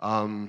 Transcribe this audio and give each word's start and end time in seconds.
Ähm, 0.00 0.48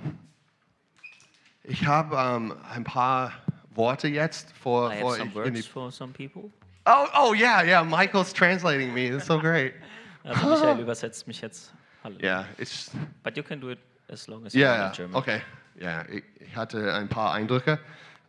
ich 1.64 1.86
habe 1.86 2.16
ähm, 2.16 2.54
ein 2.72 2.84
paar 2.84 3.34
Worte 3.72 4.08
jetzt 4.08 4.52
vor, 4.54 4.92
I 4.92 4.96
have 4.96 5.02
vor 5.02 5.16
some 5.16 5.30
ich 5.30 5.36
in 5.36 5.54
die 5.54 5.60
words 5.60 5.68
for 5.68 5.92
some 5.92 6.14
people. 6.14 6.52
Oh, 6.86 7.06
oh 7.16 7.34
yeah, 7.34 7.64
yeah. 7.64 7.84
Michael's 7.84 8.34
translating 8.34 8.94
me. 8.94 9.08
It's 9.08 9.26
so 9.26 9.40
great. 9.40 9.74
Also 10.24 10.50
Michael 10.50 10.80
übersetzt 10.82 11.26
mich 11.26 11.40
jetzt. 11.40 11.74
Hallo. 12.04 12.18
Yeah, 12.22 12.46
it's 12.58 12.92
But 13.24 13.38
you 13.38 13.44
can 13.44 13.62
do 13.62 13.70
it 13.70 13.80
as 14.10 14.28
long 14.28 14.46
as 14.46 14.54
you 14.54 14.66
want 14.66 14.76
in 14.76 14.82
ja. 14.82 14.92
German. 14.92 15.16
Okay. 15.16 15.42
Ja, 15.80 16.04
ich, 16.10 16.24
ich 16.40 16.54
hatte 16.54 16.94
ein 16.94 17.08
paar 17.08 17.32
Eindrücke. 17.32 17.80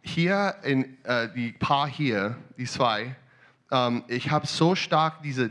Hier 0.03 0.55
in 0.63 0.97
äh, 1.05 1.29
die 1.35 1.53
paar 1.53 1.89
hier, 1.89 2.37
die 2.57 2.67
zwei. 2.67 3.17
Ähm, 3.73 4.05
ich 4.07 4.31
habe 4.31 4.47
so 4.47 4.77
stark 4.77 5.23
diese 5.23 5.51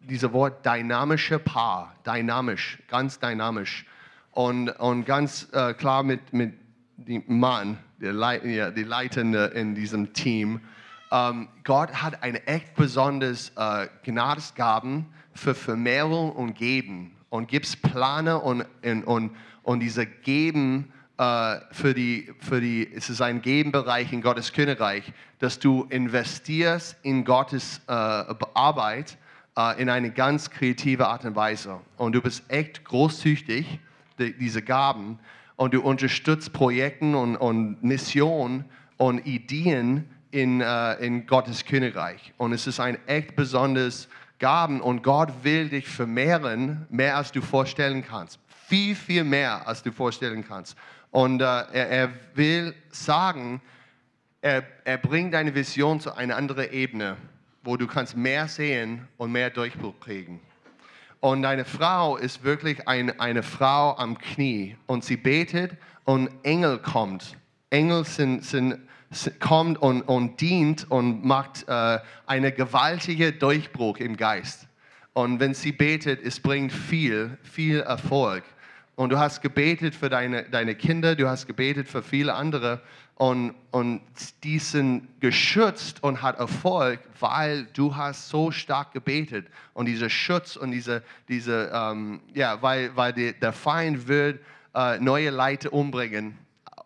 diese 0.00 0.32
Wort 0.32 0.64
dynamische 0.64 1.38
Paar, 1.38 1.94
dynamisch, 2.04 2.78
ganz 2.88 3.18
dynamisch 3.18 3.86
und 4.34 4.68
und 4.68 5.06
ganz 5.06 5.48
äh, 5.52 5.74
klar 5.74 6.02
mit 6.02 6.32
mit 6.32 6.54
dem 6.96 7.24
Mann, 7.26 7.78
der, 8.00 8.12
Leit, 8.12 8.44
ja, 8.44 8.70
die 8.70 8.84
Leitende 8.84 9.46
in 9.46 9.74
diesem 9.74 10.12
Team. 10.12 10.60
Ähm, 11.10 11.48
Gott 11.64 11.90
hat 12.02 12.22
eine 12.22 12.46
echt 12.46 12.74
besonders 12.74 13.52
äh, 13.56 13.88
Gnadesgaben 14.04 15.06
für 15.32 15.54
Vermehrung 15.54 16.32
und 16.32 16.54
Geben 16.54 17.16
und 17.30 17.48
gibt 17.48 17.82
Pläne 17.82 18.40
und, 18.40 18.64
und, 18.82 19.04
und, 19.04 19.36
und 19.62 19.80
diese 19.80 20.06
Geben 20.06 20.92
äh, 21.18 21.56
für 21.72 21.94
die, 21.94 22.32
für 22.40 22.60
die, 22.60 22.90
es 22.92 23.10
ist 23.10 23.20
ein 23.20 23.42
Gebenbereich 23.42 24.12
in 24.12 24.22
Gottes 24.22 24.52
Königreich, 24.52 25.12
dass 25.38 25.58
du 25.58 25.84
investierst 25.90 26.96
in 27.02 27.24
Gottes 27.24 27.80
äh, 27.86 27.92
Arbeit 27.92 29.18
äh, 29.56 29.80
in 29.80 29.88
eine 29.88 30.10
ganz 30.10 30.50
kreative 30.50 31.08
Art 31.08 31.24
und 31.24 31.36
Weise. 31.36 31.80
Und 31.96 32.14
du 32.14 32.20
bist 32.20 32.44
echt 32.48 32.84
großzügig, 32.84 33.78
die, 34.18 34.36
diese 34.36 34.62
Gaben, 34.62 35.18
und 35.56 35.74
du 35.74 35.80
unterstützt 35.82 36.52
Projekten 36.52 37.14
und, 37.14 37.36
und 37.36 37.82
Missionen 37.82 38.64
und 38.96 39.24
Ideen 39.26 40.08
in, 40.30 40.60
äh, 40.60 40.94
in 40.94 41.26
Gottes 41.26 41.64
Königreich. 41.64 42.32
Und 42.38 42.52
es 42.52 42.66
ist 42.66 42.80
ein 42.80 42.98
echt 43.06 43.36
besonderes 43.36 44.08
Gaben 44.40 44.80
und 44.80 45.02
Gott 45.02 45.32
will 45.42 45.68
dich 45.68 45.86
vermehren, 45.86 46.86
mehr 46.90 47.16
als 47.16 47.30
du 47.30 47.40
vorstellen 47.40 48.04
kannst. 48.04 48.40
Viel, 48.66 48.96
viel 48.96 49.24
mehr, 49.24 49.66
als 49.68 49.82
du 49.82 49.92
vorstellen 49.92 50.44
kannst. 50.46 50.76
Und 51.10 51.40
äh, 51.40 51.44
er, 51.44 51.88
er 51.90 52.10
will 52.34 52.74
sagen, 52.90 53.60
er, 54.40 54.64
er 54.84 54.98
bringt 54.98 55.34
deine 55.34 55.54
Vision 55.54 56.00
zu 56.00 56.14
einer 56.16 56.36
anderen 56.36 56.70
Ebene, 56.72 57.16
wo 57.62 57.76
du 57.76 57.86
kannst 57.86 58.16
mehr 58.16 58.48
sehen 58.48 59.06
und 59.16 59.30
mehr 59.30 59.50
Durchbruch 59.50 59.98
kriegen. 60.00 60.40
Und 61.24 61.40
deine 61.40 61.64
Frau 61.64 62.18
ist 62.18 62.44
wirklich 62.44 62.86
ein, 62.86 63.18
eine 63.18 63.42
Frau 63.42 63.96
am 63.96 64.18
Knie 64.18 64.76
und 64.84 65.04
sie 65.04 65.16
betet 65.16 65.70
und 66.04 66.28
Engel 66.42 66.76
kommt. 66.76 67.38
Engel 67.70 68.04
sind, 68.04 68.44
sind, 68.44 68.76
sind, 69.10 69.40
kommt 69.40 69.80
und, 69.80 70.02
und 70.02 70.38
dient 70.42 70.90
und 70.90 71.24
macht 71.24 71.66
äh, 71.66 71.98
einen 72.26 72.54
gewaltigen 72.54 73.38
Durchbruch 73.38 73.96
im 74.00 74.18
Geist. 74.18 74.68
Und 75.14 75.40
wenn 75.40 75.54
sie 75.54 75.72
betet, 75.72 76.22
es 76.22 76.38
bringt 76.38 76.74
viel, 76.74 77.38
viel 77.42 77.80
Erfolg. 77.80 78.44
Und 78.94 79.08
du 79.08 79.18
hast 79.18 79.40
gebetet 79.40 79.94
für 79.94 80.10
deine, 80.10 80.42
deine 80.42 80.74
Kinder, 80.74 81.16
du 81.16 81.26
hast 81.26 81.46
gebetet 81.46 81.88
für 81.88 82.02
viele 82.02 82.34
andere 82.34 82.82
und, 83.16 83.54
und 83.70 84.00
die 84.42 84.58
sind 84.58 85.20
geschützt 85.20 86.02
und 86.02 86.20
hat 86.20 86.38
Erfolg, 86.38 87.00
weil 87.20 87.66
du 87.66 87.94
hast 87.94 88.28
so 88.28 88.50
stark 88.50 88.92
gebetet. 88.92 89.46
Und 89.72 89.86
dieser 89.86 90.10
Schutz 90.10 90.56
und 90.56 90.72
diese, 90.72 91.02
diese 91.28 91.70
ähm, 91.72 92.20
ja, 92.34 92.60
weil, 92.60 92.94
weil 92.96 93.12
die, 93.12 93.32
der 93.32 93.52
Feind 93.52 94.08
wird 94.08 94.40
äh, 94.74 94.98
neue 94.98 95.30
Leute 95.30 95.70
umbringen. 95.70 96.36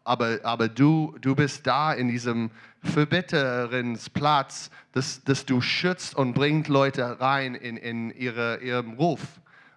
Aber, 0.05 0.39
aber 0.43 0.69
du, 0.69 1.17
du 1.21 1.35
bist 1.35 1.67
da 1.67 1.95
in 1.95 2.09
diesem 2.09 2.51
Verbitterungsplatz, 2.83 4.71
dass, 4.93 5.25
dass 5.25 5.47
du 5.47 5.63
schützt 5.63 6.15
und 6.15 6.35
bringt 6.35 6.69
Leute 6.69 7.21
rein 7.21 7.55
in, 7.55 7.79
in 7.79 8.11
ihre, 8.11 8.59
ihrem 8.59 8.95
Ruf. 8.95 9.21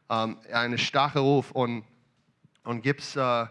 Ähm, 0.09 0.37
einen 0.51 0.77
starken 0.77 1.19
Ruf 1.19 1.51
und, 1.51 1.85
und 2.65 2.81
gibst 2.81 3.15
äh, 3.15 3.45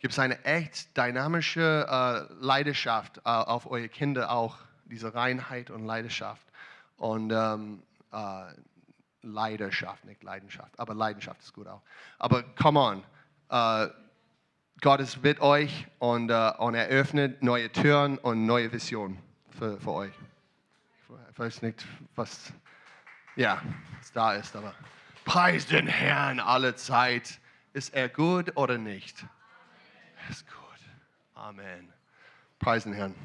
gibt 0.00 0.12
es 0.12 0.18
eine 0.18 0.44
echt 0.44 0.96
dynamische 0.96 1.86
äh, 1.88 2.32
Leidenschaft 2.42 3.18
äh, 3.18 3.20
auf 3.28 3.70
eure 3.70 3.88
Kinder 3.88 4.30
auch, 4.30 4.58
diese 4.86 5.14
Reinheit 5.14 5.70
und 5.70 5.86
Leidenschaft. 5.86 6.46
Und 6.96 7.30
ähm, 7.30 7.82
äh, 8.12 8.52
Leidenschaft, 9.22 10.04
nicht 10.04 10.22
Leidenschaft, 10.22 10.78
aber 10.80 10.94
Leidenschaft 10.94 11.40
ist 11.42 11.52
gut 11.52 11.68
auch. 11.68 11.82
Aber 12.18 12.42
come 12.42 12.80
on, 12.80 13.04
äh, 13.50 13.88
Gott 14.80 15.00
ist 15.00 15.22
mit 15.22 15.40
euch 15.40 15.86
und, 15.98 16.30
äh, 16.30 16.52
und 16.58 16.74
er 16.74 17.06
neue 17.40 17.70
Türen 17.70 18.16
und 18.18 18.46
neue 18.46 18.72
Visionen 18.72 19.18
für, 19.58 19.78
für 19.78 19.92
euch. 19.92 20.14
Ich 21.32 21.38
weiß 21.38 21.62
nicht, 21.62 21.86
was, 22.14 22.52
ja, 23.36 23.62
was 23.98 24.12
da 24.12 24.34
ist, 24.34 24.56
aber 24.56 24.74
preis 25.24 25.66
den 25.66 25.86
Herrn 25.86 26.40
alle 26.40 26.74
Zeit. 26.76 27.38
Ist 27.72 27.94
er 27.94 28.08
gut 28.08 28.56
oder 28.56 28.78
nicht? 28.78 29.24
Ist 30.30 30.46
gut. 30.46 30.54
Amen. 31.34 31.92
Preis 32.60 32.84
den 32.84 32.92
Herrn. 32.92 33.16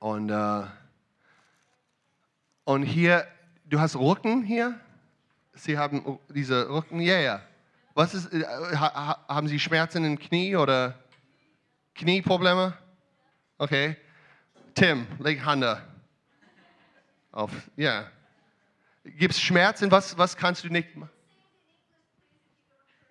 Und, 0.00 0.28
äh, 0.28 0.66
und 2.64 2.82
hier, 2.82 3.26
du 3.64 3.80
hast 3.80 3.96
Rücken 3.96 4.42
hier? 4.42 4.78
Sie 5.54 5.78
haben 5.78 6.18
diese 6.28 6.68
Rücken, 6.68 7.00
ja, 7.00 7.18
ja. 7.20 7.40
Was 7.94 8.12
ist, 8.12 8.34
äh, 8.34 8.44
ha, 8.76 9.24
haben 9.26 9.48
Sie 9.48 9.58
Schmerzen 9.58 10.04
im 10.04 10.18
Knie 10.18 10.56
oder 10.56 10.94
Knieprobleme? 11.94 12.76
Okay. 13.56 13.96
Tim, 14.74 15.06
leg 15.20 15.42
Hand 15.42 15.64
auf. 17.32 17.50
Ja. 17.76 18.10
Gibt 19.04 19.32
es 19.32 19.40
Schmerzen? 19.40 19.90
Was, 19.90 20.18
was 20.18 20.36
kannst 20.36 20.64
du 20.64 20.68
nicht 20.68 20.94
machen? 20.94 21.08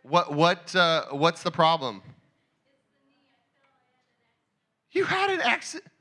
What, 0.03 0.29
what, 0.29 0.75
uh, 0.75 1.17
what's 1.17 1.41
the 1.41 1.49
problem? 1.49 2.03
You 4.93 5.05
had 5.05 5.31
an 5.31 5.41
accident. 5.41 5.91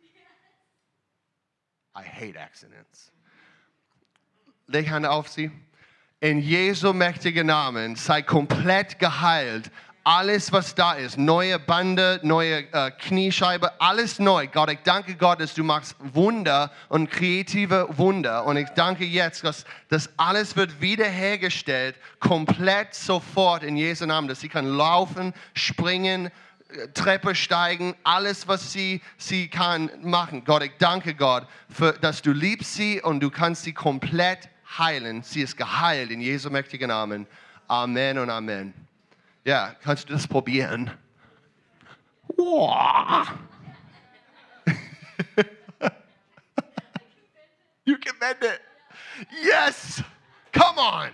I 1.94 2.02
hate 2.02 2.36
accidents. 2.36 3.10
Leg 4.68 4.88
Hand 4.88 5.06
auf 5.06 5.28
sie. 5.28 5.50
In 6.20 6.38
Jesu 6.40 6.92
mächtigen 6.92 7.48
Namen 7.48 7.96
sei 7.96 8.22
komplett 8.22 8.98
geheilt. 8.98 9.70
Alles, 10.04 10.52
was 10.52 10.74
da 10.74 10.94
ist, 10.94 11.16
neue 11.16 11.60
Bande, 11.60 12.18
neue 12.24 12.64
äh, 12.72 12.90
Kniescheibe, 12.90 13.80
alles 13.80 14.18
neu. 14.18 14.48
Gott, 14.48 14.70
ich 14.70 14.80
danke 14.82 15.14
Gott, 15.14 15.40
dass 15.40 15.54
du 15.54 15.62
machst 15.62 15.94
Wunder 16.00 16.72
und 16.88 17.08
kreative 17.08 17.86
Wunder. 17.90 18.44
Und 18.44 18.56
ich 18.56 18.68
danke 18.70 19.04
jetzt, 19.04 19.44
dass 19.44 19.64
das 19.90 20.10
alles 20.16 20.56
wird 20.56 20.80
wiederhergestellt, 20.80 21.96
komplett 22.18 22.94
sofort 22.94 23.62
in 23.62 23.76
Jesu 23.76 24.06
Namen, 24.06 24.26
dass 24.26 24.40
sie 24.40 24.48
kann 24.48 24.66
laufen, 24.66 25.34
springen, 25.54 26.32
Treppe 26.94 27.34
steigen, 27.34 27.94
alles, 28.04 28.48
was 28.48 28.72
sie, 28.72 29.00
sie 29.16 29.48
kann 29.48 29.90
machen. 30.02 30.44
Gott, 30.44 30.62
ich 30.62 30.72
danke 30.78 31.14
Gott, 31.14 31.46
für, 31.68 31.92
dass 31.92 32.22
du 32.22 32.32
liebst 32.32 32.74
sie 32.74 33.00
und 33.00 33.20
du 33.20 33.30
kannst 33.30 33.64
sie 33.64 33.72
komplett 33.72 34.48
heilen. 34.78 35.22
Sie 35.22 35.42
ist 35.42 35.56
geheilt 35.56 36.10
in 36.10 36.20
Jesu 36.20 36.50
mächtigen 36.50 36.88
Namen. 36.88 37.26
Amen 37.68 38.18
und 38.18 38.30
Amen. 38.30 38.74
Ja, 39.44 39.74
kannst 39.82 40.08
du 40.08 40.12
das 40.12 40.26
probieren? 40.26 40.90
Wow. 42.36 43.28
you 47.84 47.96
can 47.98 48.14
bend 48.18 48.42
it. 48.42 48.60
Yes. 49.42 50.02
Come 50.52 50.78
on. 50.78 51.10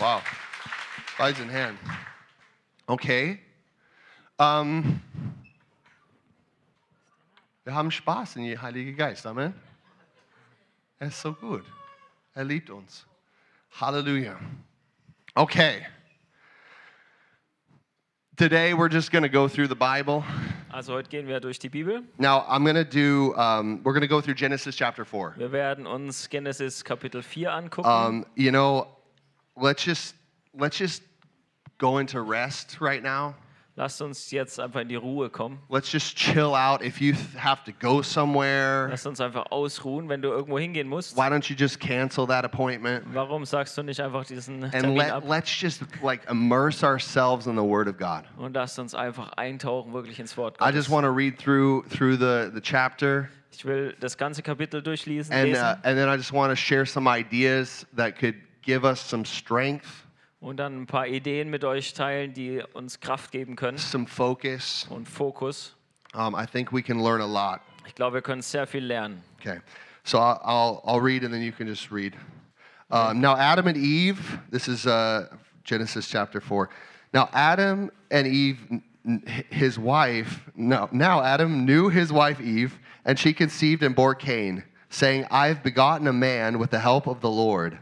Wow. 0.00 0.22
Preis 1.18 1.36
den 1.36 1.48
Herrn. 1.48 1.76
Okay. 2.86 3.40
Ähm, 4.38 5.00
wir 7.64 7.74
haben 7.74 7.90
Spaß 7.90 8.36
in 8.36 8.44
den 8.44 8.62
Heiligen 8.62 8.96
Geist. 8.96 9.26
Amen. 9.26 9.52
Er 11.00 11.08
ist 11.08 11.20
so 11.20 11.32
gut. 11.32 11.64
Er 12.34 12.44
liebt 12.44 12.70
uns. 12.70 13.04
Halleluja. 13.80 14.38
Okay. 15.34 15.84
Today 18.36 18.72
we're 18.72 18.88
just 18.88 19.10
going 19.10 19.24
to 19.24 19.28
go 19.28 19.48
through 19.48 19.66
the 19.66 19.74
Bible. 19.74 20.22
Also 20.70 20.92
heute 20.92 21.10
gehen 21.10 21.26
wir 21.26 21.40
durch 21.40 21.58
die 21.58 21.68
Bibel. 21.68 22.04
Now 22.18 22.44
I'm 22.48 22.62
going 22.62 22.76
to 22.76 22.84
do, 22.84 23.34
um, 23.34 23.80
we're 23.82 23.92
going 23.92 24.02
to 24.02 24.06
go 24.06 24.20
through 24.20 24.36
Genesis 24.36 24.76
chapter 24.76 25.04
4. 25.04 25.34
Wir 25.36 25.50
werden 25.50 25.84
uns 25.84 26.28
Genesis 26.30 26.84
Kapitel 26.84 27.24
4 27.24 27.52
angucken. 27.52 27.90
Um, 27.90 28.24
you 28.36 28.52
know, 28.52 28.86
let's 29.56 29.82
just, 29.82 30.14
let's 30.54 30.78
just 30.78 31.07
go 31.78 31.98
into 31.98 32.20
rest 32.20 32.80
right 32.80 33.02
now. 33.02 33.34
Lasst 33.76 34.02
uns 34.02 34.32
jetzt 34.32 34.58
einfach 34.58 34.80
in 34.80 34.88
die 34.88 34.96
Ruhe 34.96 35.30
kommen. 35.30 35.60
Let's 35.68 35.92
just 35.92 36.16
chill 36.16 36.52
out. 36.56 36.82
If 36.82 37.00
you 37.00 37.14
have 37.36 37.62
to 37.62 37.70
go 37.70 38.02
somewhere, 38.02 38.88
Lasst 38.90 39.06
uns 39.06 39.20
einfach 39.20 39.52
ausruhen, 39.52 40.08
wenn 40.08 40.20
du 40.20 40.30
irgendwo 40.30 40.58
hingehen 40.58 40.88
musst. 40.88 41.16
why 41.16 41.28
don't 41.30 41.48
you 41.48 41.54
just 41.56 41.78
cancel 41.78 42.26
that 42.26 42.44
appointment? 42.44 43.04
Warum 43.14 43.44
sagst 43.44 43.78
du 43.78 43.84
nicht 43.84 44.00
einfach 44.00 44.24
diesen 44.26 44.64
And 44.64 44.72
Termin 44.72 44.96
let, 44.96 45.12
ab? 45.12 45.22
let's 45.28 45.48
just 45.48 45.82
like 46.02 46.28
immerse 46.28 46.82
ourselves 46.84 47.46
in 47.46 47.54
the 47.54 47.62
Word 47.62 47.86
of 47.86 47.96
God. 47.98 48.24
Und 48.36 48.54
lasst 48.56 48.80
uns 48.80 48.96
einfach 48.96 49.30
eintauchen 49.36 49.92
wirklich 49.92 50.18
ins 50.18 50.36
Wort 50.36 50.58
Gottes. 50.58 50.74
I 50.74 50.76
just 50.76 50.90
want 50.90 51.04
to 51.04 51.12
read 51.12 51.38
through 51.38 51.84
through 51.88 52.16
the, 52.16 52.50
the 52.52 52.60
chapter, 52.60 53.28
Ich 53.52 53.64
will 53.64 53.94
das 54.00 54.18
ganze 54.18 54.42
Kapitel 54.42 54.82
durchlesen, 54.82 55.32
and 55.32 55.50
lesen 55.52 55.62
uh, 55.64 55.76
and 55.84 55.96
then 55.96 56.08
I 56.08 56.16
just 56.16 56.32
want 56.32 56.50
to 56.50 56.56
share 56.56 56.84
some 56.84 57.06
ideas 57.06 57.86
that 57.94 58.18
could 58.18 58.34
give 58.62 58.84
us 58.84 59.00
some 59.00 59.24
strength, 59.24 60.04
und 60.40 60.56
dann 60.58 60.82
ein 60.82 60.86
paar 60.86 61.06
Ideen 61.06 61.50
mit 61.50 61.64
euch 61.64 61.94
teilen, 61.94 62.32
die 62.32 62.62
uns 62.74 63.00
Kraft 63.00 63.32
geben 63.32 63.56
können 63.56 63.78
some 63.78 64.06
focus. 64.06 64.86
und 64.90 65.08
Fokus. 65.08 65.74
Um, 66.14 66.34
I 66.34 66.46
think 66.46 66.72
we 66.72 66.82
can 66.82 67.02
learn 67.02 67.20
a 67.20 67.26
lot. 67.26 67.60
Ich 67.86 67.94
glaube, 67.94 68.14
wir 68.14 68.22
können 68.22 68.42
sehr 68.42 68.66
viel 68.66 68.84
lernen. 68.84 69.22
Okay, 69.40 69.60
so 70.04 70.18
I'll, 70.18 70.40
I'll, 70.44 70.80
I'll 70.84 71.00
read 71.00 71.22
and 71.24 71.32
then 71.32 71.42
you 71.42 71.52
can 71.52 71.66
just 71.66 71.90
read. 71.90 72.14
Um, 72.90 73.20
now, 73.20 73.36
Adam 73.36 73.66
and 73.66 73.76
Eve, 73.76 74.38
this 74.50 74.66
is 74.68 74.86
uh, 74.86 75.26
Genesis 75.64 76.08
chapter 76.08 76.40
4. 76.40 76.70
Now, 77.12 77.28
Adam 77.34 77.90
and 78.10 78.26
Eve, 78.26 78.58
n- 79.04 79.22
his 79.50 79.78
wife, 79.78 80.40
no, 80.56 80.88
now 80.92 81.20
Adam 81.22 81.66
knew 81.66 81.90
his 81.90 82.10
wife 82.10 82.40
Eve, 82.40 82.78
and 83.04 83.18
she 83.18 83.34
conceived 83.34 83.82
and 83.82 83.94
bore 83.94 84.14
Cain, 84.14 84.64
saying, 84.88 85.26
I've 85.30 85.62
begotten 85.62 86.06
a 86.06 86.12
man 86.14 86.58
with 86.58 86.70
the 86.70 86.78
help 86.78 87.06
of 87.06 87.20
the 87.20 87.28
Lord. 87.30 87.78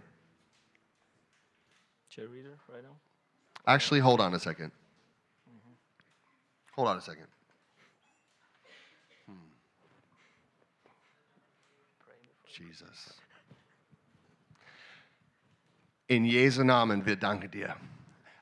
Shall 2.09 2.25
I 2.25 2.29
read 2.29 2.47
it 2.47 2.59
right 2.73 2.83
now? 2.83 2.97
Actually, 3.67 4.01
hold 4.01 4.21
on 4.21 4.35
a 4.35 4.39
2nd 4.39 4.71
Hold 6.77 6.89
on 6.89 6.99
a 6.99 7.01
second. 7.01 7.27
Hmm. 9.27 9.33
Jesus. 12.47 13.15
In 16.09 16.27
Jesu 16.27 16.65
Namen, 16.65 17.05
wir 17.07 17.17
danken 17.17 17.51
dir. 17.51 17.75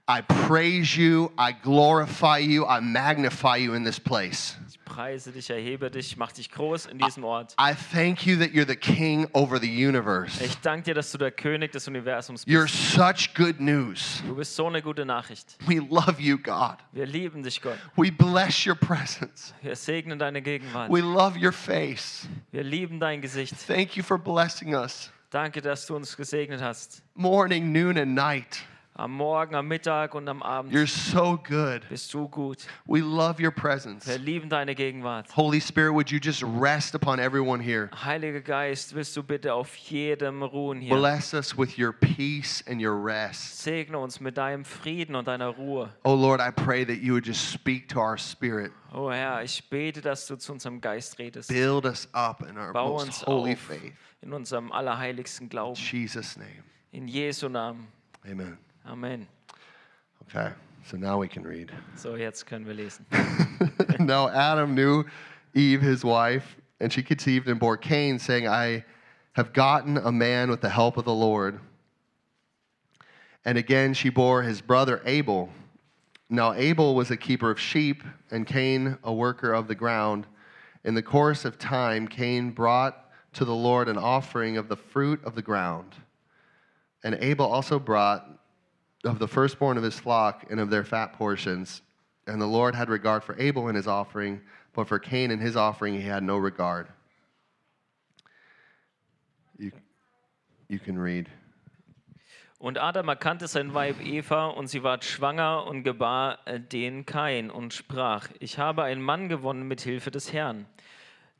I 0.09 0.21
praise 0.21 0.97
you, 0.97 1.32
I 1.38 1.53
glorify 1.53 2.38
you, 2.38 2.67
I 2.67 2.81
magnify 2.81 3.56
you 3.56 3.75
in 3.75 3.85
this 3.85 3.99
place. 3.99 4.56
Preise 4.94 5.32
dich, 5.32 5.50
erhebe 5.50 5.91
dich, 5.91 6.17
mach 6.17 6.31
dich 6.31 6.52
groß 6.52 6.87
in 6.87 6.99
diesem 6.99 7.25
Ort. 7.25 7.56
I 7.61 7.75
thank 7.93 8.25
you 8.25 8.38
that 8.38 8.50
you're 8.50 8.64
the 8.67 8.76
king 8.76 9.26
over 9.32 9.58
the 9.58 9.67
universe. 9.67 10.43
Ich 10.44 10.56
danke 10.61 10.85
dir, 10.85 10.94
dass 10.94 11.11
du 11.11 11.19
der 11.19 11.32
König 11.32 11.73
des 11.73 11.88
Universums 11.88 12.46
You're 12.46 12.62
bist. 12.62 12.93
such 12.93 13.35
good 13.35 13.58
news. 13.61 14.23
Du 14.25 14.37
bist 14.37 14.55
so 14.55 14.69
eine 14.69 14.82
gute 14.82 15.05
Nachricht. 15.05 15.56
We 15.67 15.81
love 15.81 16.20
you, 16.20 16.38
God. 16.38 16.76
Wir 16.93 17.06
lieben 17.06 17.43
dich, 17.43 17.61
Gott. 17.61 17.76
We 17.96 18.12
bless 18.12 18.64
your 18.64 18.76
presence. 18.76 19.52
Wir 19.62 19.75
segnen 19.75 20.20
deine 20.20 20.41
Gegenwart. 20.43 20.93
We 20.93 21.00
love 21.00 21.37
your 21.37 21.52
face. 21.52 22.29
Wir 22.52 22.62
lieben 22.62 23.00
dein 23.00 23.20
Gesicht. 23.20 23.55
Thank 23.67 23.97
you 23.97 24.05
for 24.05 24.17
blessing 24.17 24.76
us 24.76 25.11
Danke, 25.31 25.61
dass 25.61 25.87
du 25.87 25.97
uns 25.97 26.17
gesegnet 26.17 26.62
hast. 26.62 27.02
morning, 27.17 27.73
noon, 27.73 27.99
and 27.99 28.14
night. 28.14 28.64
Am 28.96 29.11
Morgen, 29.11 29.56
am 29.56 29.67
Mittag 29.67 30.14
und 30.14 30.29
am 30.29 30.41
Abend 30.41 30.73
You're 30.73 30.87
so 30.87 31.37
good. 31.37 31.82
bist 31.88 32.14
du 32.14 32.29
gut. 32.29 32.58
We 32.87 33.00
love 33.00 33.43
your 33.43 33.50
presence. 33.50 34.06
Wir 34.06 34.19
lieben 34.19 34.49
deine 34.49 34.76
Gegenwart. 34.76 35.26
Holy 35.37 35.61
Spirit, 35.61 35.93
would 35.94 36.11
you 36.12 36.20
just 36.23 36.44
rest 36.44 36.94
upon 36.94 37.19
everyone 37.19 37.61
here? 37.61 37.91
Heiliger 38.05 38.41
Geist, 38.41 38.94
willst 38.94 39.17
du 39.17 39.25
bitte 39.25 39.52
auf 39.52 39.75
jedem 39.75 40.44
ruhen 40.44 40.81
hier? 40.81 40.94
Bless 40.96 41.35
us 41.35 41.58
with 41.58 41.76
your 41.76 41.93
peace 41.93 42.62
and 42.69 42.81
your 42.81 42.94
rest. 42.94 43.64
Segne 43.64 43.99
uns 43.99 44.20
mit 44.20 44.37
deinem 44.37 44.64
Frieden 44.64 45.17
und 45.17 45.26
deiner 45.26 45.49
Ruhe. 45.49 45.90
Oh 46.05 46.14
Lord, 46.14 46.40
I 46.40 46.52
pray 46.52 46.85
that 46.85 46.99
you 47.02 47.14
would 47.14 47.26
just 47.26 47.50
speak 47.50 47.88
to 47.88 47.99
our 47.99 48.17
spirit. 48.17 48.70
Oh 48.93 49.11
Herr, 49.11 49.43
ich 49.43 49.69
bete, 49.69 50.02
dass 50.02 50.29
du 50.29 50.37
zu 50.37 50.52
unserem 50.52 50.81
Geist 50.81 51.19
redest. 51.19 51.49
Build 51.49 51.85
us 51.85 52.08
up 52.14 52.49
in 52.49 52.56
our 52.56 52.73
Bau 52.73 52.93
most 52.93 53.26
holy 53.26 53.56
faith. 53.56 53.93
in 54.23 54.32
unserem 54.32 54.70
allerheiligsten 54.70 55.47
In 55.47 55.50
Glauben. 55.50 55.75
Jesus' 55.75 56.37
name. 56.37 56.62
In 56.93 57.08
Jesu 57.08 57.49
Namen. 57.49 57.88
Amen. 58.25 58.56
Amen. 58.86 59.26
Okay, 60.28 60.52
so 60.84 60.96
now 60.96 61.19
we 61.19 61.28
can 61.28 61.42
read. 61.42 61.72
So, 61.96 62.16
jetzt 62.16 62.46
können 62.46 62.66
wir 62.66 62.75
lesen. 62.75 63.06
now 63.98 64.28
Adam 64.28 64.75
knew 64.75 65.04
Eve, 65.54 65.81
his 65.81 66.04
wife, 66.04 66.56
and 66.81 66.92
she 66.92 67.02
conceived 67.02 67.48
and 67.48 67.58
bore 67.58 67.76
Cain, 67.76 68.19
saying, 68.19 68.46
I 68.46 68.84
have 69.32 69.52
gotten 69.52 69.96
a 69.96 70.12
man 70.12 70.50
with 70.50 70.60
the 70.60 70.69
help 70.69 70.96
of 70.96 71.04
the 71.04 71.14
Lord. 71.14 71.60
And 73.44 73.58
again 73.58 73.94
she 73.94 74.08
bore 74.08 74.42
his 74.42 74.60
brother 74.60 75.02
Abel. 75.04 75.50
Now 76.30 76.54
Abel 76.54 76.94
was 76.94 77.10
a 77.10 77.16
keeper 77.16 77.50
of 77.50 77.60
sheep, 77.60 78.02
and 78.30 78.46
Cain 78.46 78.98
a 79.02 79.12
worker 79.12 79.52
of 79.52 79.69
the 79.69 79.75
ground. 79.75 80.26
In 80.84 80.94
the 80.94 81.02
course 81.02 81.44
of 81.44 81.58
time, 81.58 82.06
Cain 82.06 82.50
brought 82.50 83.10
to 83.34 83.44
the 83.44 83.54
Lord 83.54 83.88
an 83.88 83.98
offering 83.98 84.56
of 84.56 84.69
the 84.69 84.76
fruit 84.76 85.22
of 85.25 85.34
the 85.34 85.42
ground. 85.42 85.94
And 87.02 87.16
Abel 87.20 87.46
also 87.46 87.78
brought 87.78 88.26
of 89.04 89.18
the 89.18 89.28
firstborn 89.28 89.76
of 89.76 89.84
his 89.84 89.98
flock 89.98 90.44
and 90.50 90.60
of 90.60 90.70
their 90.70 90.84
fat 90.84 91.12
portions. 91.12 91.82
And 92.26 92.40
the 92.40 92.46
Lord 92.46 92.74
had 92.74 92.88
regard 92.88 93.22
for 93.22 93.38
Abel 93.38 93.68
and 93.68 93.76
his 93.76 93.86
offering, 93.86 94.40
but 94.72 94.88
for 94.88 94.98
Cain 94.98 95.30
and 95.30 95.40
his 95.40 95.56
offering 95.56 95.94
he 95.94 96.02
had 96.02 96.22
no 96.22 96.36
regard. 96.36 96.88
You, 99.58 99.72
you 100.68 100.78
can 100.78 100.98
read. 100.98 101.28
Und 102.58 102.78
Adam 102.78 103.08
erkannte 103.08 103.46
sein 103.46 103.74
Weib 103.74 104.00
Eva, 104.00 104.46
und 104.46 104.68
sie 104.68 104.82
ward 104.82 105.04
schwanger 105.04 105.66
und 105.66 105.82
gebar 105.82 106.38
den 106.72 107.04
Kain 107.04 107.50
und 107.50 107.74
sprach: 107.74 108.28
Ich 108.40 108.58
habe 108.58 108.84
einen 108.84 109.02
Mann 109.02 109.28
gewonnen 109.28 109.68
mit 109.68 109.82
Hilfe 109.82 110.10
des 110.10 110.32
Herrn. 110.32 110.64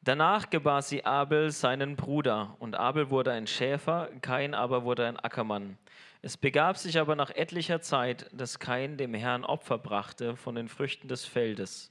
Danach 0.05 0.51
gebar 0.51 0.83
sie 0.83 1.07
Abel, 1.07 1.51
seinen 1.51 1.97
Bruder, 1.97 2.57
und 2.59 2.77
Abel 2.77 3.09
wurde 3.09 3.33
ein 3.33 3.47
Schäfer, 3.47 4.11
Kain 4.21 4.53
aber 4.53 4.85
wurde 4.85 5.07
ein 5.07 5.19
Ackermann. 5.19 5.79
Es 6.21 6.37
begab 6.37 6.77
sich 6.77 6.99
aber 6.99 7.17
nach 7.17 7.31
etlicher 7.31 7.81
Zeit, 7.81 8.29
dass 8.31 8.59
Kain 8.59 8.99
dem 8.99 9.15
Herrn 9.15 9.47
Opfer 9.47 9.79
brachte 9.79 10.37
von 10.37 10.57
den 10.57 10.69
Früchten 10.69 11.09
des 11.09 11.25
Feldes. 11.25 11.91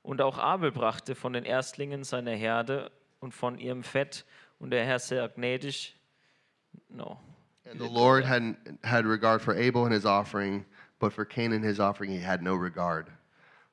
Und 0.00 0.22
auch 0.22 0.38
Abel 0.38 0.72
brachte 0.72 1.14
von 1.14 1.34
den 1.34 1.44
Erstlingen 1.44 2.02
seiner 2.02 2.30
Herde 2.30 2.90
und 3.18 3.34
von 3.34 3.58
ihrem 3.58 3.82
Fett, 3.82 4.24
und 4.58 4.70
der 4.70 4.86
Herr 4.86 4.98
sehr 4.98 5.28
gnädig. 5.28 5.94
No. 6.88 7.20
And 7.70 7.78
the 7.78 7.88
Lord 7.88 8.26
had, 8.26 8.56
had 8.84 9.04
regard 9.04 9.42
for 9.42 9.54
Abel 9.54 9.84
and 9.84 9.92
his 9.92 10.06
offering, 10.06 10.64
but 10.98 11.12
for 11.12 11.26
Cain 11.26 11.52
and 11.52 11.62
his 11.62 11.78
offering 11.78 12.10
he 12.10 12.24
had 12.24 12.40
no 12.40 12.54
regard. 12.54 13.08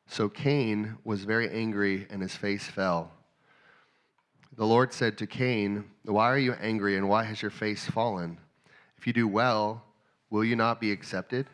So 0.07 0.27
Cain 0.27 0.97
was 1.05 1.23
very 1.23 1.49
angry, 1.49 2.05
and 2.11 2.21
his 2.21 2.35
face 2.35 2.67
fell. 2.67 3.16
The 4.57 4.65
Lord 4.65 4.91
said 4.91 5.19
to 5.19 5.27
Cain, 5.27 5.83
Why 6.03 6.31
are 6.31 6.39
you 6.39 6.53
angry, 6.53 6.97
and 6.97 7.07
why 7.07 7.23
has 7.23 7.43
your 7.43 7.51
face 7.51 7.85
fallen? 7.85 8.39
If 8.97 9.05
you 9.05 9.13
do 9.13 9.27
well, 9.27 9.83
will 10.31 10.43
you 10.43 10.55
not 10.55 10.81
be 10.81 10.91
accepted? 10.91 11.45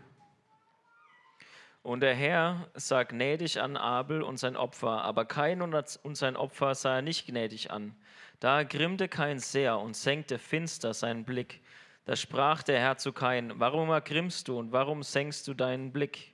Und 1.84 2.00
der 2.00 2.16
Herr 2.16 2.66
sah 2.76 3.04
gnädig 3.04 3.62
an 3.62 3.76
Abel 3.76 4.22
und 4.22 4.40
sein 4.40 4.56
Opfer, 4.56 5.04
aber 5.04 5.26
Kain 5.26 5.62
und 5.62 6.16
sein 6.16 6.38
Opfer 6.38 6.76
sah 6.76 6.96
er 6.96 7.02
nicht 7.02 7.28
gnädig 7.28 7.72
an. 7.72 7.94
Da 8.40 8.64
grimmte 8.64 9.10
Kain 9.10 9.40
sehr 9.40 9.78
und 9.80 9.98
senkte 9.98 10.40
finster 10.40 10.94
seinen 10.94 11.26
Blick. 11.26 11.60
Da 12.06 12.16
sprach 12.16 12.64
der 12.64 12.80
Herr 12.80 12.98
zu 12.98 13.12
Kain: 13.12 13.52
Warum 13.58 13.90
ergrimmst 13.90 14.48
du 14.48 14.58
und 14.58 14.72
warum 14.72 15.04
senkst 15.04 15.46
du 15.50 15.54
deinen 15.54 15.92
Blick? 15.92 16.34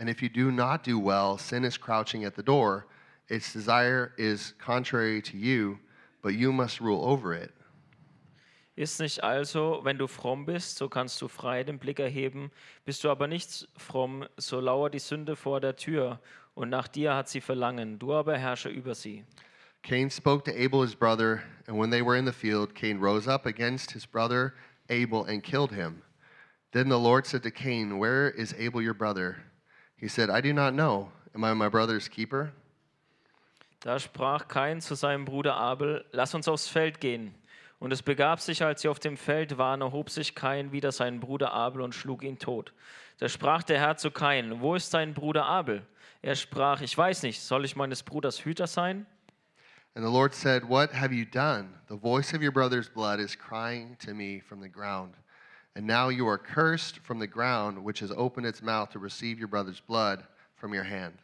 And 0.00 0.10
if 0.10 0.22
you 0.22 0.28
do 0.28 0.50
not 0.50 0.84
do 0.84 0.98
well, 0.98 1.38
sin 1.38 1.62
is 1.62 1.80
crouching 1.80 2.24
at 2.24 2.34
the 2.34 2.42
door. 2.42 2.86
Its 3.28 3.52
desire 3.52 4.12
is 4.16 4.54
contrary 4.58 5.20
to 5.22 5.36
you, 5.36 5.78
but 6.22 6.34
you 6.34 6.52
must 6.52 6.80
rule 6.80 7.04
over 7.04 7.34
it. 7.34 7.52
Ist 8.76 9.00
nicht 9.00 9.24
also, 9.24 9.80
wenn 9.82 9.98
du 9.98 10.06
fromm 10.06 10.46
bist, 10.46 10.76
so 10.76 10.88
kannst 10.88 11.20
du 11.20 11.26
frei 11.26 11.64
den 11.64 11.78
Blick 11.78 11.98
erheben, 11.98 12.52
bist 12.84 13.02
du 13.02 13.10
aber 13.10 13.26
nicht 13.26 13.66
fromm, 13.76 14.24
so 14.36 14.60
lauert 14.60 14.94
die 14.94 15.00
Sünde 15.00 15.34
vor 15.34 15.60
der 15.60 15.74
Tür, 15.74 16.20
und 16.54 16.70
nach 16.70 16.86
dir 16.86 17.14
hat 17.14 17.28
sie 17.28 17.40
Verlangen, 17.40 17.98
du 17.98 18.14
aber 18.14 18.38
herrsche 18.38 18.68
über 18.68 18.94
sie. 18.94 19.24
Cain 19.82 20.10
spoke 20.10 20.44
to 20.44 20.52
Abel 20.56 20.82
his 20.82 20.94
brother, 20.94 21.42
and 21.66 21.76
when 21.76 21.90
they 21.90 22.02
were 22.02 22.16
in 22.16 22.24
the 22.24 22.32
field, 22.32 22.74
Cain 22.74 23.00
rose 23.00 23.28
up 23.28 23.46
against 23.46 23.90
his 23.90 24.06
brother 24.06 24.54
Abel 24.88 25.24
and 25.24 25.42
killed 25.42 25.72
him. 25.72 26.02
Then 26.72 26.88
the 26.88 26.98
Lord 26.98 27.26
said 27.26 27.42
to 27.42 27.50
Cain, 27.50 27.98
Where 27.98 28.30
is 28.30 28.54
Abel 28.58 28.80
your 28.80 28.94
brother? 28.94 29.38
He 29.96 30.08
said, 30.08 30.30
I 30.30 30.40
do 30.40 30.52
not 30.52 30.74
know. 30.74 31.10
Am 31.34 31.44
I 31.44 31.52
my 31.54 31.68
brother's 31.68 32.08
keeper? 32.08 32.52
Da 33.80 33.98
sprach 33.98 34.48
Kain 34.48 34.80
zu 34.80 34.94
seinem 34.94 35.24
Bruder 35.24 35.54
Abel: 35.54 36.04
Lass 36.12 36.34
uns 36.34 36.48
aufs 36.48 36.68
Feld 36.68 37.00
gehen. 37.00 37.34
Und 37.78 37.92
es 37.92 38.02
begab 38.02 38.40
sich, 38.40 38.64
als 38.64 38.82
sie 38.82 38.88
auf 38.88 38.98
dem 38.98 39.16
Feld 39.16 39.56
waren, 39.56 39.82
erhob 39.82 40.10
sich 40.10 40.34
Kain 40.34 40.72
wider 40.72 40.90
seinen 40.90 41.20
Bruder 41.20 41.52
Abel 41.52 41.82
und 41.82 41.94
schlug 41.94 42.24
ihn 42.24 42.38
tot. 42.38 42.72
Da 43.18 43.28
sprach 43.28 43.62
der 43.62 43.78
Herr 43.78 43.96
zu 43.96 44.10
Kain: 44.10 44.60
Wo 44.60 44.74
ist 44.74 44.92
dein 44.94 45.14
Bruder 45.14 45.44
Abel? 45.44 45.86
Er 46.22 46.34
sprach: 46.34 46.80
Ich 46.80 46.96
weiß 46.98 47.22
nicht, 47.22 47.40
soll 47.40 47.64
ich 47.64 47.76
meines 47.76 48.02
Bruders 48.02 48.44
Hüter 48.44 48.66
sein? 48.66 49.06
And 49.94 50.04
the 50.04 50.12
Lord 50.12 50.34
said, 50.34 50.68
What 50.68 50.92
have 50.92 51.14
you 51.14 51.24
done? 51.24 51.74
The 51.88 51.96
voice 51.96 52.34
of 52.34 52.42
your 52.42 52.52
brother's 52.52 52.88
blood 52.88 53.20
is 53.20 53.36
crying 53.36 53.96
to 54.04 54.12
me 54.12 54.40
from 54.40 54.60
the 54.60 54.68
ground. 54.68 55.14
And 55.74 55.86
now 55.86 56.08
you 56.08 56.28
are 56.28 56.38
cursed 56.38 56.98
from 56.98 57.20
the 57.20 57.28
ground, 57.28 57.84
which 57.84 58.00
has 58.00 58.10
opened 58.10 58.46
its 58.46 58.60
mouth 58.60 58.90
to 58.90 58.98
receive 58.98 59.38
your 59.38 59.48
brother's 59.48 59.80
blood. 59.80 60.24
from 60.58 60.74
your 60.74 60.84
hand. 60.84 61.14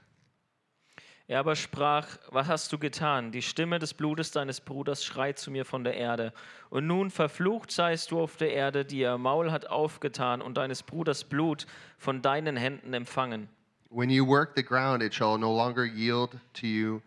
Er 1.26 1.38
aber 1.38 1.56
sprach, 1.56 2.06
was 2.30 2.48
hast 2.48 2.70
du 2.70 2.78
getan? 2.78 3.32
Die 3.32 3.40
Stimme 3.40 3.78
des 3.78 3.94
Blutes 3.94 4.30
deines 4.30 4.60
Bruders 4.60 5.02
schreit 5.02 5.38
zu 5.38 5.50
mir 5.50 5.64
von 5.64 5.82
der 5.82 5.94
Erde. 5.94 6.34
Und 6.68 6.86
nun 6.86 7.10
verflucht 7.10 7.70
seist 7.70 8.10
du 8.10 8.20
auf 8.20 8.36
der 8.36 8.52
Erde, 8.52 8.84
die 8.84 8.98
ihr 8.98 9.16
Maul 9.16 9.50
hat 9.50 9.66
aufgetan 9.68 10.42
und 10.42 10.58
deines 10.58 10.82
Bruders 10.82 11.24
Blut 11.24 11.66
von 11.96 12.20
deinen 12.20 12.58
Händen 12.58 12.92
empfangen. 12.92 13.48
When 13.88 14.10
you 14.10 14.26
work 14.26 14.52
the 14.54 14.62
ground, 14.62 15.02
it 15.02 15.14
shall 15.14 15.38
no 15.38 15.56
longer 15.56 15.86
yield 15.86 16.36
to 16.54 16.66
you 16.66 17.00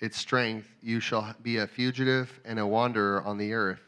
its 0.00 0.18
strength. 0.18 0.66
You 0.82 1.00
shall 1.00 1.34
be 1.42 1.62
a 1.62 1.66
fugitive 1.66 2.28
and 2.44 2.58
a 2.58 2.66
wanderer 2.66 3.24
on 3.24 3.38
the 3.38 3.54
earth. 3.54 3.80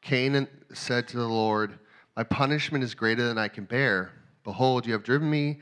Cain 0.00 0.48
said 0.72 1.08
to 1.08 1.18
the 1.18 1.28
Lord, 1.28 1.78
My 2.16 2.24
punishment 2.24 2.82
is 2.82 2.94
greater 2.94 3.26
than 3.26 3.36
I 3.36 3.48
can 3.48 3.64
bear. 3.64 4.12
Behold, 4.44 4.86
you 4.86 4.92
have 4.94 5.02
driven 5.02 5.28
me 5.28 5.58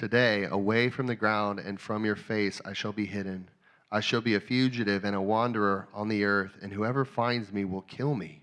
today 0.00 0.46
away 0.50 0.90
from 0.90 1.06
the 1.06 1.14
ground, 1.14 1.60
and 1.60 1.78
from 1.78 2.04
your 2.04 2.16
face 2.16 2.60
I 2.64 2.72
shall 2.72 2.92
be 2.92 3.04
hidden. 3.04 3.48
I 3.92 4.00
shall 4.00 4.22
be 4.22 4.34
a 4.34 4.40
fugitive 4.40 5.04
and 5.04 5.14
a 5.14 5.20
wanderer 5.20 5.88
on 5.92 6.08
the 6.08 6.24
earth, 6.24 6.52
and 6.62 6.72
whoever 6.72 7.04
finds 7.04 7.52
me 7.52 7.64
will 7.64 7.82
kill 7.82 8.14
me. 8.14 8.40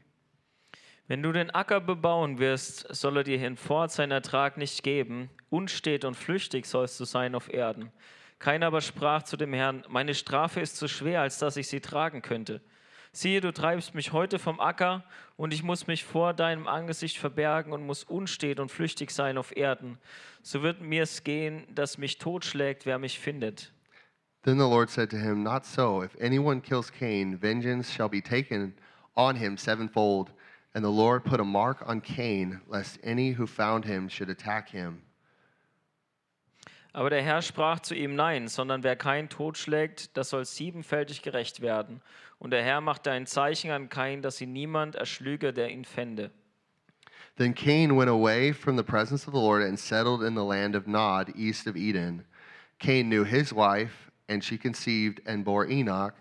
Wenn 1.07 1.23
du 1.23 1.31
den 1.31 1.49
Acker 1.51 1.79
bebauen 1.79 2.37
wirst, 2.37 2.93
soll 2.93 3.17
er 3.17 3.23
dir 3.23 3.39
hinfort 3.39 3.91
seinen 3.91 4.11
Ertrag 4.11 4.57
nicht 4.57 4.83
geben. 4.83 5.29
Unstet 5.49 6.03
und 6.03 6.15
flüchtig 6.15 6.65
sollst 6.65 6.99
du 6.99 7.05
sein 7.05 7.33
auf 7.33 7.51
Erden. 7.51 7.91
Keiner 8.39 8.67
aber 8.67 8.81
sprach 8.81 9.23
zu 9.23 9.37
dem 9.37 9.53
Herrn, 9.53 9.83
meine 9.89 10.13
Strafe 10.13 10.59
ist 10.59 10.75
so 10.75 10.87
schwer, 10.87 11.21
als 11.21 11.39
dass 11.39 11.57
ich 11.57 11.69
sie 11.69 11.79
tragen 11.79 12.21
könnte. 12.21 12.61
Siehe, 13.17 13.41
du 13.41 13.51
treibst 13.51 13.95
mich 13.95 14.11
heute 14.11 14.37
vom 14.37 14.59
Acker, 14.59 15.03
und 15.37 15.51
ich 15.51 15.63
muss 15.63 15.87
mich 15.87 16.03
vor 16.03 16.35
deinem 16.35 16.67
Angesicht 16.67 17.17
verbergen 17.17 17.73
und 17.73 17.83
muss 17.83 18.03
unstet 18.03 18.59
und 18.59 18.69
flüchtig 18.69 19.09
sein 19.09 19.39
auf 19.39 19.57
Erden. 19.57 19.97
So 20.43 20.61
wird 20.61 20.81
mir 20.81 21.01
es 21.01 21.23
gehen, 21.23 21.65
dass 21.73 21.97
mich 21.97 22.19
totschlägt, 22.19 22.85
wer 22.85 22.99
mich 22.99 23.17
findet. 23.17 23.73
Then 24.43 24.59
the 24.59 24.65
Lord 24.65 24.91
said 24.91 25.09
to 25.09 25.17
him, 25.17 25.41
Not 25.41 25.65
so. 25.65 26.03
If 26.03 26.15
anyone 26.21 26.61
kills 26.61 26.91
Cain, 26.91 27.41
vengeance 27.41 27.91
shall 27.91 28.07
be 28.07 28.21
taken 28.21 28.75
on 29.15 29.35
him 29.35 29.57
sevenfold. 29.57 30.31
And 30.75 30.85
the 30.85 30.91
Lord 30.91 31.23
put 31.23 31.39
a 31.39 31.43
mark 31.43 31.81
on 31.89 32.01
Cain, 32.01 32.61
lest 32.67 32.99
any 33.03 33.31
who 33.31 33.47
found 33.47 33.85
him 33.85 34.09
should 34.09 34.29
attack 34.29 34.69
him. 34.69 35.01
Aber 36.97 37.11
der 37.11 37.21
Herr 37.21 37.43
sprach 37.43 37.79
zu 37.81 37.93
ihm, 37.93 38.15
nein, 38.15 38.47
sondern 38.47 38.81
wer 38.81 38.95
keinen 38.95 39.29
totschlägt, 39.29 40.17
das 40.17 40.31
soll 40.31 40.45
siebenfältig 40.45 41.21
gerecht 41.21 41.61
werden. 41.61 42.01
Und 42.39 42.49
der 42.49 42.63
Herr 42.63 42.81
machte 42.81 43.11
ein 43.11 43.27
Zeichen 43.27 43.69
an 43.69 43.87
Kain, 43.87 44.23
dass 44.23 44.41
ihn 44.41 44.51
niemand 44.51 44.95
erschlüge, 44.95 45.53
der 45.53 45.69
ihn 45.69 45.85
fände. 45.85 46.31
Then 47.35 47.53
Cain 47.53 47.95
went 47.95 48.09
away 48.09 48.51
from 48.51 48.77
the 48.77 48.83
presence 48.83 49.27
of 49.27 49.35
the 49.35 49.39
Lord 49.39 49.61
and 49.61 49.77
settled 49.77 50.23
in 50.23 50.33
the 50.33 50.43
land 50.43 50.75
of 50.75 50.87
Nod, 50.87 51.35
east 51.35 51.67
of 51.67 51.75
Eden. 51.75 52.25
Cain 52.79 53.09
knew 53.09 53.23
his 53.23 53.53
wife, 53.53 54.09
and 54.27 54.43
she 54.43 54.57
conceived 54.57 55.21
and 55.27 55.45
bore 55.45 55.69
Enoch. 55.69 56.15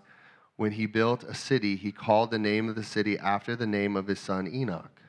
When 0.57 0.73
he 0.73 0.85
built 0.85 1.23
a 1.23 1.33
city, 1.33 1.75
he 1.75 1.91
called 1.91 2.29
the 2.29 2.37
name 2.37 2.69
of 2.69 2.75
the 2.75 2.83
city 2.83 3.17
after 3.17 3.55
the 3.55 3.65
name 3.65 3.95
of 3.95 4.05
his 4.05 4.19
son 4.19 4.47
Enoch. 4.47 5.01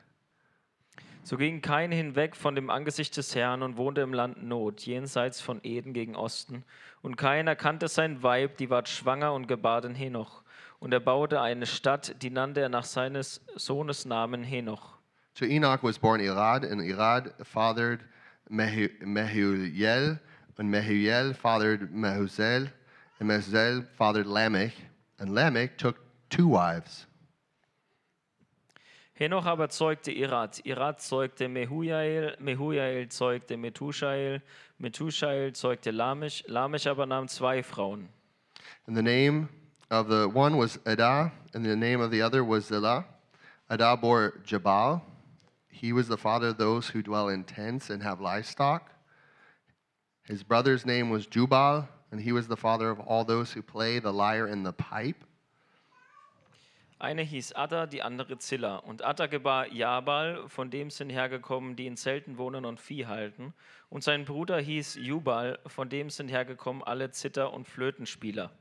So 1.29 1.37
ging 1.37 1.61
Kain 1.61 1.91
hinweg 1.91 2.35
von 2.35 2.55
dem 2.55 2.71
Angesicht 2.71 3.15
des 3.15 3.35
Herrn 3.35 3.61
und 3.61 3.77
wohnte 3.77 4.01
im 4.01 4.15
Land 4.15 4.43
Not, 4.43 4.81
jenseits 4.87 5.41
von 5.41 5.59
Eden 5.61 5.93
gegen 5.93 6.15
Osten. 6.15 6.63
Und 7.03 7.17
Kain 7.17 7.45
erkannte 7.45 7.87
sein 7.87 8.23
Weib, 8.23 8.57
die 8.57 8.71
ward 8.71 8.89
schwanger 8.89 9.33
und 9.33 9.47
gebar 9.47 9.81
den 9.81 9.93
Henoch. 9.93 10.41
Und 10.79 10.91
er 10.91 10.99
baute 10.99 11.39
eine 11.39 11.67
Stadt, 11.67 12.15
die 12.23 12.31
nannte 12.31 12.61
er 12.61 12.69
nach 12.69 12.85
seines 12.85 13.45
Sohnes 13.55 14.05
Namen 14.05 14.43
Henoch. 14.43 14.97
To 15.35 15.45
Enoch 15.45 15.83
was 15.83 15.99
born 15.99 16.19
Irad, 16.19 16.65
and 16.65 16.81
Irad 16.81 17.35
fathered 17.45 17.99
Mehu- 18.49 18.89
Mehuel, 19.05 20.17
and 20.57 20.73
Mehuel 20.73 21.35
fathered 21.35 21.91
Mehuzel, 21.91 22.71
and 23.19 23.29
Mehuzel 23.29 23.83
fathered 23.99 24.25
Lamech, 24.25 24.73
and 25.19 25.35
Lamech 25.35 25.77
took 25.77 25.97
two 26.31 26.47
wives. 26.47 27.05
Henoch 29.19 29.45
aber 29.45 29.67
zeugte 29.67 30.13
Irad, 30.13 30.61
Irad 30.65 31.01
zeugte 31.01 31.49
Mehujael, 31.49 32.37
Mehujael 32.39 33.09
zeugte 33.09 33.57
Methushael, 33.57 34.41
Methushael 34.81 35.51
zeugte 35.51 35.91
Lamech, 35.91 36.45
Lamech 36.47 36.87
aber 36.87 37.05
nahm 37.05 37.27
zwei 37.27 37.61
Frauen. 37.61 38.07
And 38.87 38.95
the 38.95 39.03
name 39.03 39.49
of 39.91 40.07
the 40.07 40.29
one 40.29 40.55
was 40.55 40.79
Adah, 40.85 41.31
and 41.53 41.65
the 41.65 41.75
name 41.75 41.99
of 41.99 42.11
the 42.11 42.21
other 42.21 42.45
was 42.45 42.67
Zillah. 42.67 43.03
Adah 43.69 43.97
bore 43.97 44.39
Jabal. 44.45 45.01
He 45.67 45.91
was 45.91 46.07
the 46.07 46.17
father 46.17 46.47
of 46.47 46.57
those 46.57 46.87
who 46.87 47.01
dwell 47.01 47.27
in 47.27 47.43
tents 47.43 47.89
and 47.89 48.01
have 48.01 48.21
livestock. 48.21 48.89
His 50.23 50.43
brother's 50.43 50.85
name 50.85 51.09
was 51.09 51.27
Jubal, 51.27 51.89
and 52.13 52.21
he 52.21 52.31
was 52.31 52.47
the 52.47 52.55
father 52.55 52.89
of 52.89 53.01
all 53.01 53.25
those 53.25 53.51
who 53.51 53.61
play 53.61 53.99
the 53.99 54.13
lyre 54.13 54.45
and 54.45 54.65
the 54.65 54.71
pipe. 54.71 55.25
Eine 57.01 57.21
hieß 57.21 57.53
Adda, 57.53 57.85
die 57.85 58.01
andere 58.01 58.39
Zilla. 58.39 58.75
Und 58.75 59.05
Adda 59.05 59.27
gebar 59.27 59.71
Jabal, 59.71 60.49
von 60.49 60.69
dem 60.69 60.89
sind 60.89 61.09
hergekommen, 61.09 61.77
die 61.77 61.87
in 61.87 61.95
Zelten 61.95 62.37
wohnen 62.37 62.65
und 62.65 62.81
Vieh 62.81 63.05
halten. 63.05 63.53
Und 63.89 64.03
sein 64.03 64.25
Bruder 64.25 64.59
hieß 64.59 64.95
Jubal, 64.95 65.59
von 65.65 65.87
dem 65.87 66.09
sind 66.09 66.27
hergekommen 66.27 66.83
alle 66.83 67.11
Zither- 67.11 67.53
und 67.53 67.69
Flötenspieler. 67.69 68.51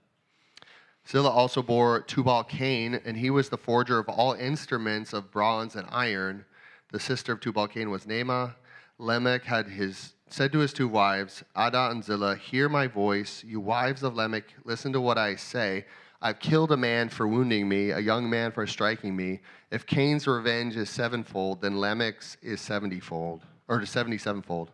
Zillah 1.02 1.34
also 1.34 1.64
bore 1.64 2.06
Tubal 2.06 2.44
Cain, 2.44 2.94
and 3.04 3.16
he 3.16 3.28
was 3.28 3.48
the 3.50 3.56
forger 3.56 3.98
of 3.98 4.08
all 4.08 4.34
instruments 4.38 5.12
of 5.12 5.32
bronze 5.32 5.76
and 5.76 5.88
iron. 5.90 6.44
The 6.92 7.00
sister 7.00 7.32
of 7.32 7.40
Tubal 7.40 7.66
Cain 7.66 7.90
was 7.90 8.06
Naamah. 8.06 8.54
Lamech 8.98 9.46
had 9.46 9.66
his 9.66 10.14
said 10.28 10.52
to 10.52 10.58
his 10.58 10.72
two 10.72 10.86
wives, 10.86 11.42
Adah 11.56 11.90
and 11.90 12.04
Zillah, 12.04 12.36
Hear 12.36 12.68
my 12.68 12.86
voice, 12.86 13.42
you 13.42 13.58
wives 13.58 14.02
of 14.04 14.14
Lamech, 14.14 14.54
listen 14.64 14.92
to 14.92 15.00
what 15.00 15.18
I 15.18 15.34
say. 15.34 15.86
I've 16.20 16.40
killed 16.40 16.72
a 16.72 16.76
man 16.76 17.10
for 17.10 17.28
wounding 17.28 17.68
me, 17.68 17.92
a 17.92 18.00
young 18.00 18.28
man 18.28 18.50
for 18.50 18.66
striking 18.66 19.14
me. 19.14 19.40
If 19.70 19.86
Cain's 19.86 20.26
revenge 20.26 20.76
is 20.76 20.90
sevenfold, 20.90 21.60
then 21.60 21.76
Lamech's 21.76 22.36
is 22.42 22.60
seventyfold, 22.60 23.42
or 23.68 23.86
seventy-sevenfold. 23.86 24.70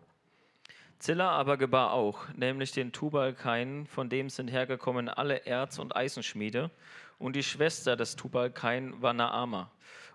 Zilla 0.98 1.28
aber 1.28 1.58
gebar 1.58 1.92
auch, 1.92 2.28
nämlich 2.34 2.72
den 2.72 2.92
Tubal 2.92 3.34
Kain, 3.34 3.86
von 3.86 4.08
dem 4.08 4.30
sind 4.30 4.48
hergekommen 4.48 5.10
alle 5.10 5.44
Erz- 5.44 5.78
und 5.78 5.94
Eisenschmiede. 5.94 6.70
Und 7.18 7.36
die 7.36 7.42
Schwester 7.42 7.94
des 7.94 8.16
Tubal 8.16 8.50
Kain 8.50 8.94
war 9.02 9.12
Naama. 9.12 9.70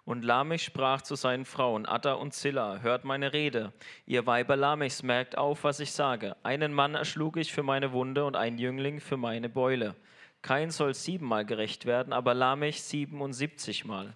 Und 0.06 0.26
Lamech 0.26 0.64
sprach 0.64 1.04
zu 1.04 1.14
seinen 1.14 1.46
Frauen, 1.46 1.86
Atta 1.86 2.14
und 2.14 2.34
Zilla, 2.34 2.80
hört 2.82 3.06
meine 3.06 3.34
Rede. 3.34 3.72
Ihr 4.08 4.26
Weiber 4.26 4.56
Lamechs, 4.56 5.04
merkt 5.04 5.38
auf, 5.38 5.64
was 5.64 5.80
ich 5.80 5.92
sage. 5.92 6.36
Einen 6.42 6.74
Mann 6.74 6.96
erschlug 6.96 7.38
ich 7.38 7.54
für 7.54 7.62
meine 7.62 7.92
Wunde 7.92 8.26
und 8.26 8.36
einen 8.36 8.58
Jüngling 8.58 9.00
für 9.00 9.18
meine 9.18 9.50
Beule. 9.50 9.96
Kein 10.42 10.72
soll 10.72 10.94
siebenmal 10.94 11.46
gerecht 11.46 11.86
werden, 11.86 12.14
aber 12.14 12.34
Lamech 12.34 12.82
siebenundsiebzigmal. 12.82 14.14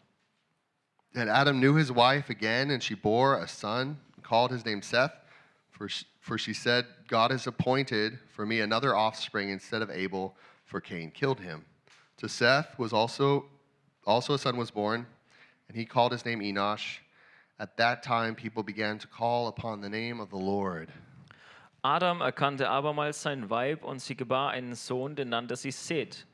And 1.15 1.29
Adam 1.29 1.59
knew 1.59 1.75
his 1.75 1.91
wife 1.91 2.29
again, 2.29 2.71
and 2.71 2.81
she 2.81 2.95
bore 2.95 3.37
a 3.37 3.47
son, 3.47 3.97
called 4.23 4.51
his 4.51 4.65
name 4.65 4.81
Seth, 4.81 5.13
for 5.69 5.87
she, 5.87 6.05
for 6.19 6.37
she 6.37 6.53
said, 6.53 6.85
God 7.07 7.31
has 7.31 7.45
appointed 7.45 8.17
for 8.33 8.45
me 8.45 8.61
another 8.61 8.95
offspring 8.95 9.49
instead 9.49 9.81
of 9.81 9.91
Abel, 9.91 10.35
for 10.65 10.79
Cain 10.79 11.11
killed 11.11 11.39
him. 11.39 11.65
To 12.17 12.29
Seth 12.29 12.79
was 12.79 12.93
also 12.93 13.45
also 14.05 14.33
a 14.33 14.37
son 14.39 14.57
was 14.57 14.71
born, 14.71 15.05
and 15.67 15.77
he 15.77 15.85
called 15.85 16.11
his 16.11 16.25
name 16.25 16.39
Enosh. 16.39 16.99
At 17.59 17.77
that 17.77 18.03
time, 18.03 18.35
people 18.35 18.63
began 18.63 18.97
to 18.99 19.07
call 19.07 19.47
upon 19.47 19.81
the 19.81 19.89
name 19.89 20.19
of 20.19 20.29
the 20.29 20.37
Lord. 20.37 20.91
Adam 21.83 22.21
erkannte 22.21 22.69
abermals 22.69 23.21
sein 23.21 23.49
Weib 23.49 23.83
und 23.83 23.99
sie 23.99 24.15
gebar 24.15 24.51
einen 24.51 24.73
Sohn, 24.73 25.17
den 25.17 25.27
nannte 25.27 25.57
sie 25.57 25.71
Seth. 25.71 26.25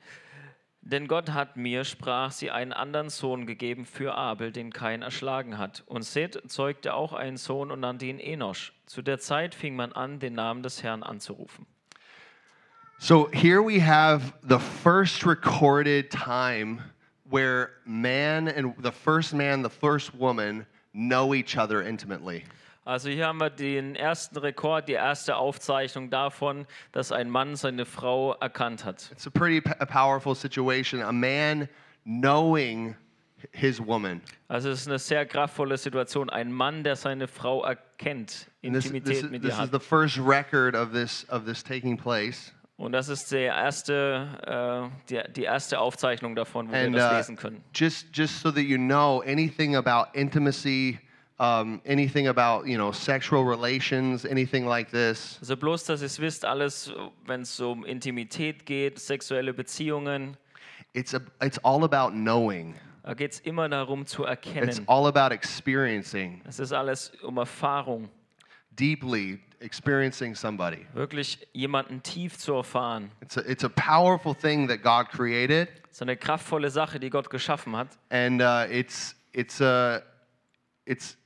Denn 0.81 1.07
Gott 1.07 1.31
hat 1.31 1.57
mir, 1.57 1.83
sprach 1.83 2.31
sie, 2.31 2.51
einen 2.51 2.71
anderen 2.71 3.09
Sohn 3.09 3.47
gegeben 3.47 3.85
für 3.85 4.13
Abel, 4.13 4.51
den 4.51 4.71
Kain 4.71 5.01
erschlagen 5.01 5.57
hat. 5.57 5.83
Und 5.87 6.03
Seth 6.03 6.39
zeugte 6.47 6.93
auch 6.93 7.13
einen 7.13 7.37
Sohn 7.37 7.71
und 7.71 7.79
nannte 7.79 8.05
ihn 8.05 8.19
Enosch. 8.19 8.73
Zu 8.85 9.01
der 9.01 9.17
Zeit 9.17 9.55
fing 9.55 9.75
man 9.75 9.91
an, 9.91 10.19
den 10.19 10.35
Namen 10.35 10.61
des 10.61 10.83
Herrn 10.83 11.01
anzurufen. 11.01 11.65
So 12.99 13.29
here 13.31 13.61
we 13.63 13.81
have 13.81 14.33
the 14.47 14.59
first 14.59 15.25
recorded 15.25 16.11
time 16.11 16.79
where 17.29 17.71
man 17.85 18.47
and 18.47 18.75
the 18.83 18.91
first 18.91 19.33
man, 19.33 19.63
the 19.63 19.69
first 19.69 20.13
woman 20.13 20.67
know 20.93 21.33
each 21.33 21.57
other 21.57 21.81
intimately. 21.81 22.43
Also 22.89 23.09
hier 23.09 23.27
haben 23.27 23.39
wir 23.39 23.51
den 23.51 23.95
ersten 23.95 24.35
Rekord, 24.39 24.87
die 24.87 24.93
erste 24.93 25.35
Aufzeichnung 25.35 26.09
davon, 26.09 26.65
dass 26.91 27.11
ein 27.11 27.29
Mann 27.29 27.55
seine 27.55 27.85
Frau 27.85 28.33
erkannt 28.33 28.83
hat. 28.83 29.09
It's 29.11 29.27
a 29.27 29.29
pretty 29.29 29.61
p- 29.61 29.75
a 29.79 29.85
powerful 29.85 30.33
situation. 30.33 31.03
A 31.03 31.11
man 31.11 31.69
knowing 32.03 32.95
his 33.51 33.79
woman. 33.79 34.21
Also 34.47 34.69
es 34.71 34.81
ist 34.81 34.87
eine 34.87 34.97
sehr 34.97 35.25
kraftvolle 35.27 35.77
Situation. 35.77 36.31
Ein 36.31 36.51
Mann, 36.51 36.83
der 36.83 36.95
seine 36.95 37.27
Frau 37.27 37.63
erkennt, 37.63 38.47
And 38.65 38.73
this, 38.73 38.85
this, 38.85 38.91
Intimität 38.91 39.23
is, 39.25 39.29
mit 39.29 39.41
this 39.43 39.51
ihr 39.51 39.53
is 39.53 39.59
hat. 39.59 39.71
the 39.71 39.79
first 39.79 40.17
record 40.17 40.75
of 40.75 40.91
this 40.91 41.27
of 41.29 41.45
this 41.45 41.63
taking 41.63 41.95
place. 41.95 42.51
Und 42.77 42.93
das 42.93 43.07
ist 43.09 43.31
der 43.31 43.53
erste, 43.53 44.89
äh, 44.91 44.97
die, 45.09 45.33
die 45.33 45.43
erste 45.43 45.79
Aufzeichnung 45.79 46.33
davon, 46.35 46.69
wo 46.71 46.73
And 46.73 46.93
wir 46.93 46.99
das 47.01 47.11
uh, 47.13 47.17
lesen 47.17 47.35
können. 47.35 47.63
just 47.71 48.07
just 48.17 48.41
so 48.41 48.49
that 48.51 48.63
you 48.63 48.77
know 48.77 49.21
anything 49.27 49.75
about 49.75 50.07
intimacy 50.17 50.97
um, 51.39 51.81
anything 51.85 52.27
about 52.27 52.65
you 52.67 52.77
know 52.77 52.91
sexual 52.91 53.43
relations, 53.45 54.25
anything 54.25 54.65
like 54.67 54.91
this. 54.91 55.37
Also 55.41 55.55
bloß, 55.55 55.85
dass 55.85 56.01
ihr 56.01 56.07
es 56.07 56.19
wisst, 56.19 56.43
alles, 56.45 56.91
wenn 57.25 57.41
es 57.41 57.59
um 57.59 57.85
Intimität 57.85 58.65
geht, 58.65 58.99
sexuelle 58.99 59.53
Beziehungen, 59.53 60.35
It's 60.93 61.13
a, 61.13 61.19
it's 61.41 61.57
all 61.59 61.83
about 61.83 62.11
knowing. 62.13 62.75
da 63.03 63.13
geht 63.13 63.31
es 63.33 63.39
immer 63.41 63.69
darum 63.69 64.05
zu 64.05 64.23
It's 64.23 64.29
erkennen. 64.47 64.83
all 64.87 65.05
about 65.07 65.33
experiencing 65.33 66.41
Es 66.47 66.59
ist 66.59 66.73
alles 66.73 67.11
um 67.21 67.37
Erfahrung, 67.37 68.09
deeply 68.71 69.39
experiencing 69.59 70.35
somebody. 70.35 70.85
wirklich 70.93 71.47
jemanden 71.53 72.01
tief 72.01 72.37
zu 72.37 72.53
erfahren. 72.53 73.11
It's 73.21 73.37
a, 73.37 73.41
it's 73.47 73.63
a 73.63 73.69
powerful 73.69 74.33
thing 74.35 74.67
that 74.67 74.81
God 74.81 75.09
created, 75.09 75.69
So 75.91 76.03
eine 76.05 76.17
kraftvolle 76.17 76.69
Sache, 76.69 76.99
die 76.99 77.09
Gott 77.09 77.29
geschaffen 77.29 77.75
hat. 77.75 77.89
and 78.09 78.41
uh, 78.41 78.65
it's 78.69 79.15
it's 79.33 79.61
a 79.61 80.01
it's 80.85 81.17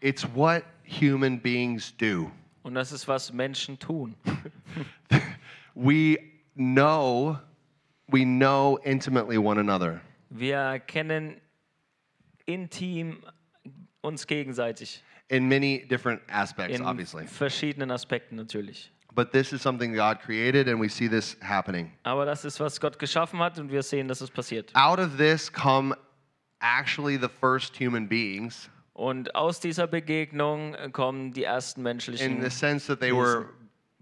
it's 0.00 0.24
what 0.24 0.64
human 0.84 1.38
beings 1.38 1.92
do. 1.96 2.30
Und 2.62 2.74
das 2.74 2.92
ist, 2.92 3.08
was 3.08 3.32
Menschen 3.32 3.78
tun. 3.78 4.14
We 5.74 6.18
know 6.56 7.38
we 8.10 8.24
know 8.24 8.78
intimately 8.84 9.38
one 9.38 9.58
another. 9.58 10.00
Wir 10.30 10.80
kennen 10.86 11.40
intim 12.46 13.22
uns 14.02 14.26
gegenseitig. 14.26 15.02
in 15.28 15.48
many 15.48 15.86
different 15.86 16.20
aspects, 16.28 16.76
In 16.76 16.84
obviously. 16.84 17.24
verschiedenen 17.26 17.90
Aspekten 17.90 18.36
natürlich. 18.36 18.90
But 19.14 19.32
this 19.32 19.52
is 19.52 19.60
something 19.62 19.92
God 19.92 20.20
created, 20.20 20.68
and 20.68 20.80
we 20.80 20.88
see 20.88 21.08
this 21.08 21.36
happening. 21.40 21.92
Aber 22.04 22.24
das 22.26 22.44
ist, 22.44 22.60
was 22.60 22.80
Gott 22.80 22.98
geschaffen 22.98 23.38
hat 23.40 23.58
und 23.58 23.70
wir 23.70 23.82
sehen, 23.82 24.08
dass 24.08 24.20
es 24.20 24.30
passiert. 24.30 24.72
Out 24.74 24.98
of 24.98 25.16
this 25.16 25.50
come 25.52 25.94
actually 26.60 27.16
the 27.16 27.28
first 27.28 27.76
human 27.76 28.08
beings 28.08 28.68
Und 29.00 29.34
aus 29.34 29.60
dieser 29.60 29.86
Begegnung 29.86 30.76
kommen 30.92 31.32
die 31.32 31.44
ersten 31.44 31.80
in 31.80 31.84
menschlichen, 31.84 32.42
the 32.42 32.50
sense 32.50 32.86
that 32.86 33.00
they 33.00 33.16
were 33.16 33.46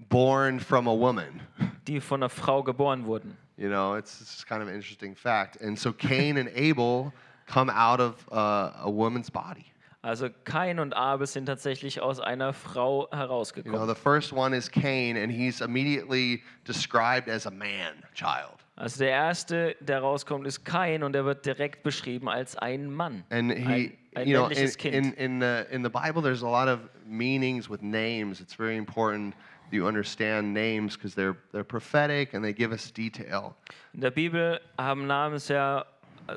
born 0.09 0.59
from 0.59 0.89
a 0.89 0.93
woman. 0.93 1.41
die 1.87 2.01
von 2.01 2.21
einer 2.21 2.29
Frau 2.29 2.65
geboren 2.65 3.07
wurden. 3.07 3.37
You 3.57 3.69
know, 3.69 3.97
it's, 3.97 4.21
it's 4.21 4.45
kind 4.45 4.61
of 4.61 4.67
an 4.67 4.75
interesting 4.75 5.15
fact. 5.15 5.61
And 5.63 5.79
so 5.79 5.93
Cain 5.93 6.37
and 6.37 6.49
Abel 6.53 7.13
come 7.47 7.71
out 7.71 8.01
of 8.01 8.27
uh, 8.33 8.73
a 8.83 8.91
woman's 8.91 9.31
body. 9.31 9.67
Also 10.03 10.31
Kain 10.45 10.81
und 10.81 10.95
Abel 10.95 11.29
sind 11.29 11.47
tatsächlich 11.47 12.01
aus 12.01 12.19
einer 12.19 12.53
Frau 12.53 13.03
You 13.03 13.07
know, 13.11 13.17
herausgekommen. 13.19 13.89
the 13.89 13.95
first 13.95 14.33
one 14.33 14.53
is 14.53 14.69
Cain, 14.69 15.17
and 15.17 15.31
he's 15.31 15.61
immediately 15.61 16.43
described 16.65 17.29
as 17.29 17.47
a 17.47 17.51
man 17.53 18.03
child. 18.15 18.59
Also 18.75 18.99
der 18.99 19.11
erste, 19.11 19.77
der 19.81 20.01
rauskommt, 20.01 20.47
ist 20.47 20.65
Kain 20.65 21.03
und 21.03 21.17
er 21.17 21.25
wird 21.25 21.45
direkt 21.45 21.83
beschrieben 21.83 22.29
als 22.29 22.57
ein 22.57 22.93
Mann, 22.93 23.25
And 23.31 23.53
he, 23.53 23.59
ein 23.65 23.99
you 24.27 24.35
know, 24.35 24.47
in, 24.49 24.71
Kind. 24.71 24.95
in, 24.95 25.13
in, 25.15 25.39
the, 25.39 25.67
in 25.71 25.83
the 25.83 25.91
Bible, 25.91 26.23
there's 26.23 26.43
a 26.43 26.49
lot 26.49 26.69
of 26.69 26.81
meanings 27.07 27.69
with 27.69 27.83
names. 27.83 28.41
It's 28.41 28.55
very 28.55 28.77
important 28.77 29.35
that 29.71 29.77
you 29.77 29.87
understand 29.87 30.53
names 30.53 30.97
because 30.97 31.15
they're, 31.15 31.37
they're 31.53 31.65
prophetic 31.65 32.35
and 32.35 32.45
they 32.45 32.53
give 32.53 32.73
us 32.73 32.91
detail. 32.91 33.57
In 33.95 34.01
der 34.01 34.11
Bibel 34.11 34.59
haben 34.79 35.07
Namen 35.07 35.39
sehr, 35.39 35.87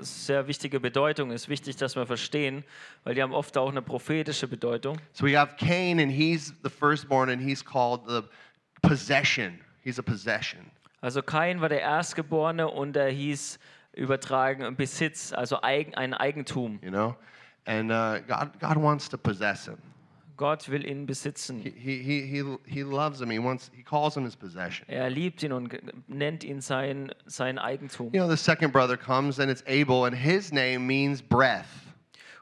sehr 0.01 0.47
wichtige 0.47 0.79
Bedeutung. 0.79 1.31
Es 1.31 1.43
ist 1.43 1.49
wichtig, 1.49 1.77
dass 1.77 1.95
wir 1.95 2.05
verstehen, 2.05 2.63
weil 3.03 3.15
die 3.15 3.21
haben 3.21 3.33
oft 3.33 3.57
auch 3.57 3.69
eine 3.69 3.81
prophetische 3.81 4.47
Bedeutung. 4.47 4.97
So 5.13 5.25
we 5.25 5.37
have 5.37 5.55
Cain, 5.57 5.99
and 5.99 6.11
he's 6.11 6.53
the 6.63 6.69
firstborn, 6.69 7.29
and 7.29 7.41
he's 7.41 7.63
called 7.63 8.01
the 8.07 8.23
possession. 8.81 9.59
He's 9.83 9.99
a 9.99 10.03
possession. 10.03 10.71
Also 11.01 11.21
Kain 11.23 11.61
war 11.61 11.69
der 11.69 11.81
Erstgeborene 11.81 12.69
und 12.69 12.95
er 12.95 13.09
hieß 13.09 13.57
übertragen 13.93 14.75
Besitz, 14.75 15.33
also 15.33 15.61
Eigen, 15.61 15.95
ein 15.95 16.13
Eigentum. 16.13 16.79
you 16.81 16.91
know? 16.91 17.15
And 17.65 17.91
uh, 17.91 18.19
God, 18.27 18.59
God 18.59 18.77
wants 18.77 19.07
to 19.09 19.17
possess 19.17 19.67
him. 19.67 19.77
Gott 20.37 20.67
will 20.69 20.83
ihn 20.83 21.05
besitzen. 21.05 21.59
He, 21.61 21.69
he, 21.69 22.21
he, 22.25 22.43
he 22.65 22.83
loves 22.83 23.21
him. 23.21 23.29
He, 23.29 23.37
wants, 23.37 23.69
he 23.75 23.83
calls 23.83 24.17
him 24.17 24.23
his 24.23 24.35
possession. 24.35 24.87
Er 24.89 25.09
liebt 25.11 25.43
ihn 25.43 25.51
und 25.53 25.71
nennt 26.07 26.43
ihn 26.43 26.61
sein, 26.61 27.11
sein 27.27 27.59
Eigentum. 27.59 28.11
You 28.11 28.21
know, 28.21 28.27
the 28.27 28.35
second 28.37 28.73
brother 28.73 28.97
comes, 28.97 29.39
and 29.39 29.51
it's 29.51 29.63
Abel, 29.67 30.05
and 30.05 30.15
his 30.15 30.51
name 30.51 30.87
means 30.87 31.21
breath. 31.21 31.67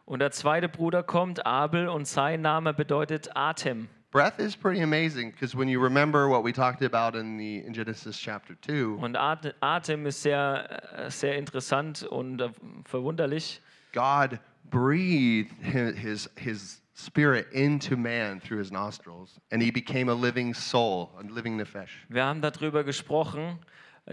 Und 0.06 0.20
der 0.20 0.32
zweite 0.32 0.70
Bruder 0.70 1.04
kommt, 1.04 1.46
Abel, 1.46 1.90
und 1.90 2.08
sein 2.08 2.42
Name 2.42 2.74
bedeutet 2.74 3.30
Atem. 3.36 3.90
Breath 4.12 4.40
is 4.40 4.56
pretty 4.56 4.82
amazing 4.82 5.32
because 5.32 5.56
when 5.56 5.68
you 5.68 5.80
remember 5.80 6.28
what 6.30 6.44
we 6.44 6.52
talked 6.52 6.82
about 6.82 7.16
in, 7.16 7.38
the, 7.38 7.58
in 7.64 7.74
Genesis 7.74 8.18
chapter 8.18 8.56
2, 8.62 8.98
Und 8.98 9.16
At- 9.16 9.54
Atem 9.62 10.08
ist 10.08 10.24
sehr, 10.24 10.82
äh, 10.98 11.12
sehr 11.12 11.38
interessant 11.38 12.04
und 12.04 12.42
äh, 12.42 12.50
verwunderlich. 12.86 13.62
God 13.94 14.40
breathed 14.70 15.52
hi- 15.64 15.92
his, 15.94 16.30
his 16.38 16.82
spirit 16.94 17.48
into 17.54 17.96
man 17.96 18.40
through 18.42 18.60
his 18.60 18.72
nostrils, 18.72 19.40
and 19.52 19.62
he 19.62 19.72
became 19.72 20.10
a 20.10 20.14
living 20.14 20.54
soul, 20.54 21.12
a 21.20 21.24
living 21.34 21.58
nefesh. 21.58 21.90
Wir 22.10 22.26
haben 22.26 22.42
darüber 22.42 22.84
gesprochen, 22.84 23.60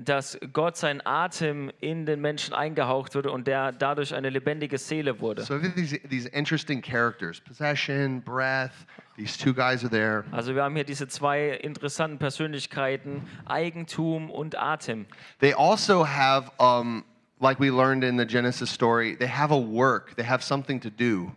dass 0.05 0.39
Gott 0.53 0.77
sein 0.77 1.01
Atem 1.07 1.71
in 1.81 2.05
den 2.05 2.21
Menschen 2.21 2.53
eingehaucht 2.53 3.15
wurde 3.15 3.31
und 3.31 3.47
der 3.47 3.73
dadurch 3.73 4.15
eine 4.15 4.29
lebendige 4.29 4.77
Seele 4.77 5.21
wurde. 5.21 5.43
So 5.43 5.59
these, 5.59 5.99
these 6.11 6.29
interesting 6.29 6.83
characters 6.83 7.41
possession, 7.41 8.21
breath. 8.21 8.87
These 9.17 9.39
two 9.39 9.55
guys 9.55 9.83
are 9.83 9.91
there. 9.91 10.25
Also 10.31 10.55
wir 10.55 10.63
haben 10.63 10.75
hier 10.75 10.85
diese 10.85 11.09
zwei 11.09 11.49
interessanten 11.53 12.19
Persönlichkeiten, 12.19 13.23
Eigentum 13.47 14.31
und 14.31 14.59
Atem. 14.59 15.07
They 15.41 15.55
also 15.55 16.07
have, 16.07 16.51
um, 16.59 17.03
like 17.41 17.59
we 17.61 17.71
learned 17.71 18.05
in 18.05 18.17
the 18.17 18.25
Genesis 18.25 18.71
story, 18.71 19.15
they 19.15 19.27
have 19.27 19.51
a 19.51 19.59
work, 19.59 20.17
they 20.17 20.23
have 20.23 20.43
something 20.43 20.81
to 20.81 20.91
do. 20.91 21.33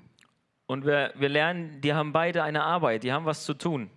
Und 0.68 0.86
wir, 0.86 1.12
wir 1.16 1.30
lernen, 1.30 1.82
die 1.82 1.94
haben 1.94 2.12
beide 2.12 2.44
eine 2.44 2.62
Arbeit, 2.62 3.04
die 3.04 3.12
haben 3.12 3.26
was 3.26 3.44
zu 3.44 3.54
tun. 3.54 3.90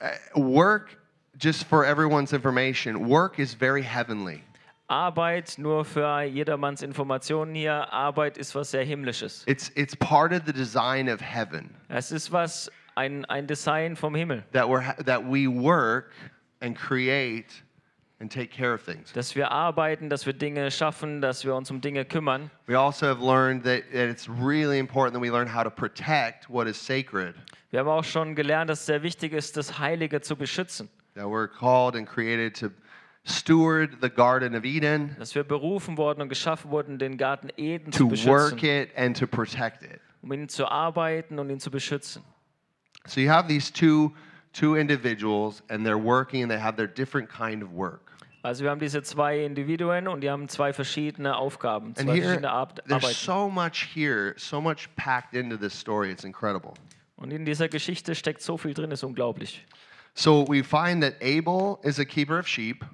Uh, 0.00 0.40
work, 0.40 0.96
just 1.36 1.64
for 1.64 1.84
everyone's 1.84 2.32
information, 2.32 3.08
work 3.08 3.38
is 3.38 3.54
very 3.54 3.82
heavenly. 3.82 4.42
Arbeit, 4.88 5.58
nur 5.58 5.84
für 5.84 6.22
jedermanns 6.22 6.82
Informationen 6.82 7.54
hier, 7.54 7.92
Arbeit 7.92 8.38
ist 8.38 8.54
was 8.54 8.70
sehr 8.70 8.84
Himmlisches. 8.84 9.44
It's, 9.46 9.70
it's 9.76 9.94
part 9.94 10.32
of 10.32 10.46
the 10.46 10.52
design 10.52 11.08
of 11.08 11.20
heaven 11.20 11.74
Es 11.90 12.10
ist 12.10 12.32
was, 12.32 12.70
ein, 12.96 13.26
ein 13.26 13.46
Design 13.46 13.96
vom 13.96 14.14
Himmel, 14.14 14.44
that, 14.52 14.66
we're, 14.66 14.94
that 15.04 15.22
we 15.22 15.46
work 15.46 16.12
and 16.62 16.74
create 16.74 17.62
and 18.20 18.30
take 18.32 18.48
care 18.50 18.72
of 18.74 18.82
things. 18.82 19.12
dass 19.12 19.34
wir 19.36 19.50
arbeiten, 19.52 20.08
dass 20.10 20.26
wir 20.26 20.32
Dinge 20.32 20.70
schaffen, 20.70 21.20
dass 21.20 21.44
wir 21.44 21.54
uns 21.54 21.70
um 21.70 21.80
Dinge 21.80 22.04
kümmern. 22.04 22.50
We 22.66 22.76
also 22.78 23.06
have 23.06 23.20
learned 23.24 23.62
that, 23.64 23.82
that 23.92 24.08
it's 24.08 24.28
really 24.28 24.78
important 24.78 25.14
that 25.14 25.22
we 25.22 25.30
learn 25.30 25.46
how 25.54 25.62
to 25.62 25.70
protect 25.70 26.48
what 26.50 26.66
is 26.66 26.76
sacred, 26.84 27.34
Wir 27.70 27.80
haben 27.80 27.88
auch 27.88 28.04
schon 28.04 28.34
gelernt, 28.34 28.70
dass 28.70 28.80
es 28.80 28.86
sehr 28.86 29.02
wichtig 29.02 29.32
ist, 29.32 29.56
das 29.56 29.78
Heilige 29.78 30.20
zu 30.20 30.36
beschützen. 30.36 30.88
that 31.14 31.24
we're 31.26 31.48
called 31.48 31.94
and 31.96 32.06
created 32.08 32.54
to 32.56 32.70
steward 33.24 33.96
the 34.00 34.08
Garden 34.08 34.54
of 34.54 34.64
Eden, 34.64 35.14
Dass 35.18 35.34
wir 35.34 35.44
berufen 35.44 35.96
worden 35.98 36.22
und 36.22 36.28
geschaffen 36.28 36.70
wurden, 36.70 36.98
den 36.98 37.18
Garten 37.18 37.48
Eden 37.56 37.90
to 37.92 38.08
zu 38.14 38.26
work 38.26 38.52
beschützen, 38.56 38.82
it 38.82 38.90
and 38.96 39.16
to 39.18 39.26
protect 39.26 39.82
it. 39.82 40.00
um 40.22 40.32
ihn 40.32 40.48
zu 40.48 40.66
arbeiten 40.66 41.38
und 41.38 41.50
ihn 41.50 41.60
zu 41.60 41.70
beschützen. 41.70 42.22
So 43.06 43.20
you 43.20 43.30
have 43.30 43.46
these 43.48 43.72
two, 43.72 44.12
two 44.52 44.76
individuals, 44.76 45.62
and 45.68 45.86
they're 45.86 46.02
working, 46.02 46.42
and 46.42 46.50
they 46.50 46.58
have 46.58 46.76
their 46.76 46.86
different 46.88 47.28
kind 47.30 47.62
of 47.62 47.70
work. 47.72 48.07
Also 48.48 48.64
wir 48.64 48.70
haben 48.70 48.80
diese 48.80 49.02
zwei 49.02 49.44
Individuen 49.44 50.08
und 50.08 50.22
die 50.22 50.30
haben 50.30 50.48
zwei 50.48 50.72
verschiedene 50.72 51.36
Aufgaben, 51.36 51.94
zwei 51.94 52.14
here, 52.14 52.22
verschiedene 52.22 52.50
Ar 52.50 52.68
there's 52.68 53.04
Arbeiten. 53.04 53.14
so 53.14 53.50
much 53.50 53.86
here, 53.94 54.32
so 54.38 54.58
much 54.58 54.88
packed 54.96 55.34
into 55.34 55.58
this 55.58 55.78
story. 55.78 56.10
It's 56.10 56.24
incredible. 56.24 56.72
Und 57.16 57.30
in 57.30 57.44
dieser 57.44 57.68
Geschichte 57.68 58.14
steckt 58.14 58.40
so 58.40 58.56
viel 58.56 58.72
drin, 58.72 58.90
ist 58.90 59.04
unglaublich. 59.04 59.66
So 60.14 60.46
we 60.48 60.62
find 60.64 61.02
that 61.02 61.16
Abel 61.20 61.78
is 61.82 61.98
a 61.98 62.06
keeper 62.06 62.38
of 62.38 62.48
sheep, 62.48 62.86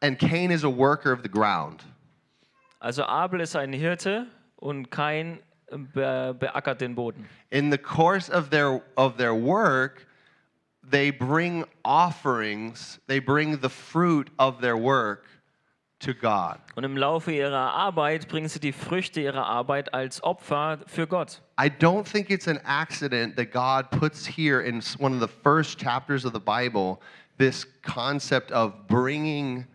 and 0.00 0.16
Cain 0.16 0.52
is 0.52 0.62
a 0.62 0.70
worker 0.70 1.12
of 1.12 1.22
the 1.24 1.28
ground. 1.28 1.84
Also 2.78 3.02
Abel 3.02 3.40
ist 3.40 3.56
ein 3.56 3.72
Hirte 3.72 4.28
und 4.54 4.92
Kain 4.92 5.40
be 5.72 6.36
beackert 6.38 6.80
den 6.80 6.94
Boden. 6.94 7.28
In 7.50 7.72
the 7.72 7.78
course 7.78 8.30
of 8.30 8.50
their 8.50 8.80
of 8.96 9.16
their 9.16 9.34
work, 9.34 10.06
they 10.90 11.10
bring 11.10 11.64
offerings. 11.84 12.98
They 13.06 13.18
bring 13.18 13.58
the 13.58 13.68
fruit 13.68 14.30
of 14.38 14.60
their 14.60 14.76
work 14.76 15.26
to 16.00 16.14
God. 16.14 16.58
Und 16.76 16.84
im 16.84 16.96
Laufe 16.96 17.32
ihrer 17.32 17.72
Arbeit 17.72 18.28
bringen 18.28 18.48
sie 18.48 18.60
die 18.60 18.72
Früchte 18.72 19.20
ihrer 19.20 19.46
Arbeit 19.46 19.94
als 19.94 20.22
Opfer 20.22 20.78
für 20.86 21.06
Gott. 21.06 21.40
I 21.58 21.68
don't 21.68 22.04
think 22.04 22.30
it's 22.30 22.48
an 22.48 22.60
accident 22.64 23.36
that 23.36 23.52
God 23.52 23.90
puts 23.90 24.26
here 24.26 24.60
in 24.60 24.82
one 24.98 25.14
of 25.14 25.20
the 25.20 25.32
first 25.42 25.78
chapters 25.78 26.24
of 26.24 26.32
the 26.32 26.40
Bible 26.40 27.00
this 27.38 27.66
concept 27.82 28.52
of 28.52 28.86
bringing 28.86 29.66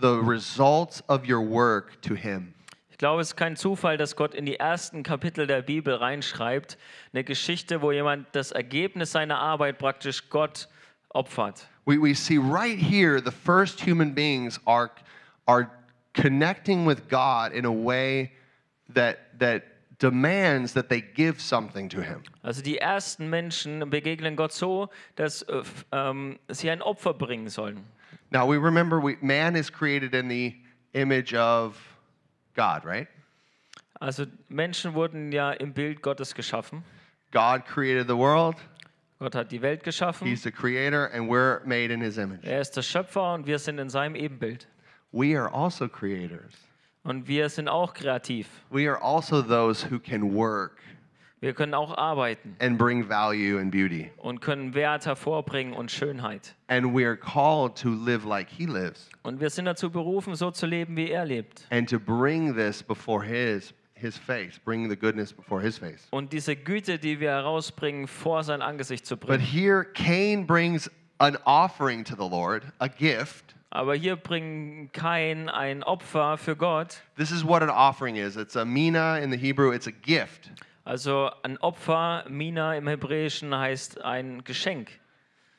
the 0.00 0.20
results 0.22 1.02
of 1.08 1.26
your 1.26 1.40
work 1.40 2.00
to 2.02 2.14
Him. 2.14 2.54
Ich 2.96 2.98
glaube, 2.98 3.20
es 3.20 3.28
ist 3.28 3.36
kein 3.36 3.56
Zufall, 3.56 3.98
dass 3.98 4.16
Gott 4.16 4.34
in 4.34 4.46
die 4.46 4.56
ersten 4.56 5.02
Kapitel 5.02 5.46
der 5.46 5.60
Bibel 5.60 5.94
reinschreibt, 5.94 6.78
eine 7.12 7.24
Geschichte, 7.24 7.82
wo 7.82 7.92
jemand 7.92 8.26
das 8.32 8.52
Ergebnis 8.52 9.12
seiner 9.12 9.38
Arbeit 9.38 9.76
praktisch 9.76 10.30
Gott 10.30 10.66
opfert. 11.10 11.68
We, 11.84 12.00
we 12.00 12.14
see 12.14 12.38
right 12.38 12.78
here 12.78 13.20
the 13.22 13.30
first 13.30 13.86
human 13.86 14.14
beings 14.14 14.58
are, 14.64 14.90
are 15.46 15.70
connecting 16.14 16.86
with 16.86 17.06
God 17.10 17.52
in 17.52 17.66
a 17.66 17.70
way 17.70 18.32
that, 18.94 19.18
that 19.38 19.64
demands 19.98 20.72
that 20.72 20.88
they 20.88 21.02
give 21.02 21.38
something 21.38 21.90
to 21.90 22.00
him. 22.00 22.22
Also 22.42 22.62
die 22.62 22.78
ersten 22.78 23.28
Menschen 23.28 23.90
begegnen 23.90 24.36
Gott 24.36 24.54
so, 24.54 24.88
dass 25.16 25.42
äh, 25.42 25.62
ähm, 25.92 26.38
sie 26.48 26.70
ein 26.70 26.80
Opfer 26.80 27.12
bringen 27.12 27.50
sollen. 27.50 27.84
Now 28.30 28.50
we 28.50 28.56
remember 28.56 28.98
we, 28.98 29.18
man 29.20 29.54
is 29.54 29.70
created 29.70 30.14
in 30.14 30.30
the 30.30 30.54
image 30.94 31.34
of 31.34 31.76
God, 32.56 32.84
right? 32.84 33.08
Also 34.00 34.26
Menschen 34.48 34.94
wurden 34.94 35.30
ja 35.32 35.52
im 35.52 35.72
Bild 35.72 36.02
Gottes 36.02 36.34
geschaffen. 36.34 36.82
God 37.30 37.64
created 37.64 38.08
the 38.08 38.16
world, 38.16 38.56
Gott 39.18 39.34
hat 39.34 39.50
die 39.50 39.62
Welt 39.62 39.82
geschaffen. 39.82 40.26
He's 40.26 40.42
the 40.42 40.50
creator, 40.50 41.06
and 41.06 41.28
we're 41.30 41.64
made 41.64 41.90
in 41.90 42.00
His 42.00 42.18
image. 42.18 42.44
Er 42.44 42.60
ist 42.60 42.76
der 42.76 42.82
Schöpfer 42.82 43.34
und 43.34 43.46
wir 43.46 43.58
sind 43.58 43.78
in 43.78 43.88
seinem 43.88 44.14
Ebenbild. 44.14 44.66
We 45.12 45.34
are 45.38 45.52
also 45.52 45.88
creators. 45.88 46.52
Und 47.02 47.26
wir 47.26 47.48
sind 47.48 47.68
auch 47.68 47.94
kreativ. 47.94 48.48
We 48.70 48.88
are 48.88 49.00
also 49.00 49.40
those 49.40 49.90
who 49.90 49.98
can 49.98 50.34
work 50.34 50.78
Wir 51.46 51.54
können 51.54 51.74
auch 51.74 51.96
arbeiten 51.96 52.56
and 52.58 52.76
bring 52.76 53.08
value 53.08 53.56
and 53.60 53.70
beauty. 53.70 54.10
und 54.16 54.40
können 54.40 54.74
Wert 54.74 55.06
hervorbringen 55.06 55.74
und 55.74 55.92
Schönheit. 55.92 56.56
And 56.66 56.92
we 56.92 57.06
are 57.06 57.16
called 57.16 57.76
to 57.82 57.88
live 57.88 58.24
like 58.24 58.48
He 58.50 58.66
lives 58.66 59.08
Und 59.22 59.38
wir 59.40 59.48
sind 59.50 59.66
dazu 59.66 59.90
berufen, 59.90 60.34
so 60.34 60.50
zu 60.50 60.66
leben, 60.66 60.96
wie 60.96 61.08
er 61.10 61.24
lebt. 61.24 61.64
and 61.70 61.88
to 61.88 62.00
bring 62.00 62.56
this 62.56 62.82
before 62.82 63.24
His 63.24 63.72
His 63.94 64.18
face, 64.18 64.58
bring 64.58 64.90
the 64.90 64.96
goodness 64.96 65.32
before 65.32 65.62
His 65.62 65.78
face. 65.78 66.08
Und 66.10 66.32
diese 66.32 66.56
Güte, 66.56 66.98
die 66.98 67.20
wir 67.20 67.30
herausbringen, 67.30 68.08
vor 68.08 68.42
sein 68.42 68.60
Angesicht 68.60 69.06
zu 69.06 69.16
But 69.16 69.28
bringen. 69.28 69.40
here, 69.44 69.84
Cain 69.94 70.46
brings 70.48 70.90
an 71.18 71.38
offering 71.44 72.02
to 72.04 72.16
the 72.16 72.28
Lord, 72.28 72.64
a 72.80 72.88
gift. 72.88 73.54
Aber 73.70 73.94
hier 73.94 74.16
bringen 74.16 74.90
Kain 74.92 75.48
ein 75.48 75.84
Opfer 75.84 76.38
für 76.38 76.56
Gott. 76.56 77.02
This 77.16 77.30
is 77.30 77.44
what 77.46 77.62
an 77.62 77.70
offering 77.70 78.16
is. 78.16 78.36
It's 78.36 78.56
a 78.56 78.64
mina 78.64 79.18
in 79.20 79.30
the 79.30 79.36
Hebrew. 79.38 79.70
It's 79.72 79.86
a 79.86 79.92
gift. 79.92 80.50
Also 80.86 81.30
ein 81.42 81.58
Opfer, 81.58 82.24
Mina 82.28 82.76
im 82.76 82.86
Hebräischen 82.86 83.52
heißt 83.52 84.02
ein 84.04 84.44
Geschenk. 84.44 84.88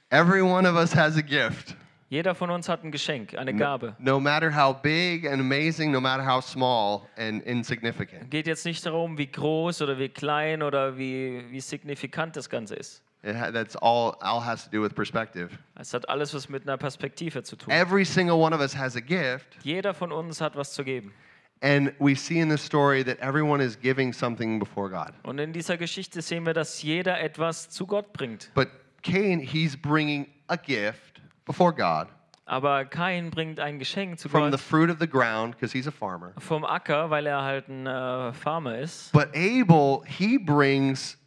Every 0.09 0.41
one 0.41 0.65
of 0.65 0.75
us 0.77 0.95
has 0.95 1.17
a 1.17 1.21
gift. 1.21 1.75
Jeder 2.09 2.33
von 2.33 2.49
uns 2.49 2.69
hat 2.69 2.85
ein 2.85 2.91
Geschenk, 2.93 3.37
eine 3.37 3.53
Gabe. 3.53 3.93
No 3.99 4.21
matter 4.21 4.49
how 4.55 4.73
big 4.81 5.27
and 5.29 5.41
amazing, 5.41 5.91
no 5.91 5.99
matter 5.99 6.25
how 6.25 6.41
small 6.41 7.01
and 7.17 7.43
insignificant. 7.43 8.31
Geht 8.31 8.47
jetzt 8.47 8.63
nicht 8.65 8.85
darum, 8.85 9.17
wie 9.17 9.27
groß 9.29 9.81
oder 9.81 9.99
wie 9.99 10.07
klein 10.07 10.63
oder 10.63 10.97
wie, 10.97 11.43
wie 11.51 11.59
signifikant 11.59 12.37
das 12.37 12.49
Ganze 12.49 12.75
ist. 12.75 13.03
It 13.23 13.35
ha- 13.35 13.51
that's 13.51 13.75
all, 13.75 14.15
all 14.21 14.39
has 14.45 14.63
to 14.63 14.71
do 14.71 14.81
with 14.81 14.93
perspective. 14.93 15.49
Es 15.77 15.93
hat 15.93 16.07
alles 16.07 16.33
was 16.33 16.47
mit 16.47 16.63
einer 16.63 16.77
Perspektive 16.77 17.43
zu 17.43 17.57
tun. 17.57 17.73
Every 17.73 18.05
single 18.05 18.37
one 18.37 18.55
of 18.55 18.61
us 18.61 18.77
has 18.77 18.95
a 18.95 19.01
gift. 19.01 19.57
Jeder 19.63 19.93
von 19.93 20.13
uns 20.13 20.39
hat 20.39 20.55
was 20.55 20.71
zu 20.71 20.85
geben. 20.85 21.13
And 21.61 21.91
we 21.99 22.13
see 22.15 22.39
in 22.39 22.49
this 22.49 22.61
story 22.63 23.03
that 23.03 23.19
everyone 23.19 23.61
is 23.63 23.75
giving 23.79 24.13
something 24.13 24.59
before 24.59 24.89
God. 24.89 25.13
Und 25.23 25.39
in 25.39 25.53
dieser 25.53 25.77
Geschichte 25.77 26.21
sehen 26.21 26.45
wir, 26.45 26.53
dass 26.53 26.81
jeder 26.83 27.19
etwas 27.19 27.69
zu 27.69 27.87
Gott 27.87 28.13
bringt. 28.13 28.51
But 28.53 28.67
Cain, 29.01 29.39
he's 29.39 29.75
bringing 29.75 30.27
a 30.47 30.55
gift 30.55 31.21
before 31.45 31.71
God 31.73 32.07
Aber 32.49 32.85
Kain 32.85 33.29
bringt 33.29 33.59
ein 33.59 33.77
Geschenk 33.77 34.17
zu 34.19 34.29
from 34.29 34.45
the 34.45 34.51
Gott 34.51 34.59
fruit 34.61 34.89
of 34.89 34.99
the 34.99 35.07
ground 35.07 35.55
because 35.55 35.73
he's 35.73 35.87
a 35.87 35.91
farmer. 35.91 36.33
vom 36.39 36.63
Acker, 36.63 37.09
weil 37.09 37.25
er 37.27 37.41
halt 37.41 37.67
ein 37.67 37.85
äh, 37.87 38.31
Farmer 38.33 38.77
ist. 38.77 39.11
But 39.11 39.35
Abel, 39.35 40.01
he 40.05 40.37
brings 40.37 41.17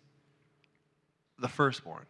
the 1.39 1.49
firstborn, 1.49 2.07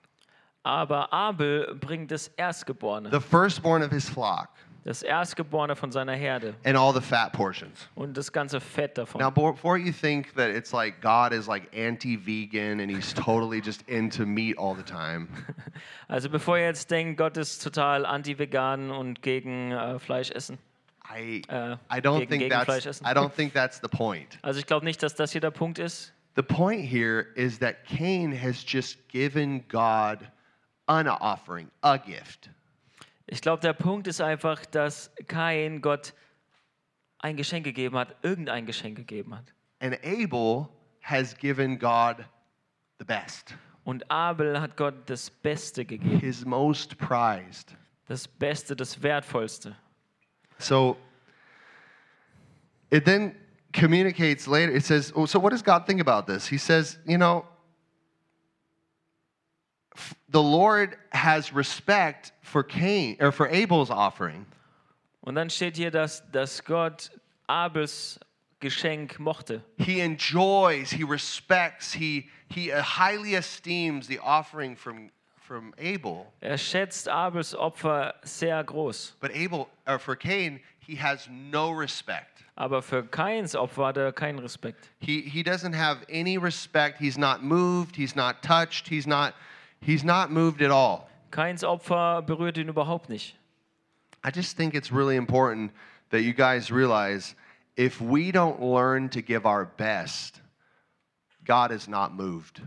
Aber 0.63 1.13
Abel 1.13 1.75
bringt 1.81 2.11
das 2.13 2.29
Erstgeborene. 2.37 3.11
the 3.11 3.21
firstborn 3.21 3.83
of 3.83 3.91
his 3.91 4.09
flock, 4.09 4.51
Das 4.85 5.03
Erstgeborene 5.03 5.77
von 5.77 5.93
seiner 5.93 6.15
Herde. 6.15 6.55
and 6.65 6.77
all 6.77 6.93
the 6.95 7.01
fat 7.03 7.33
portions. 7.33 7.89
Und 7.95 8.17
das 8.17 8.33
ganze 8.33 8.61
Fett 8.61 8.97
davon. 8.97 9.21
Now, 9.21 9.31
before 9.31 9.77
you 9.79 9.93
think 9.93 10.35
that 10.37 10.49
it's 10.49 10.73
like 10.73 11.01
God 11.03 11.33
is 11.33 11.47
like 11.47 11.69
anti 11.77 12.17
vegan 12.17 12.81
and 12.81 12.91
he's 12.91 13.13
totally 13.13 13.61
just 13.63 13.83
into 13.89 14.25
meat 14.25 14.57
all 14.59 14.75
the 14.75 14.83
time, 14.83 15.29
Also 16.09 16.29
bevor 16.31 16.57
ihr 16.59 16.65
jetzt 16.65 16.91
denkt, 16.91 17.19
Gott 17.19 17.37
ist 17.37 17.63
total 17.63 18.05
anti-vegan 18.07 18.91
und 18.91 19.23
gegen 19.23 19.71
äh, 19.73 19.99
Fleisch 19.99 20.31
essen. 20.31 20.59
I, 21.15 21.43
Äh, 21.49 21.73
I, 21.93 22.01
don't 22.01 22.21
gegen- 22.21 22.31
think 22.41 22.53
Fleisch 22.53 22.85
that's, 22.85 22.87
essen. 22.87 23.05
I 23.07 23.11
don't 23.11 23.31
think 23.35 23.53
that's 23.53 23.81
the 23.81 23.89
point. 23.89 24.39
Also 24.43 24.61
ich 24.61 24.67
glaube 24.67 24.85
nicht, 24.87 25.03
dass 25.03 25.15
das 25.15 25.33
hier 25.33 25.41
der 25.41 25.51
Punkt 25.51 25.79
ist. 25.79 26.13
The 26.37 26.43
point 26.43 26.81
here 26.89 27.27
is 27.35 27.59
that 27.59 27.85
Cain 27.85 28.33
has 28.33 28.65
just 28.67 28.97
given 29.09 29.67
God 29.69 30.21
an 30.87 31.07
offering, 31.09 31.69
a 31.83 31.97
gift. 31.97 32.49
Ich 33.33 33.41
glaube, 33.41 33.63
der 33.63 33.73
Punkt 33.73 34.09
ist 34.09 34.21
einfach, 34.21 34.67
dass 34.67 35.13
Kain 35.29 35.81
Gott 35.81 36.15
ein 37.21 37.37
Geschenk 37.37 37.65
gegeben 37.65 37.97
hat, 37.97 38.17
irgendein 38.23 38.67
Geschenk 38.67 38.97
gegeben 38.97 39.37
hat. 39.37 39.45
And 39.81 39.97
Abel 40.05 40.69
has 41.03 41.37
given 41.37 41.79
God 41.79 42.17
the 42.99 43.05
best, 43.05 43.55
Und 43.85 44.11
Abel 44.11 44.61
hat 44.61 44.77
Gott 44.77 45.09
das 45.09 45.31
Beste 45.31 45.85
gegeben. 45.85 46.19
his 46.19 46.45
most 46.45 46.99
prized. 46.99 47.77
Das 48.09 48.27
Beste, 48.27 48.75
das 48.75 49.01
Wertvollste. 49.03 49.77
So 50.59 50.97
it 52.91 53.05
then 53.05 53.37
communicates 53.73 54.47
later. 54.49 54.73
It 54.75 54.85
says, 54.85 55.13
oh, 55.15 55.25
so 55.27 55.39
what 55.41 55.53
does 55.53 55.63
God 55.63 55.87
think 55.87 56.01
about 56.01 56.27
this? 56.31 56.49
He 56.49 56.59
says, 56.59 56.99
you 57.07 57.17
know, 57.17 57.45
the 60.29 60.43
Lord 60.43 60.97
has 61.13 61.53
respect 61.53 62.33
for 62.43 62.63
Cain 62.63 63.17
or 63.21 63.33
for 63.33 63.49
Abel's 63.49 63.91
offering. 63.91 64.47
Und 65.23 65.35
dann 65.35 65.51
steht 65.51 65.77
hier, 65.77 65.91
dass, 65.91 66.23
dass 66.33 66.65
Gott 66.65 67.11
Abels 67.47 68.19
Geschenk 68.61 69.19
mochte. 69.19 69.63
He 69.79 70.01
enjoys, 70.01 70.91
he 70.91 71.03
respects, 71.03 71.95
he 71.95 72.29
he 72.49 72.71
uh, 72.71 72.83
highly 72.83 73.35
esteems 73.35 74.07
the 74.07 74.19
offering 74.19 74.77
from 74.77 75.11
from 75.35 75.73
Abel. 75.79 76.27
Er 76.41 76.59
schätzt 76.59 77.09
Abels 77.09 77.55
Opfer 77.55 78.15
sehr 78.23 78.63
groß. 78.63 79.15
But 79.21 79.33
Abel 79.33 79.69
or 79.87 79.99
for 79.99 80.15
Cain, 80.15 80.61
he 80.79 80.97
has 80.97 81.29
no 81.31 81.71
respect. 81.71 82.45
Aber 82.55 82.83
für 82.83 83.03
Kains 83.03 83.55
Opfer 83.55 83.87
hat 83.87 83.97
er 83.97 84.13
keinen 84.13 84.39
Respekt. 84.39 84.91
He 85.01 85.23
he 85.23 85.43
doesn't 85.43 85.75
have 85.75 86.05
any 86.11 86.37
respect. 86.37 86.99
He's 86.99 87.17
not 87.17 87.43
moved, 87.43 87.97
he's 87.97 88.15
not 88.15 88.43
touched, 88.43 88.89
he's 88.89 89.07
not 89.07 89.35
he's 89.81 90.05
not 90.05 90.31
moved 90.31 90.63
at 90.63 90.71
all. 90.71 91.09
Kains 91.31 91.63
Opfer 91.63 92.23
berührt 92.23 92.59
ihn 92.59 92.69
überhaupt 92.69 93.09
nicht. 93.09 93.37
I 94.23 94.31
just 94.31 94.57
think 94.57 94.75
it's 94.75 94.93
really 94.93 95.17
important 95.17 95.73
that 96.11 96.23
you 96.23 96.33
guys 96.33 96.71
realize 96.71 97.35
if 97.77 98.01
we 98.01 98.31
don't 98.33 98.61
learn 98.61 99.09
to 99.11 99.23
give 99.23 99.47
our 99.47 99.65
best, 99.65 100.41
God 101.45 101.73
is 101.73 101.89
not 101.89 102.13
moved. 102.13 102.61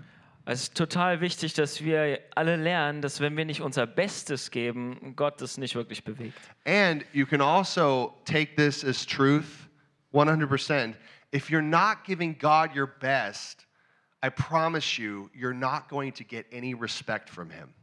Es 0.46 0.64
ist 0.64 0.76
total 0.76 1.22
wichtig, 1.22 1.54
dass 1.54 1.82
wir 1.82 2.20
alle 2.36 2.58
lernen, 2.58 3.02
dass 3.02 3.22
wenn 3.22 3.38
wir 3.38 3.46
nicht 3.46 3.62
unser 3.62 3.88
Bestes 3.88 4.52
geben, 4.52 5.14
Gott 5.16 5.42
es 5.42 5.58
nicht 5.58 5.76
wirklich 5.76 6.04
bewegt. 6.04 6.38
And 6.66 7.06
you 7.14 7.26
can 7.26 7.40
also 7.40 8.14
take 8.26 8.56
this 8.58 8.84
as 8.84 9.06
truth 9.06 9.70
100%. 10.14 10.96
If 11.32 11.50
you're 11.50 11.62
not 11.62 12.04
giving 12.04 12.38
God 12.38 12.76
your 12.76 12.88
best, 12.88 13.66
I 14.24 14.30
promise 14.30 14.98
you, 14.98 15.30
you're 15.34 15.54
not 15.54 15.90
going 15.90 16.14
to 16.14 16.24
get 16.24 16.46
any 16.54 16.74
respect 16.74 17.30
from 17.30 17.50
Him. 17.50 17.74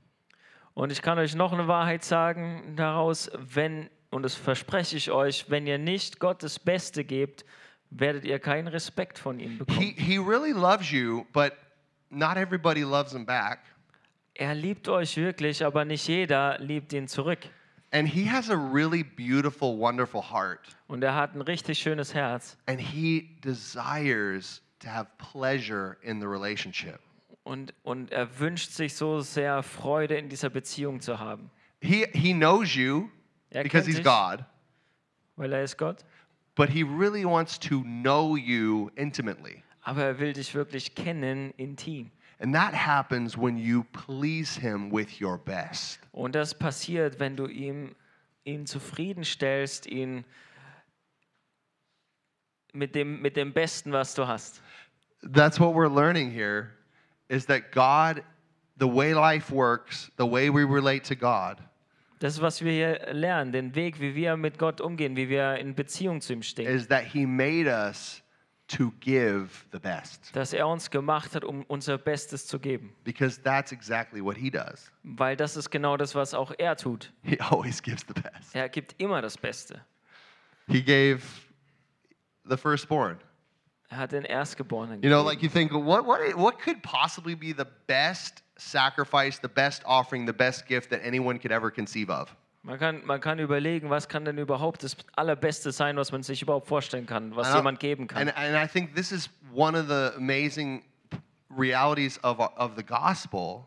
Und 0.74 0.90
ich 0.90 1.02
kann 1.02 1.18
euch 1.18 1.34
noch 1.34 1.52
eine 1.52 1.68
Wahrheit 1.68 2.04
sagen 2.04 2.74
daraus, 2.76 3.30
wenn, 3.34 3.90
und 4.10 4.22
das 4.22 4.34
verspreche 4.34 4.96
ich 4.96 5.10
euch, 5.10 5.50
wenn 5.50 5.66
ihr 5.66 5.76
nicht 5.78 6.18
Gott 6.18 6.42
das 6.42 6.58
Beste 6.58 7.04
gebt, 7.04 7.44
werdet 7.90 8.24
ihr 8.24 8.38
keinen 8.38 8.68
Respekt 8.68 9.18
von 9.18 9.38
ihm 9.40 9.50
He, 9.50 9.56
bekommen. 9.58 9.80
he 9.80 10.16
really 10.16 10.52
loves 10.52 10.90
you, 10.90 11.26
but 11.32 11.52
not 12.08 12.36
everybody 12.36 12.82
loves 12.82 13.12
Him 13.12 13.26
back. 13.26 13.58
Er 14.34 14.54
liebt 14.54 14.88
euch 14.88 15.16
wirklich, 15.18 15.62
aber 15.62 15.84
nicht 15.84 16.06
jeder 16.08 16.58
liebt 16.60 16.92
ihn 16.94 17.08
zurück. 17.08 17.40
And 17.92 18.08
He 18.08 18.24
has 18.30 18.48
a 18.48 18.54
really 18.54 19.02
beautiful, 19.02 19.76
wonderful 19.76 20.22
heart. 20.22 20.60
Und 20.86 21.02
er 21.02 21.14
hat 21.14 21.34
ein 21.34 21.42
richtig 21.42 21.78
schönes 21.78 22.14
Herz. 22.14 22.56
And 22.66 22.80
He 22.80 23.36
desires 23.44 24.62
to 24.80 24.88
have 24.88 25.06
pleasure 25.18 25.96
in 26.02 26.20
the 26.20 26.26
relationship. 26.26 27.00
Und, 27.42 27.72
und 27.82 28.12
er 28.12 28.38
wünscht 28.38 28.70
sich 28.70 28.94
so 28.94 29.20
sehr, 29.20 29.62
Freude 29.62 30.16
in 30.16 30.28
dieser 30.28 30.50
Beziehung 30.50 31.00
zu 31.00 31.18
haben. 31.18 31.50
He, 31.80 32.06
he 32.12 32.32
knows 32.34 32.74
you 32.74 33.08
Er 33.50 33.62
because 33.62 33.86
He's 33.86 33.96
dich, 33.96 34.04
God, 34.04 34.44
weil 35.36 35.52
er 35.52 35.62
ist 35.64 35.78
Gott. 35.78 36.04
but 36.54 36.68
He 36.68 36.82
really 36.82 37.24
wants 37.24 37.58
to 37.58 37.82
know 37.82 38.36
you 38.36 38.90
intimately. 38.96 39.62
Aber 39.82 40.04
er 40.04 40.18
will 40.18 40.32
dich 40.34 40.54
wirklich 40.54 40.94
kennen, 40.94 41.52
intim. 41.56 42.10
And 42.38 42.54
that 42.54 42.74
happens 42.74 43.36
when 43.36 43.56
you 43.56 43.84
please 43.92 44.60
Him 44.60 44.90
with 44.92 45.20
your 45.20 45.38
best. 45.38 45.98
Und 46.12 46.34
das 46.34 46.54
passiert, 46.54 47.18
wenn 47.18 47.36
du 47.36 47.46
ihm, 47.46 47.94
ihn 48.44 48.66
zufriedenstellst, 48.66 49.86
ihn 49.86 50.24
mit 52.72 52.94
dem, 52.94 53.20
mit 53.20 53.36
dem 53.36 53.52
Besten, 53.52 53.92
was 53.92 54.14
du 54.14 54.26
hast. 54.28 54.62
That's 55.22 55.58
what 55.60 55.74
we're 55.74 55.88
learning 55.88 56.30
here 56.32 56.70
is 57.28 57.46
that 57.46 57.72
God, 57.72 58.22
the 58.78 58.86
way 58.88 59.12
life 59.14 59.50
works, 59.52 60.10
the 60.16 60.26
way 60.26 60.50
we 60.50 60.64
relate 60.64 61.04
to 61.08 61.14
God, 61.14 61.58
Das 62.20 62.34
ist, 62.34 62.42
was 62.42 62.62
wir 62.62 62.72
hier 62.72 63.14
lernen, 63.14 63.50
den 63.52 63.74
Weg, 63.74 63.98
wie 63.98 64.14
wir 64.14 64.36
mit 64.36 64.58
Gott 64.58 64.80
umgehen, 64.82 65.16
wie 65.16 65.28
wir 65.30 65.56
in 65.56 65.74
Beziehung 65.74 66.20
zu 66.20 66.34
ihm 66.34 66.42
stehen. 66.42 66.66
is 66.68 66.86
that 66.88 67.04
He 67.04 67.24
made 67.26 67.66
us 67.66 68.22
to 68.68 68.92
give 69.00 69.48
the 69.72 69.78
best 69.80 70.30
dass 70.36 70.52
er 70.52 70.68
uns 70.68 70.90
gemacht 70.90 71.34
hat, 71.34 71.44
um 71.44 71.64
unser 71.64 71.98
Bestes 71.98 72.46
zu 72.46 72.58
geben. 72.58 72.92
because 73.04 73.40
that's 73.42 73.72
exactly 73.72 74.20
what 74.22 74.36
he 74.36 74.50
does. 74.50 74.92
Weil 75.02 75.34
das 75.36 75.56
ist 75.56 75.70
genau 75.70 75.96
das, 75.96 76.14
was 76.14 76.34
auch 76.34 76.52
er 76.58 76.76
tut. 76.76 77.10
He 77.22 77.38
always 77.50 77.82
gives 77.82 78.04
the 78.06 78.12
best. 78.14 78.54
Er 78.54 78.68
gibt 78.68 78.94
immer 79.00 79.20
das 79.22 79.36
Beste. 79.38 79.80
He 80.68 80.82
gave 80.82 81.22
the 82.48 82.56
firstborn. 82.56 83.18
Er 83.90 83.96
hat 83.98 84.12
den 84.12 84.24
Erstgeborenen 84.24 85.02
You 85.02 85.10
know, 85.10 85.22
like 85.22 85.42
you 85.42 85.48
think, 85.48 85.72
what, 85.72 86.06
what, 86.06 86.20
what 86.36 86.58
could 86.60 86.80
possibly 86.82 87.34
be 87.34 87.52
the 87.52 87.66
best 87.88 88.42
sacrifice, 88.56 89.40
the 89.40 89.48
best 89.48 89.82
offering, 89.84 90.26
the 90.26 90.32
best 90.32 90.66
gift 90.66 90.90
that 90.90 91.00
anyone 91.04 91.38
could 91.38 91.50
ever 91.50 91.70
conceive 91.72 92.08
of? 92.08 92.34
Man 92.62 92.78
kann, 92.78 93.04
man 93.04 93.20
kann 93.20 93.38
überlegen, 93.38 93.88
was 93.90 94.06
kann 94.06 94.24
denn 94.24 94.38
überhaupt 94.38 94.84
das 94.84 94.96
Allerbeste 95.16 95.72
sein, 95.72 95.96
was 95.96 96.12
man 96.12 96.22
sich 96.22 96.42
überhaupt 96.42 96.68
vorstellen 96.68 97.06
kann, 97.06 97.34
was 97.34 97.52
jemand 97.54 97.80
geben 97.80 98.06
kann. 98.06 98.28
And, 98.28 98.36
and 98.36 98.54
I 98.54 98.66
think 98.66 98.94
this 98.94 99.10
is 99.10 99.30
one 99.52 99.74
of 99.76 99.88
the 99.88 100.14
amazing 100.16 100.84
realities 101.48 102.22
of, 102.22 102.38
of 102.38 102.72
the 102.76 102.84
gospel 102.84 103.66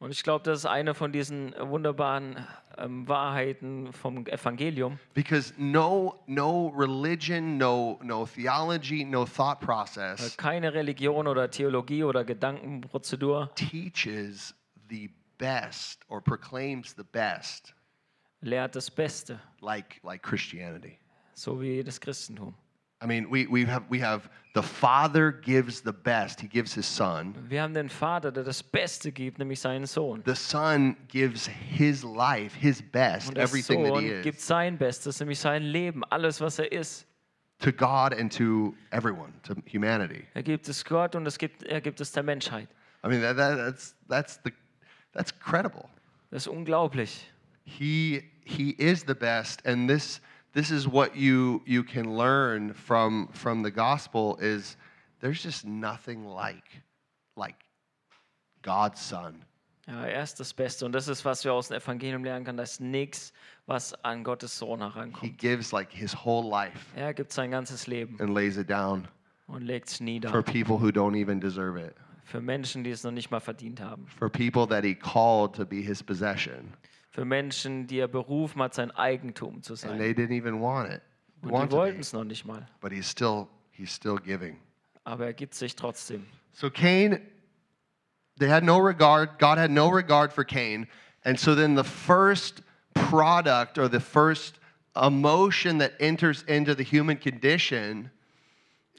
Und 0.00 0.10
ich 0.10 0.22
glaube, 0.22 0.44
das 0.44 0.60
ist 0.60 0.66
eine 0.66 0.94
von 0.94 1.12
diesen 1.12 1.54
wunderbaren 1.58 2.46
ähm, 2.78 3.06
Wahrheiten 3.08 3.92
vom 3.92 4.26
Evangelium, 4.26 4.98
because 5.14 5.52
no, 5.56 6.20
no 6.26 6.68
religion, 6.68 7.58
no, 7.58 7.98
no 8.02 8.26
theology, 8.26 9.04
no 9.04 9.24
thought 9.24 9.60
weil 9.60 9.66
process 9.66 10.36
keine 10.36 10.72
Religion 10.72 11.26
oder 11.26 11.50
Theologie 11.50 12.04
oder 12.04 12.24
Gedankenprozedur 12.24 13.50
teaches 13.54 14.54
the 14.88 15.10
best 15.38 16.04
or 16.08 16.20
proclaims 16.22 16.94
the 16.96 17.04
best 17.04 17.74
lehrt 18.40 18.74
das 18.76 18.90
Beste, 18.90 19.40
like, 19.60 20.00
like 20.02 20.22
Christianity. 20.22 20.98
so 21.34 21.60
wie 21.60 21.82
das 21.82 22.00
Christentum. 22.00 22.54
I 23.00 23.06
mean, 23.06 23.30
we, 23.30 23.46
we, 23.46 23.64
have, 23.64 23.84
we 23.88 24.00
have 24.00 24.28
the 24.54 24.62
Father 24.62 25.30
gives 25.30 25.80
the 25.80 25.92
best, 25.92 26.40
He 26.40 26.48
gives 26.48 26.74
His 26.74 26.86
Son. 26.86 27.34
Wir 27.48 27.62
haben 27.62 27.74
den 27.74 27.88
Vater, 27.88 28.32
der 28.32 28.42
das 28.42 28.62
Beste 28.62 29.12
gibt, 29.12 29.38
nämlich 29.38 29.60
seinen 29.60 29.86
Sohn. 29.86 30.22
The 30.26 30.34
Son 30.34 30.96
gives 31.06 31.46
His 31.46 32.02
life, 32.02 32.56
His 32.58 32.82
best, 32.82 33.28
Und 33.28 33.36
der 33.36 33.44
everything 33.44 33.84
that 33.84 34.00
He 34.00 34.08
Sohn 34.08 34.22
gibt 34.22 34.38
is, 34.38 34.46
sein 34.46 34.76
Bestes, 34.76 35.20
nämlich 35.20 35.38
sein 35.38 35.62
Leben, 35.62 36.02
alles, 36.10 36.40
was 36.40 36.58
er 36.58 36.72
ist. 36.72 37.06
to 37.60 37.72
God 37.72 38.12
and 38.12 38.30
to 38.32 38.74
everyone, 38.92 39.32
to 39.42 39.54
humanity. 39.66 40.24
Er 40.34 40.42
gibt 40.42 40.68
es 40.68 40.84
Gott 40.84 41.14
und 41.14 41.26
es 41.26 41.38
gibt, 41.38 41.64
er 41.64 41.80
gibt 41.80 42.00
es 42.00 42.12
der 42.12 42.22
Menschheit. 42.22 42.68
I 43.04 43.08
mean, 43.08 43.20
that, 43.20 43.36
that, 43.36 43.56
that's, 43.56 43.94
that's, 44.08 44.40
the, 44.44 44.52
that's 45.12 45.32
credible. 45.32 45.88
Das 46.30 46.46
ist 46.46 46.48
unglaublich. 46.48 47.30
He, 47.64 48.22
he 48.44 48.70
is 48.78 49.04
the 49.06 49.14
best, 49.14 49.64
and 49.66 49.88
this, 49.88 50.20
this 50.54 50.70
is 50.70 50.86
what 50.86 51.14
you, 51.16 51.62
you 51.66 51.82
can 51.84 52.16
learn 52.16 52.72
from, 52.74 53.28
from 53.32 53.62
the 53.62 53.70
gospel 53.70 54.36
is 54.40 54.76
there's 55.20 55.42
just 55.42 55.64
nothing 55.64 56.24
like, 56.26 56.82
like 57.36 57.56
God's 58.62 59.00
Son. 59.00 59.44
Ja, 59.86 60.04
er 60.04 60.22
ist 60.22 60.38
das 60.38 60.52
Beste 60.52 60.84
und 60.84 60.92
das 60.92 61.08
ist, 61.08 61.24
was 61.24 61.44
wir 61.44 61.52
aus 61.54 61.68
dem 61.68 61.78
Evangelium 61.78 62.22
lernen 62.22 62.44
können. 62.44 62.58
Da 62.58 62.62
ist 62.64 62.78
nichts, 62.80 63.32
was 63.66 63.94
an 64.04 64.22
Gottes 64.22 64.58
Sohn 64.58 64.80
He 64.80 64.84
herankommt. 64.84 65.38
gives 65.38 65.72
like 65.72 65.90
his 65.90 66.12
whole 66.14 66.46
life 66.48 66.86
Er 66.94 67.14
gibt 67.14 67.32
sein 67.32 67.50
ganzes 67.50 67.86
Leben 67.86 68.20
and 68.20 68.34
lays 68.34 68.58
it 68.58 68.68
down 68.68 69.08
und 69.46 69.62
legt 69.62 69.88
es 69.88 69.96
for 69.96 70.04
nieder 70.04 70.42
people 70.42 70.76
who 70.78 70.88
don't 70.90 71.16
even 71.16 71.40
deserve 71.40 71.78
it, 71.78 71.94
für 72.24 72.42
Menschen, 72.42 72.84
die 72.84 72.90
es 72.90 73.02
noch 73.02 73.12
nicht 73.12 73.30
mal 73.30 73.40
verdient 73.40 73.80
haben. 73.80 74.06
for 74.18 74.28
people 74.28 74.66
that 74.66 74.84
he 74.84 74.94
called 74.94 75.54
to 75.54 75.64
be 75.64 75.80
his 75.80 76.02
possession, 76.02 76.74
Für 77.18 77.24
Menschen, 77.24 77.88
die 77.88 77.98
er 77.98 78.06
berufen 78.06 78.62
hat, 78.62 78.74
sein 78.74 78.92
Eigentum 78.92 79.60
zu 79.60 79.72
and 79.88 79.98
they 79.98 80.12
didn't 80.12 80.30
even 80.30 80.60
want 80.60 80.88
it, 80.88 81.02
Und 81.42 81.50
want 81.50 81.72
die 81.72 81.76
wollten 81.76 81.98
es 81.98 82.12
noch 82.12 82.22
nicht 82.22 82.44
mal. 82.44 82.64
but 82.80 82.92
he's 82.92 83.10
still 83.10 83.48
he's 83.72 83.92
still 83.92 84.18
giving. 84.18 84.56
Aber 85.02 85.26
er 85.26 85.32
gibt 85.32 85.54
sich 85.54 85.74
trotzdem. 85.74 86.24
So 86.52 86.70
Cain, 86.70 87.18
they 88.38 88.48
had 88.48 88.62
no 88.62 88.78
regard. 88.78 89.40
God 89.40 89.58
had 89.58 89.72
no 89.72 89.88
regard 89.88 90.32
for 90.32 90.44
Cain, 90.44 90.86
and 91.24 91.36
so 91.40 91.56
then 91.56 91.74
the 91.74 91.82
first 91.82 92.62
product 92.94 93.78
or 93.78 93.88
the 93.90 93.98
first 93.98 94.60
emotion 94.94 95.78
that 95.78 95.94
enters 95.98 96.44
into 96.44 96.72
the 96.72 96.84
human 96.84 97.18
condition 97.18 98.12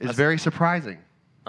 is 0.02 0.12
very 0.18 0.38
surprising. 0.38 0.98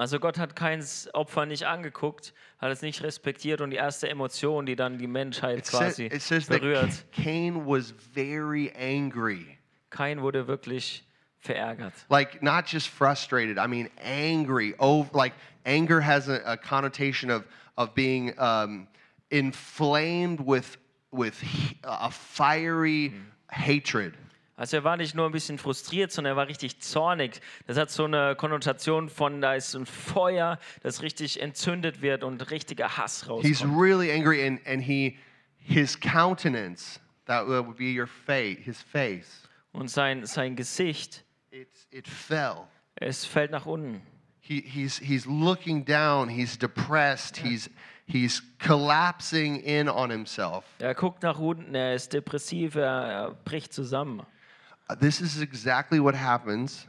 Also 0.00 0.18
Gott 0.18 0.38
hat 0.38 0.56
Keins 0.56 1.10
Opfer 1.12 1.44
nicht 1.44 1.64
angeguckt, 1.64 2.32
hat 2.58 2.72
es 2.72 2.80
nicht 2.80 3.02
respektiert 3.02 3.60
und 3.60 3.68
die 3.68 3.76
erste 3.76 4.08
Emotion, 4.08 4.64
die 4.64 4.74
dann 4.74 4.96
die 4.96 5.06
Menschheit 5.06 5.58
It, 5.58 5.66
quasi 5.66 6.06
it 6.06 6.22
says 6.22 6.46
that 6.46 6.62
berührt, 6.62 7.04
Cain 7.12 7.66
was 7.66 7.92
very 8.14 8.72
angry. 8.72 9.58
Kein 9.90 10.22
wurde 10.22 10.46
wirklich 10.46 11.04
verärgert. 11.38 11.92
Like 12.08 12.42
not 12.42 12.66
just 12.66 12.88
frustrated, 12.88 13.58
I 13.58 13.66
mean 13.66 13.90
angry. 14.02 14.74
Oh, 14.78 15.06
like 15.12 15.34
anger 15.66 16.00
has 16.00 16.30
a, 16.30 16.40
a 16.46 16.56
connotation 16.56 17.28
of 17.30 17.44
of 17.76 17.94
being 17.94 18.32
um, 18.38 18.88
inflamed 19.30 20.40
with 20.40 20.78
with 21.12 21.42
a 21.84 22.10
fiery 22.10 23.12
hatred. 23.50 24.14
Also 24.60 24.76
er 24.76 24.84
war 24.84 24.98
nicht 24.98 25.14
nur 25.14 25.24
ein 25.24 25.32
bisschen 25.32 25.56
frustriert, 25.56 26.12
sondern 26.12 26.34
er 26.34 26.36
war 26.36 26.46
richtig 26.46 26.80
zornig. 26.80 27.40
Das 27.66 27.78
hat 27.78 27.90
so 27.90 28.04
eine 28.04 28.36
Konnotation 28.36 29.08
von, 29.08 29.40
da 29.40 29.54
ist 29.54 29.74
ein 29.74 29.86
Feuer, 29.86 30.58
das 30.82 31.00
richtig 31.00 31.40
entzündet 31.40 32.02
wird 32.02 32.22
und 32.22 32.50
richtiger 32.50 32.98
Hass 32.98 33.22
He's 33.22 33.28
rauskommt. 33.62 33.80
really 33.80 34.12
angry, 34.12 34.46
and 34.46 34.60
and 34.66 34.82
he 34.82 35.16
his 35.56 35.98
countenance 35.98 37.00
that 37.24 37.46
would 37.46 37.76
be 37.78 37.90
your 37.98 38.06
face, 38.06 38.58
his 38.62 38.82
face. 38.82 39.48
Und 39.72 39.88
sein, 39.88 40.26
sein 40.26 40.56
Gesicht, 40.56 41.24
It's 41.50 41.86
it 41.90 42.06
fell. 42.06 42.66
es 42.96 43.24
fällt 43.24 43.52
nach 43.52 43.64
unten. 43.64 44.02
He, 44.40 44.60
he's, 44.60 44.98
he's 44.98 45.24
looking 45.24 45.86
down, 45.86 46.28
he's 46.28 46.58
depressed, 46.58 47.38
he's, 47.38 47.70
he's 48.06 48.42
collapsing 48.58 49.56
in 49.60 49.88
on 49.88 50.10
himself. 50.10 50.64
Er 50.80 50.94
guckt 50.94 51.22
nach 51.22 51.38
unten, 51.38 51.74
er 51.74 51.94
ist 51.94 52.12
depressiv, 52.12 52.74
er, 52.74 52.84
er 52.84 53.30
bricht 53.44 53.72
zusammen. 53.72 54.22
This 54.98 55.20
is 55.20 55.40
exactly 55.40 56.00
what 56.00 56.14
happens 56.14 56.86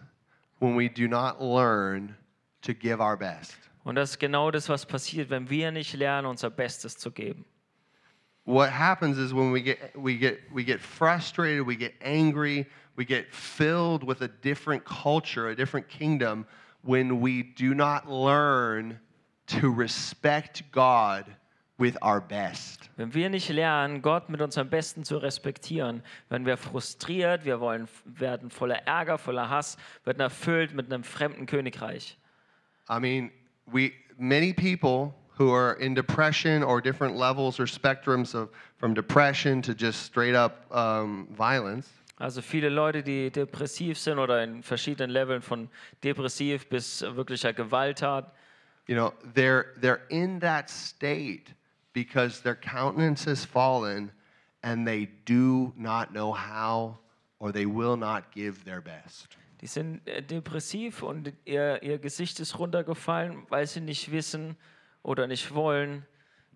when 0.59 0.75
we 0.75 0.89
do 0.89 1.07
not 1.07 1.41
learn 1.41 2.15
to 2.61 2.73
give 2.73 3.01
our 3.01 3.17
best. 3.17 3.55
Und 3.83 3.95
das 3.95 4.11
ist 4.11 4.19
genau 4.19 4.51
das, 4.51 4.69
was 4.69 4.85
passiert, 4.85 5.29
wenn 5.29 5.49
wir 5.49 5.71
nicht 5.71 5.93
lernen, 5.95 6.27
unser 6.27 6.49
Bestes 6.49 6.97
zu 6.97 7.11
geben. 7.11 7.45
What 8.45 8.69
happens 8.69 9.17
is 9.17 9.33
when 9.33 9.51
we 9.51 9.61
get, 9.61 9.91
we, 9.95 10.17
get, 10.17 10.39
we 10.53 10.63
get 10.63 10.79
frustrated, 10.79 11.65
we 11.65 11.75
get 11.75 11.93
angry, 12.01 12.67
we 12.95 13.05
get 13.05 13.33
filled 13.33 14.03
with 14.03 14.21
a 14.21 14.27
different 14.27 14.83
culture, 14.85 15.49
a 15.49 15.55
different 15.55 15.87
kingdom, 15.89 16.45
when 16.83 17.21
we 17.21 17.43
do 17.43 17.73
not 17.73 18.09
learn 18.09 18.99
to 19.47 19.71
respect 19.71 20.63
God 20.71 21.25
with 21.81 21.97
our 22.03 22.21
best. 22.21 22.89
Wenn 22.95 23.13
wir 23.13 23.29
nicht 23.29 23.49
lernen, 23.49 24.01
Gott 24.01 24.29
mit 24.29 24.41
unserem 24.41 24.69
Besten 24.69 25.03
zu 25.03 25.17
respektieren, 25.17 26.03
werden 26.29 26.45
wir 26.45 26.55
frustriert, 26.55 27.43
wir 27.43 27.59
wollen, 27.59 27.87
werden 28.05 28.51
voller 28.51 28.85
Ärger, 28.85 29.17
voller 29.17 29.49
Hass, 29.49 29.77
werden 30.05 30.19
erfüllt 30.19 30.73
mit 30.73 30.93
einem 30.93 31.03
fremden 31.03 31.47
Königreich. 31.47 32.17
I 32.89 32.99
mean, 32.99 33.31
we 33.65 33.93
many 34.17 34.53
people 34.53 35.13
who 35.37 35.51
are 35.51 35.73
in 35.79 35.95
depression 35.95 36.63
or 36.63 36.81
different 36.81 37.17
levels 37.17 37.59
or 37.59 37.65
spectrums 37.65 38.35
of 38.35 38.49
from 38.77 38.93
depression 38.93 39.61
to 39.61 39.73
just 39.73 40.03
straight 40.03 40.35
up 40.35 40.65
um, 40.71 41.27
violence. 41.35 41.89
Also 42.17 42.41
viele 42.43 42.69
Leute, 42.69 43.01
die 43.01 43.31
depressiv 43.31 43.97
sind 43.97 44.19
oder 44.19 44.43
in 44.43 44.61
verschiedenen 44.61 45.09
Leveln 45.09 45.41
von 45.41 45.69
depressiv 46.03 46.67
bis 46.69 47.01
wirklicher 47.01 47.51
Gewalttat, 47.51 48.31
You 48.87 48.95
know, 48.95 49.13
they're 49.33 49.73
they're 49.79 50.01
in 50.09 50.39
that 50.39 50.69
state 50.69 51.53
because 51.93 52.41
their 52.41 52.55
countenance 52.55 53.25
has 53.25 53.45
fallen, 53.45 54.11
and 54.63 54.87
they 54.87 55.09
do 55.25 55.73
not 55.75 56.13
know 56.13 56.31
how, 56.31 56.97
or 57.39 57.51
they 57.51 57.65
will 57.65 57.97
not 57.97 58.31
give 58.31 58.63
their 58.63 58.81
best. 58.81 59.37
die 59.61 59.67
sind 59.67 60.01
äh, 60.07 60.21
depressiv 60.21 61.03
und 61.03 61.33
ihr, 61.45 61.81
ihr 61.83 61.99
Gesicht 61.99 62.39
ist 62.39 62.57
runtergefallen, 62.57 63.43
weil 63.49 63.67
sie 63.67 63.79
nicht 63.79 64.11
wissen 64.11 64.57
oder 65.03 65.27
nicht 65.27 65.53
wollen, 65.53 66.05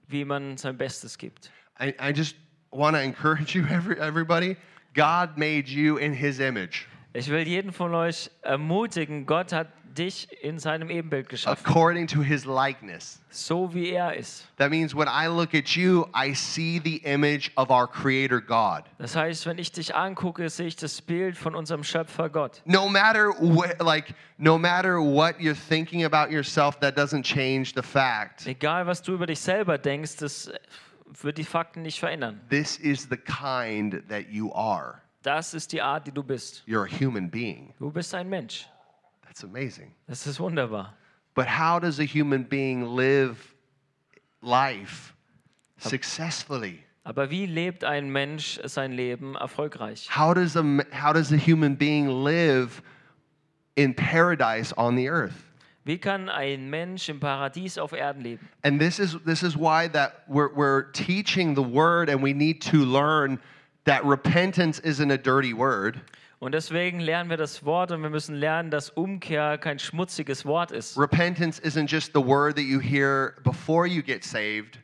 wie 0.08 0.26
man 0.26 0.58
sein 0.58 0.78
Bestes 0.78 1.18
gibt. 1.18 1.52
I, 1.80 1.94
I 2.00 2.12
just 2.12 2.36
want 2.72 2.96
to 2.96 3.02
encourage 3.02 3.56
you, 3.56 3.66
every, 3.68 3.98
everybody. 4.00 4.58
God 4.94 5.38
made 5.38 5.70
you 5.70 5.98
in 5.98 6.14
His 6.14 6.40
image, 6.40 6.88
Ich 7.18 7.30
will 7.30 7.48
jeden 7.48 7.72
von 7.72 7.96
euch 7.96 8.30
ermutigen, 8.42 9.26
Gott 9.26 9.54
hat 9.54 9.68
dich 9.98 10.28
in 10.44 10.60
seinem 10.60 10.90
Ebenbild 10.90 11.30
geschaffen, 11.30 11.66
according 11.66 12.06
to 12.08 12.22
His 12.22 12.44
likeness. 12.44 13.22
so 13.30 13.74
wie 13.74 13.92
er 13.92 14.14
ist. 14.16 14.46
That 14.58 14.70
means 14.70 14.94
when 14.94 15.08
I 15.08 15.28
look 15.28 15.56
at 15.56 15.70
you, 15.78 16.06
I 16.14 16.34
see 16.34 16.82
the 16.84 16.98
image 17.06 17.52
of 17.56 17.70
our 17.70 17.88
Creator 17.88 18.42
God. 18.42 18.84
Das 18.98 19.16
heißt, 19.16 19.46
wenn 19.46 19.58
ich 19.58 19.72
dich 19.72 19.96
angucke, 19.96 20.50
sehe 20.50 20.68
ich 20.68 20.76
das 20.76 21.02
Bild 21.02 21.38
von 21.38 21.56
unserem 21.56 21.86
Schöpfer 21.86 22.30
Gott. 22.30 22.62
No 22.66 22.90
matter 22.90 23.30
wh- 23.40 23.82
like 23.82 24.14
no 24.38 24.58
matter 24.58 24.98
what 25.00 25.38
you're 25.40 25.56
thinking 25.56 26.04
about 26.04 26.30
yourself, 26.30 26.78
that 26.82 26.98
doesn't 26.98 27.24
change 27.24 27.72
the 27.74 27.82
fact. 27.82 28.46
Egal, 28.46 28.86
was 28.88 29.02
du 29.02 29.14
über 29.14 29.28
dich 29.28 29.40
selber 29.40 29.78
denkst, 29.78 30.18
das 30.18 30.52
wird 31.22 31.38
die 31.38 31.46
Fakten 31.46 31.84
nicht 31.84 32.02
verändern. 32.02 32.42
This 32.50 32.76
is 32.78 33.08
the 33.10 33.16
kind 33.16 34.04
that 34.10 34.26
you 34.30 34.52
are. 34.54 35.02
Das 35.26 35.56
ist 35.56 35.72
die 35.72 35.82
Art, 35.82 36.06
die 36.06 36.12
du 36.12 36.22
bist. 36.22 36.64
You're 36.68 36.86
a 36.86 36.88
human 36.88 37.32
being. 37.32 37.74
Du 37.80 37.90
bist 37.90 38.14
ein 38.14 38.30
Mensch. 38.30 38.68
That's 39.24 39.44
amazing. 39.44 39.92
Das 40.08 40.28
ist 40.28 40.40
wunderbar. 40.40 40.94
But 41.34 41.48
how 41.48 41.80
does 41.80 42.00
a 42.00 42.06
human 42.06 42.44
being 42.44 42.84
live 42.84 43.56
life 44.42 45.16
successfully? 45.80 46.84
Aber 47.04 47.32
wie 47.32 47.48
lebt 47.48 47.84
ein 47.84 48.12
Mensch 48.12 48.60
sein 48.66 48.92
Leben 48.92 49.36
erfolgreich? 49.36 50.08
How 50.16 50.36
does 50.36 50.56
a 50.56 50.64
how 50.92 51.12
does 51.12 51.32
a 51.32 51.38
human 51.38 51.76
being 51.76 52.08
live 52.08 52.84
in 53.76 53.96
paradise 53.96 54.74
on 54.78 54.96
the 54.96 55.10
earth? 55.10 55.44
Wie 55.86 55.98
kann 55.98 56.30
ein 56.30 56.70
Mensch 56.70 57.10
im 57.10 57.20
Paradies 57.20 57.80
auf 57.80 57.94
Erden 57.94 58.22
leben? 58.22 58.48
And 58.64 58.80
this 58.80 59.00
is 59.00 59.18
this 59.26 59.42
is 59.42 59.56
why 59.56 59.88
that 59.90 60.24
we're 60.28 60.54
we're 60.56 60.92
teaching 60.92 61.56
the 61.56 61.64
word 61.64 62.10
and 62.10 62.22
we 62.22 62.34
need 62.34 62.62
to 62.72 62.86
learn 62.86 63.40
that 63.86 64.04
repentance 64.06 64.80
isn't 64.80 65.12
a 65.12 65.18
dirty 65.18 65.54
word. 65.54 66.00
Und 66.40 66.52
deswegen 66.52 67.00
lernen 67.00 67.30
wir 67.30 67.38
das 67.38 67.64
Wort 67.66 67.92
und 67.92 68.04
wir 68.04 68.10
müssen 68.10 68.36
lernen, 68.36 68.70
dass 68.70 68.90
Umkehr 68.90 69.58
kein 69.58 69.80
schmutziges 69.80 70.46
Wort 70.46 70.72
ist. 70.72 70.98
Repentance 70.98 71.60
isn't 71.62 71.90
just 71.90 72.12
the 72.14 72.24
word 72.24 72.56
that 72.56 72.66
you 72.66 72.80
hear 72.80 73.36
before 73.44 73.88
you 73.88 74.04
get 74.04 74.24
saved. 74.24 74.80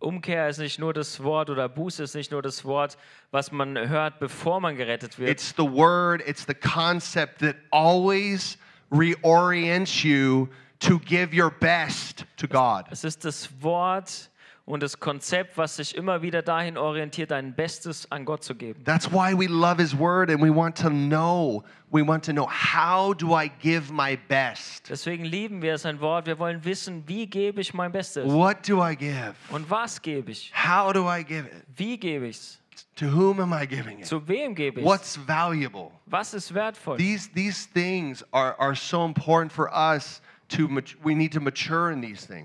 Umkehr 0.00 0.48
ist 0.48 0.58
nicht 0.58 0.78
nur 0.78 0.92
das 0.94 1.22
Wort 1.22 1.50
oder 1.50 1.68
Buße 1.68 2.04
ist 2.04 2.14
nicht 2.14 2.30
nur 2.30 2.40
das 2.40 2.64
Wort, 2.64 2.96
was 3.32 3.50
man 3.50 3.76
hört, 3.88 4.20
bevor 4.20 4.60
man 4.60 4.76
gerettet 4.76 5.18
wird. 5.18 5.28
It's 5.28 5.52
the 5.56 5.64
word, 5.64 6.22
it's 6.26 6.46
the 6.46 6.54
concept 6.54 7.40
that 7.40 7.56
always 7.70 8.56
reorients 8.90 10.04
you 10.04 10.48
to 10.80 11.00
give 11.00 11.34
your 11.36 11.50
best 11.50 12.24
to 12.36 12.46
God. 12.46 12.84
Es 12.90 13.02
ist 13.02 13.24
das 13.24 13.50
Wort 13.60 14.30
und 14.68 14.82
das 14.82 15.00
Konzept, 15.00 15.56
was 15.56 15.76
sich 15.76 15.96
immer 15.96 16.20
wieder 16.20 16.42
dahin 16.42 16.76
orientiert, 16.76 17.30
dein 17.30 17.54
Bestes 17.54 18.10
an 18.12 18.26
Gott 18.26 18.44
zu 18.44 18.54
geben. 18.54 18.84
That's 18.84 19.10
why 19.10 19.32
we 19.32 19.46
love 19.46 19.80
his 19.80 19.98
word 19.98 20.30
and 20.30 20.42
we 20.42 20.54
want 20.54 20.76
to 20.76 20.90
know. 20.90 21.64
We 21.90 22.06
want 22.06 22.22
to 22.26 22.32
know 22.32 22.46
how 22.46 23.14
do 23.14 23.34
I 23.34 23.50
give 23.62 23.90
my 23.90 24.18
best? 24.28 24.90
Deswegen 24.90 25.24
lieben 25.24 25.62
wir 25.62 25.78
sein 25.78 26.00
Wort. 26.02 26.26
Wir 26.26 26.38
wollen 26.38 26.62
wissen, 26.66 27.02
wie 27.06 27.26
gebe 27.26 27.62
ich 27.62 27.72
mein 27.72 27.90
Bestes? 27.92 28.30
What 28.30 28.68
do 28.68 28.84
I 28.86 28.94
give? 28.94 29.32
Und 29.50 29.70
was 29.70 30.02
gebe 30.02 30.30
ich? 30.30 30.52
How 30.52 30.92
do 30.92 31.08
I 31.10 31.24
give 31.24 31.46
it? 31.46 31.64
Wie 31.74 31.96
gebe 31.96 32.26
ich 32.26 32.36
es? 32.36 32.60
To 32.96 33.06
whom 33.06 33.40
am 33.40 33.54
I 33.54 33.66
giving 33.66 34.00
it? 34.00 34.06
Zu 34.06 34.28
wem 34.28 34.54
gebe 34.54 34.80
ich 34.80 34.86
What's 34.86 35.16
valuable? 35.16 35.92
Was 36.04 36.34
ist 36.34 36.52
wertvoll? 36.52 36.98
These 36.98 37.30
these 37.34 37.66
things 37.72 38.22
are 38.32 38.54
are 38.58 38.74
so 38.74 39.06
important 39.06 39.50
for 39.50 39.70
us 39.72 40.20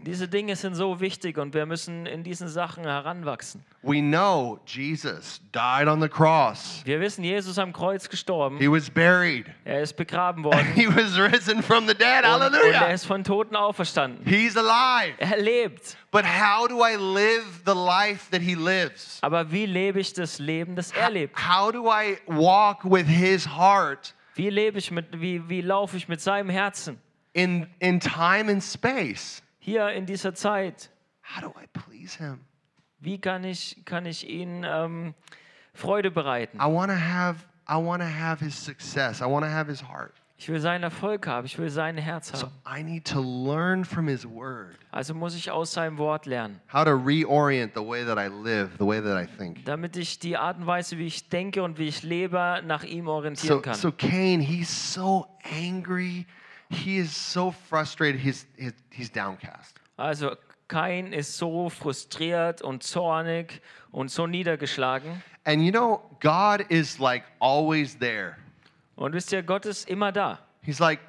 Diese 0.05 0.27
Dinge 0.27 0.55
sind 0.55 0.75
so 0.75 0.99
wichtig 0.99 1.37
und 1.37 1.53
wir 1.53 1.65
müssen 1.65 2.05
in 2.05 2.23
diesen 2.23 2.47
Sachen 2.49 2.83
heranwachsen. 2.83 3.63
We 3.81 4.01
know 4.01 4.59
Jesus 4.65 5.41
died 5.53 5.87
on 5.87 6.01
the 6.01 6.09
cross. 6.09 6.81
Wir 6.85 6.99
wissen, 6.99 7.23
Jesus 7.23 7.57
am 7.57 7.71
Kreuz 7.71 8.09
gestorben. 8.09 8.57
He 8.57 8.69
was 8.69 8.89
buried. 8.89 9.45
Er 9.63 9.81
ist 9.81 9.93
begraben 9.95 10.43
worden. 10.43 10.65
He 10.73 10.87
was 10.87 11.17
risen 11.17 11.63
from 11.63 11.87
the 11.87 11.93
dead. 11.93 12.25
Und, 12.25 12.33
und 12.35 12.41
er 12.41 12.51
Hallelujah. 12.51 12.91
ist 12.91 13.05
von 13.05 13.23
Toten 13.23 13.55
auferstanden. 13.55 14.25
He's 14.25 14.57
alive. 14.57 15.13
Er 15.19 15.37
lebt. 15.37 15.97
But 16.11 16.25
how 16.25 16.67
do 16.67 16.85
I 16.85 16.95
live 16.95 17.61
the 17.65 17.73
life 17.73 18.29
that 18.31 18.41
he 18.41 18.53
lives? 18.55 19.19
Aber 19.21 19.51
wie 19.51 19.65
lebe 19.65 19.99
ich 19.99 20.13
das 20.13 20.39
Leben, 20.39 20.75
das 20.75 20.91
er 20.91 21.09
lebt? 21.09 21.37
How 21.37 21.71
do 21.71 21.89
I 21.89 22.17
walk 22.27 22.83
with 22.83 23.07
his 23.07 23.47
heart 23.47 24.13
Wie 24.35 24.49
lebe 24.49 24.77
ich 24.79 24.91
mit, 24.91 25.05
wie, 25.21 25.47
wie 25.47 25.61
laufe 25.61 25.95
ich 25.97 26.07
mit 26.07 26.19
seinem 26.21 26.49
Herzen? 26.49 26.99
In, 27.33 27.67
in 27.79 27.99
time 27.99 28.49
and 28.51 28.61
space? 28.63 29.41
Hier 29.59 29.89
in 29.89 30.05
dieser 30.05 30.33
Zeit. 30.33 30.89
How 31.23 31.41
do 31.41 31.53
I 31.59 31.67
please 31.67 32.17
him? 32.17 32.41
Wie 32.99 33.17
kann 33.19 33.43
ich, 33.43 33.83
kann 33.85 34.05
ich 34.05 34.27
ihn 34.29 34.63
ähm, 34.65 35.13
Freude 35.73 36.11
bereiten? 36.11 36.57
I 36.59 36.65
want 36.71 36.91
to 36.91 36.97
have 36.97 37.43
I 37.69 37.75
want 37.75 38.01
to 38.01 38.07
have 38.07 38.43
his 38.43 38.55
success. 38.55 39.21
I 39.21 39.25
want 39.25 39.45
to 39.45 39.51
have 39.51 39.69
his 39.69 39.81
heart. 39.81 40.13
Ich 40.37 40.49
will 40.49 40.59
seinen 40.59 40.83
Erfolg 40.83 41.25
haben. 41.27 41.45
Ich 41.45 41.57
will 41.57 41.69
sein 41.69 41.97
Herz 41.97 42.27
So 42.37 42.47
haben. 42.47 42.79
I 42.79 42.83
need 42.83 43.05
to 43.07 43.21
learn 43.21 43.85
from 43.85 44.07
his 44.07 44.25
word 44.27 44.75
Also 44.91 45.13
muss 45.13 45.35
ich 45.35 45.49
aus 45.49 45.71
seinem 45.71 45.97
Wort 45.97 46.25
lernen, 46.25 46.59
how 46.73 46.83
to 46.83 46.91
reorient 46.91 47.73
the 47.73 47.79
way 47.81 48.03
that 48.03 48.17
I 48.17 48.27
live, 48.27 48.71
the 48.77 48.85
way 48.85 49.01
that 49.01 49.17
I 49.17 49.25
think. 49.37 49.63
damit 49.63 49.95
ich 49.95 50.19
die 50.19 50.35
Art 50.35 50.57
und 50.57 50.67
Weise, 50.67 50.97
wie 50.97 51.07
ich 51.07 51.29
denke 51.29 51.63
und 51.63 51.77
wie 51.77 51.87
ich 51.87 52.03
lebe, 52.03 52.61
nach 52.65 52.83
ihm 52.83 53.07
orientieren 53.07 53.55
So 53.57 53.61
kann. 53.61 53.75
so 53.75 53.91
Cain, 53.93 54.41
he's 54.41 54.93
so 54.93 55.25
angry. 55.61 56.25
He 56.69 56.97
is 56.97 57.15
so 57.15 57.51
frustrated. 57.51 58.19
He's 58.21 58.45
he's, 58.57 58.73
he's 58.91 59.09
downcast. 59.11 59.75
Also 59.97 60.35
Kain 60.67 61.13
ist 61.13 61.37
so 61.37 61.69
frustriert 61.69 62.61
und 62.61 62.83
zornig 62.83 63.61
und 63.91 64.09
so 64.09 64.25
niedergeschlagen. 64.27 65.21
And 65.45 65.61
you 65.61 65.71
know, 65.71 66.01
God 66.19 66.65
is 66.69 66.99
like 66.99 67.23
always 67.39 67.97
there. 67.97 68.37
Und 68.95 69.13
wisst 69.13 69.31
ihr, 69.31 69.43
Gott 69.43 69.65
ist 69.65 69.89
immer 69.89 70.11
da. 70.11 70.39
He's 70.61 70.79
like, 70.79 70.99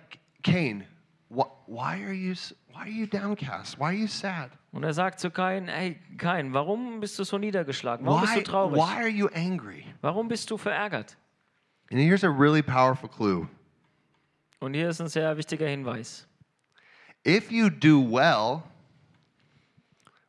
Cain, 0.43 0.85
wh- 1.31 1.47
why 1.67 2.03
are 2.05 2.13
you 2.13 2.35
why 2.73 2.81
are 2.81 2.89
you 2.89 3.07
downcast? 3.07 3.79
Why 3.79 3.85
are 3.85 3.93
you 3.95 4.07
sad? 4.09 4.51
Und 4.73 4.83
er 4.83 4.93
sagt 4.93 5.21
zu 5.21 5.31
Kain, 5.31 5.69
hey 5.69 5.97
Kain, 6.19 6.53
warum 6.53 6.99
bist 7.01 7.19
du 7.19 7.25
so 7.25 7.39
niedergeschlagen? 7.39 8.05
Warum 8.05 8.23
bist 8.23 8.35
Why, 8.35 8.43
du 8.43 8.51
traurig? 8.51 8.77
why 8.77 8.97
are 8.97 9.09
you 9.09 9.29
angry? 9.29 9.87
Warum 10.01 10.27
bist 10.29 10.51
du 10.51 10.59
verärgert? 10.59 11.17
And 11.93 12.01
here's 12.01 12.25
a 12.25 12.29
really 12.31 12.63
powerful 12.63 13.09
clue. 13.09 13.49
Und 14.65 14.73
hier 14.73 14.89
ist 14.89 14.99
ein 14.99 15.09
sehr 15.09 15.37
wichtiger 15.37 15.69
Hinweis. 15.69 16.27
If 17.27 17.53
you 17.53 17.69
do 17.69 18.01
well, 18.01 18.63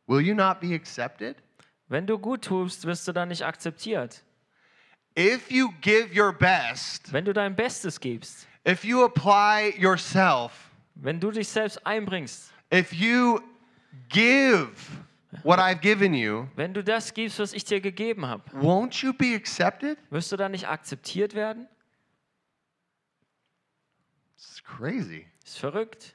will 0.06 0.20
you 0.20 0.34
not 0.34 0.60
be 0.60 0.74
accepted? 0.74 1.36
Wenn 1.88 2.06
du 2.06 2.18
gut 2.18 2.42
tust, 2.44 2.84
wirst 2.84 3.08
du 3.08 3.12
dann 3.12 3.28
nicht 3.28 3.46
akzeptiert. 3.46 4.22
If 5.18 5.50
you 5.50 5.72
give 5.80 6.14
your 6.14 6.34
best, 6.34 7.10
Wenn 7.14 7.24
du 7.24 7.32
dein 7.32 7.56
Bestes 7.56 7.98
gibst, 7.98 8.46
if 8.68 8.84
you 8.84 9.04
apply 9.04 9.74
yourself, 9.78 10.52
wenn 10.96 11.18
du 11.18 11.30
dich 11.30 11.48
selbst 11.48 11.86
einbringst, 11.86 12.52
if 12.70 12.92
you 12.92 13.40
give 14.10 14.68
what 15.44 15.58
I've 15.58 15.80
given 15.80 16.12
you, 16.12 16.46
wenn 16.56 16.74
du 16.74 16.84
das 16.84 17.14
gibst, 17.14 17.38
was 17.38 17.54
ich 17.54 17.64
dir 17.64 17.80
gegeben 17.80 18.26
habe, 18.26 18.42
won't 18.50 19.02
you 19.02 19.14
be 19.14 19.34
accepted? 19.34 19.96
wirst 20.10 20.30
du 20.30 20.36
dann 20.36 20.52
nicht 20.52 20.68
akzeptiert 20.68 21.32
werden? 21.32 21.66
Crazy. 24.66 25.26
Ist 25.44 25.58
verrückt. 25.58 26.14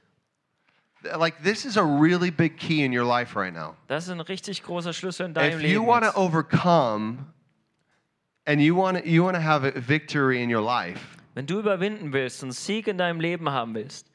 Like 1.17 1.41
this 1.43 1.65
is 1.65 1.77
a 1.77 1.83
really 1.83 2.29
big 2.29 2.57
key 2.57 2.83
in 2.83 2.91
your 2.95 3.05
life 3.05 3.35
right 3.35 3.53
now. 3.53 3.75
Das 3.87 4.03
ist 4.05 4.11
ein 4.11 4.19
richtig 4.21 4.61
großer 4.61 4.93
Schlüssel 4.93 5.25
in 5.27 5.33
deinem 5.33 5.57
If 5.59 5.61
you 5.63 5.79
Leben. 5.79 5.87
want 5.87 6.03
to 6.05 6.11
overcome 6.15 7.25
and 8.45 8.61
you 8.61 8.75
want 8.75 9.03
you 9.05 9.23
want 9.23 9.35
to 9.35 9.41
have 9.41 9.63
a 9.65 9.79
victory 9.79 10.43
in 10.43 10.53
your 10.53 10.61
life, 10.61 11.17
Wenn 11.33 11.47
du 11.47 11.59
überwinden 11.59 12.13
willst 12.13 12.43
und 12.43 12.51
Sieg 12.51 12.87
in 12.87 12.97
deinem 12.99 13.19
Leben 13.19 13.49
haben 13.49 13.73
willst, 13.73 14.11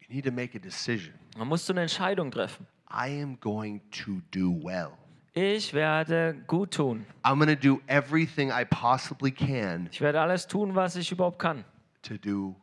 you 0.00 0.14
need 0.14 0.24
to 0.24 0.32
make 0.32 0.56
a 0.56 0.60
decision. 0.60 1.12
dann 1.36 1.48
musst 1.48 1.68
du 1.68 1.74
eine 1.74 1.82
Entscheidung 1.82 2.30
treffen. 2.30 2.66
I 2.90 3.20
am 3.20 3.38
going 3.40 3.82
to 3.90 4.22
do 4.30 4.52
well. 4.62 4.92
Ich 5.34 5.74
werde 5.74 6.34
gut 6.46 6.70
tun. 6.72 7.04
I'm 7.24 7.36
going 7.38 7.54
to 7.54 7.56
do 7.56 7.82
everything 7.88 8.48
I 8.50 8.64
possibly 8.64 9.30
can 9.30 9.88
Ich 9.92 10.00
werde 10.00 10.18
alles 10.18 10.46
tun, 10.46 10.74
was 10.74 10.96
ich 10.96 11.12
überhaupt 11.12 11.38
kann, 11.38 11.62
to 12.00 12.14
do 12.16 12.54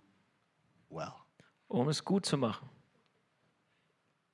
well. 0.94 1.14
um 1.68 1.90
es 1.90 2.04
gut 2.04 2.26
zu 2.26 2.38
machen. 2.38 2.70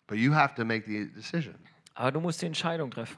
But 0.08 0.18
you 0.18 0.34
have 0.34 0.56
to 0.56 0.66
make 0.66 0.86
the 0.86 1.06
decision. 1.14 1.56
Aber 1.96 2.12
du 2.12 2.20
musst 2.20 2.42
die 2.42 2.48
Entscheidung 2.48 2.92
treffen. 2.92 3.18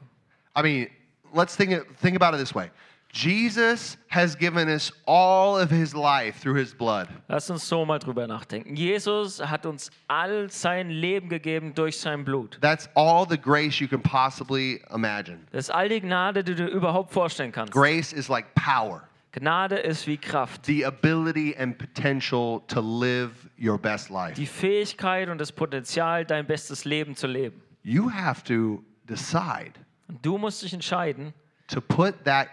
I 0.55 0.61
mean, 0.61 0.87
let's 1.33 1.55
think 1.55 1.71
think 1.97 2.15
about 2.15 2.35
it 2.35 2.39
this 2.39 2.53
way. 2.53 2.69
Jesus 3.13 3.97
has 4.07 4.35
given 4.37 4.69
us 4.69 4.91
all 5.05 5.57
of 5.57 5.69
his 5.69 5.93
life 5.93 6.39
through 6.39 6.55
his 6.55 6.73
blood. 6.73 7.09
Lass 7.27 7.49
uns 7.49 7.67
so 7.67 7.85
mal 7.85 7.99
drüber 7.99 8.25
nachdenken. 8.25 8.75
Jesus 8.75 9.39
hat 9.41 9.65
uns 9.65 9.91
all 10.07 10.49
sein 10.49 10.89
Leben 10.89 11.27
gegeben 11.27 11.73
durch 11.73 11.99
sein 11.99 12.23
Blut. 12.23 12.57
That's 12.61 12.87
all 12.95 13.25
the 13.27 13.37
grace 13.37 13.81
you 13.81 13.87
can 13.87 14.01
possibly 14.01 14.81
imagine. 14.93 15.39
Das 15.51 15.65
ist 15.65 15.71
all 15.71 15.89
die 15.89 15.99
Gnade, 15.99 16.43
die 16.43 16.55
du 16.55 16.65
überhaupt 16.67 17.11
vorstellen 17.11 17.51
kannst. 17.51 17.73
Grace 17.73 18.13
is 18.13 18.29
like 18.29 18.53
power. 18.55 19.03
Gnade 19.33 19.77
ist 19.77 20.07
wie 20.07 20.17
Kraft. 20.17 20.65
the 20.65 20.85
ability 20.85 21.55
and 21.57 21.77
potential 21.77 22.61
to 22.67 22.81
live 22.81 23.31
your 23.57 23.77
best 23.77 24.09
life. 24.09 24.33
Die 24.35 24.45
Fähigkeit 24.45 25.29
und 25.29 25.37
das 25.39 25.51
Potenzial, 25.51 26.25
dein 26.25 26.45
bestes 26.45 26.83
Leben 26.85 27.15
zu 27.15 27.27
leben. 27.27 27.61
You 27.83 28.11
have 28.11 28.43
to 28.43 28.83
decide 29.07 29.73
Und 30.09 30.25
du 30.25 30.37
musst 30.37 30.61
dich 30.63 30.73
entscheiden, 30.73 31.33
to 31.67 31.79
put 31.79 32.25
that, 32.25 32.47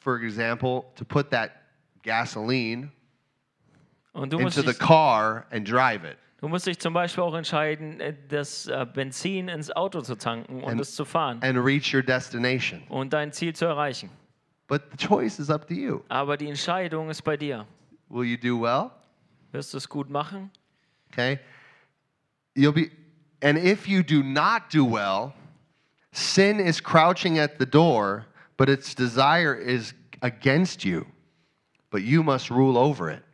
for 0.00 0.20
example, 0.22 0.84
to 0.96 1.04
put 1.04 1.30
that 1.30 1.50
gasoline 2.02 2.90
into 4.14 4.62
the 4.62 4.72
car 4.74 5.44
and 5.50 5.70
drive 5.70 6.02
it. 6.04 6.16
du 6.40 6.48
musst 6.48 6.66
dich 6.66 6.78
zum 6.78 6.94
Beispiel 6.94 7.22
auch 7.22 7.34
entscheiden, 7.34 8.00
äh, 8.00 8.14
das 8.28 8.66
äh, 8.66 8.86
Benzin 8.92 9.48
ins 9.48 9.70
Auto 9.70 10.00
zu 10.00 10.16
tanken 10.16 10.62
und 10.62 10.70
And- 10.72 10.80
es 10.80 10.94
zu 10.96 11.04
fahren 11.04 11.40
and 11.42 11.58
reach 11.58 11.94
your 11.94 12.02
destination. 12.02 12.82
und 12.88 13.12
dein 13.12 13.32
Ziel 13.32 13.54
zu 13.54 13.66
erreichen. 13.66 14.08
But 14.70 14.92
the 14.92 14.96
choice 14.96 15.40
is 15.40 15.50
up 15.50 15.66
to 15.66 15.74
you. 15.74 16.04
Aber 16.08 16.36
die 16.36 16.48
Entscheidung 16.48 17.10
ist 17.10 17.22
bei 17.22 17.36
dir. 17.36 17.66
Will 18.08 18.24
you 18.24 18.36
do 18.36 18.56
well? 18.56 18.92
Wirst 19.50 19.74
du 19.74 19.78
es 19.78 19.88
gut 19.88 20.08
machen? 20.08 20.48
Okay? 21.10 21.40
You'll 22.54 22.72
be 22.72 22.92
and 23.42 23.58
if 23.58 23.88
you 23.88 24.04
do 24.04 24.22
not 24.22 24.70
do 24.70 24.84
well, 24.84 25.34
sin 26.12 26.60
is 26.60 26.80
crouching 26.80 27.40
at 27.40 27.58
the 27.58 27.66
door, 27.66 28.26
but 28.56 28.68
its 28.68 28.94
desire 28.94 29.56
is 29.56 29.92
against 30.22 30.84
you. 30.84 31.04
But 31.90 32.02
you 32.02 32.22
must 32.22 32.48
rule 32.48 32.78
over 32.78 33.10
it. 33.10 33.24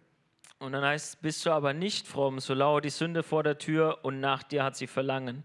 Und 0.58 0.72
dann 0.72 0.84
heißt 0.84 1.20
bist 1.20 1.44
du 1.44 1.50
aber 1.50 1.74
nicht 1.74 2.08
fromm, 2.08 2.40
so 2.40 2.54
lauert 2.54 2.86
die 2.86 2.90
Sünde 2.90 3.22
vor 3.22 3.42
der 3.42 3.58
Tür 3.58 3.98
und 4.04 4.20
nach 4.20 4.42
dir 4.42 4.64
hat 4.64 4.74
sie 4.74 4.86
Verlangen. 4.86 5.44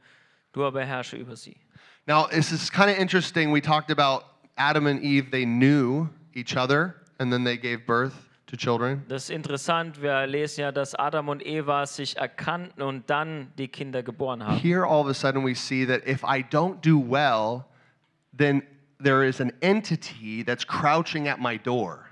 Du 0.54 0.64
aber 0.64 0.86
herrsche 0.86 1.18
über 1.18 1.36
sie. 1.36 1.58
Now, 2.08 2.28
this 2.28 2.54
is 2.54 2.72
kind 2.72 2.90
of 2.90 2.98
interesting. 2.98 3.54
We 3.54 3.62
talked 3.62 3.92
about 3.92 4.31
Adam 4.62 4.86
and 4.86 5.02
Eve, 5.02 5.32
they 5.32 5.44
knew 5.44 6.08
each 6.36 6.56
other, 6.56 6.96
and 7.20 7.34
then 7.34 7.44
they 7.44 7.58
gave 7.58 7.88
birth 7.88 8.14
to 8.46 8.56
children. 8.56 9.04
Das 9.08 9.24
ist 9.24 9.30
interessant. 9.32 10.00
Wir 10.02 10.28
lesen 10.28 10.62
ja, 10.62 10.72
dass 10.72 10.94
Adam 10.94 11.30
und 11.30 11.44
Eva 11.44 11.88
sich 11.88 12.16
erkannten 12.18 12.84
und 12.84 13.10
dann 13.10 13.52
die 13.58 13.68
Kinder 13.68 14.04
geboren 14.04 14.46
haben. 14.46 14.58
Here, 14.58 14.86
all 14.86 15.02
of 15.02 15.08
a 15.08 15.14
sudden, 15.14 15.44
we 15.44 15.56
see 15.56 15.86
that 15.86 16.06
if 16.06 16.24
I 16.24 16.44
don't 16.44 16.80
do 16.82 17.00
well, 17.00 17.66
then 18.38 18.62
there 19.04 19.28
is 19.28 19.42
an 19.42 19.52
entity 19.62 20.44
that's 20.44 20.64
crouching 20.64 21.28
at 21.28 21.40
my 21.40 21.58
door. 21.58 22.11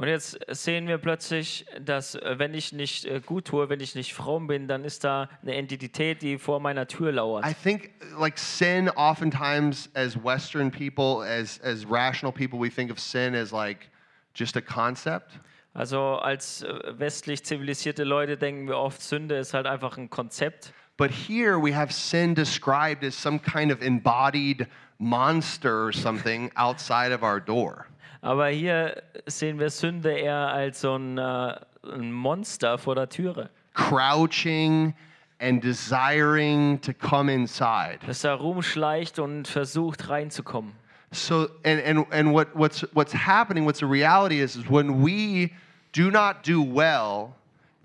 Und 0.00 0.08
jetzt 0.08 0.38
sehen 0.48 0.88
wir 0.88 0.96
plötzlich, 0.96 1.66
dass 1.78 2.14
äh, 2.14 2.38
wenn 2.38 2.54
ich 2.54 2.72
nicht 2.72 3.04
äh, 3.04 3.20
gut 3.20 3.48
tue, 3.48 3.68
wenn 3.68 3.80
ich 3.80 3.94
nicht 3.94 4.14
fromm 4.14 4.46
bin, 4.46 4.66
dann 4.66 4.82
ist 4.82 5.04
da 5.04 5.28
eine 5.42 5.56
Entität, 5.56 6.22
die 6.22 6.38
vor 6.38 6.58
meiner 6.58 6.86
Tür 6.86 7.12
lauert. 7.12 7.46
I 7.46 7.52
think 7.52 7.90
like 8.18 8.38
sin 8.38 8.88
oftentimes 8.88 9.90
as 9.92 10.16
western 10.16 10.70
people 10.70 11.22
as 11.22 11.60
as 11.60 11.84
rational 11.86 12.32
people 12.32 12.58
we 12.58 12.70
think 12.70 12.90
of 12.90 12.98
sin 12.98 13.34
as 13.34 13.52
like 13.52 13.90
just 14.34 14.56
a 14.56 14.62
concept. 14.62 15.38
Also 15.74 16.16
als 16.16 16.62
äh, 16.62 16.98
westlich 16.98 17.44
zivilisierte 17.44 18.04
Leute 18.04 18.38
denken 18.38 18.68
wir 18.68 18.78
oft, 18.78 19.02
Sünde 19.02 19.36
ist 19.36 19.52
halt 19.52 19.66
einfach 19.66 19.98
ein 19.98 20.08
Konzept. 20.08 20.72
But 20.96 21.10
here 21.10 21.62
we 21.62 21.76
have 21.76 21.92
sin 21.92 22.34
described 22.34 23.04
as 23.04 23.14
some 23.14 23.38
kind 23.38 23.70
of 23.70 23.82
embodied 23.82 24.66
monster 24.96 25.84
or 25.84 25.92
something 25.92 26.50
outside 26.56 27.14
of 27.14 27.22
our 27.22 27.38
door. 27.38 27.89
Aber 28.22 28.48
hier 28.48 29.02
sehen 29.26 29.58
wir 29.58 29.70
Sünde 29.70 30.12
eher 30.12 30.48
als 30.48 30.82
so 30.82 30.94
ein, 30.96 31.16
äh, 31.18 31.54
ein 31.92 32.12
Monster 32.12 32.76
vor 32.78 32.94
der 32.94 33.08
Türe, 33.08 33.48
crouching 33.74 34.94
and 35.40 35.62
desiring 35.64 36.80
to 36.82 36.92
come 36.92 37.32
inside. 37.32 37.98
das 38.06 38.20
da 38.20 38.34
rumschleicht 38.34 39.18
und 39.18 39.48
versucht 39.48 40.08
reinzukommen. 40.10 40.72
So 41.12 41.48
and 41.64 41.82
and 41.84 42.06
and 42.12 42.32
what 42.32 42.48
what's 42.54 42.86
what's 42.92 43.12
happening 43.12 43.64
what's 43.66 43.80
the 43.80 43.86
reality 43.86 44.40
is 44.40 44.54
is 44.54 44.70
when 44.70 45.02
we 45.04 45.50
do 45.92 46.10
not 46.10 46.46
do 46.46 46.62
well, 46.62 47.34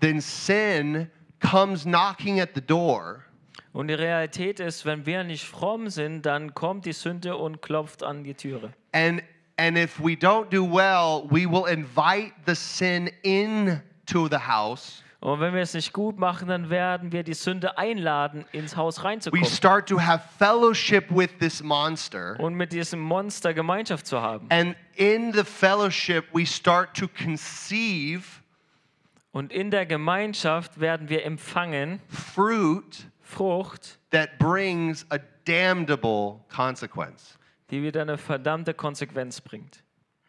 then 0.00 0.20
sin 0.20 1.10
comes 1.40 1.84
knocking 1.84 2.40
at 2.40 2.50
the 2.54 2.60
door 2.60 3.22
Und 3.72 3.88
die 3.88 3.94
Realität 3.94 4.58
ist, 4.60 4.86
wenn 4.86 5.04
wir 5.06 5.22
nicht 5.24 5.44
fromm 5.44 5.88
sind, 5.90 6.24
dann 6.24 6.54
kommt 6.54 6.86
die 6.86 6.92
Sünde 6.92 7.36
und 7.36 7.60
klopft 7.62 8.02
an 8.02 8.22
die 8.22 8.34
Türe. 8.34 8.72
and 8.92 9.22
and 9.58 9.76
if 9.78 9.98
we 10.00 10.16
don't 10.16 10.50
do 10.50 10.64
well, 10.64 11.26
we 11.30 11.46
will 11.46 11.66
invite 11.66 12.32
the 12.44 12.54
sin 12.54 13.10
into 13.22 14.28
the 14.28 14.38
house. 14.38 15.02
Und 15.20 15.40
wenn 15.40 15.54
wir 15.54 15.62
es 15.62 15.74
nicht 15.74 15.92
gut 15.92 16.18
machen, 16.18 16.46
dann 16.48 16.70
werden 16.70 17.10
wir 17.10 17.22
die 17.24 17.34
Sünde 17.34 17.78
einladen, 17.78 18.44
ins 18.52 18.76
Haus 18.76 18.98
We 18.98 19.04
reinzukommen 19.04 19.44
start 19.46 19.88
to 19.88 19.98
have 19.98 20.22
fellowship 20.38 21.10
with 21.10 21.30
this 21.40 21.62
monster. 21.62 22.38
und 22.38 22.54
mit 22.54 22.70
diesem 22.72 23.00
Monster 23.00 23.54
Gemeinschaft 23.54 24.06
zu 24.06 24.20
haben. 24.20 24.46
And 24.50 24.76
in 24.94 25.32
the 25.32 25.42
fellowship, 25.42 26.26
we 26.32 26.46
start 26.46 26.94
to 26.96 27.08
conceive 27.08 28.42
Und 29.32 29.52
in 29.52 29.70
der 29.70 29.84
Gemeinschaft 29.84 30.80
werden 30.80 31.08
wir 31.08 31.24
empfangen 31.24 32.00
fruit 32.08 33.10
Frucht, 33.20 33.98
that 34.10 34.38
brings 34.38 35.04
a 35.10 35.18
damnable 35.44 36.40
consequence. 36.48 37.36
Die 37.70 37.82
wieder 37.82 38.02
eine 38.02 38.18
verdammte 38.18 38.74
Konsequenz 38.74 39.40
bringt. 39.40 39.82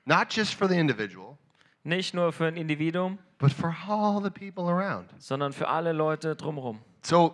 Not 0.06 0.34
just 0.34 0.54
for 0.56 0.68
the 0.68 0.78
individual, 0.78 1.38
Nicht 1.84 2.14
nur 2.14 2.34
für 2.34 2.46
ein 2.48 2.58
Individuum, 2.58 3.18
but 3.38 3.52
for 3.52 3.76
all 3.88 4.22
the 4.22 4.30
people 4.30 4.66
around. 4.70 5.10
sondern 5.20 5.54
für 5.54 5.68
alle 5.68 5.94
Leute 5.94 6.36
drumherum. 6.36 6.82
So 7.02 7.34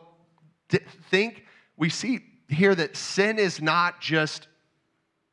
think, 1.10 1.44
we 1.78 1.90
see 1.90 2.22
here 2.50 2.76
that 2.76 2.96
sin 2.96 3.38
is 3.38 3.62
not 3.62 3.96
just, 4.00 4.48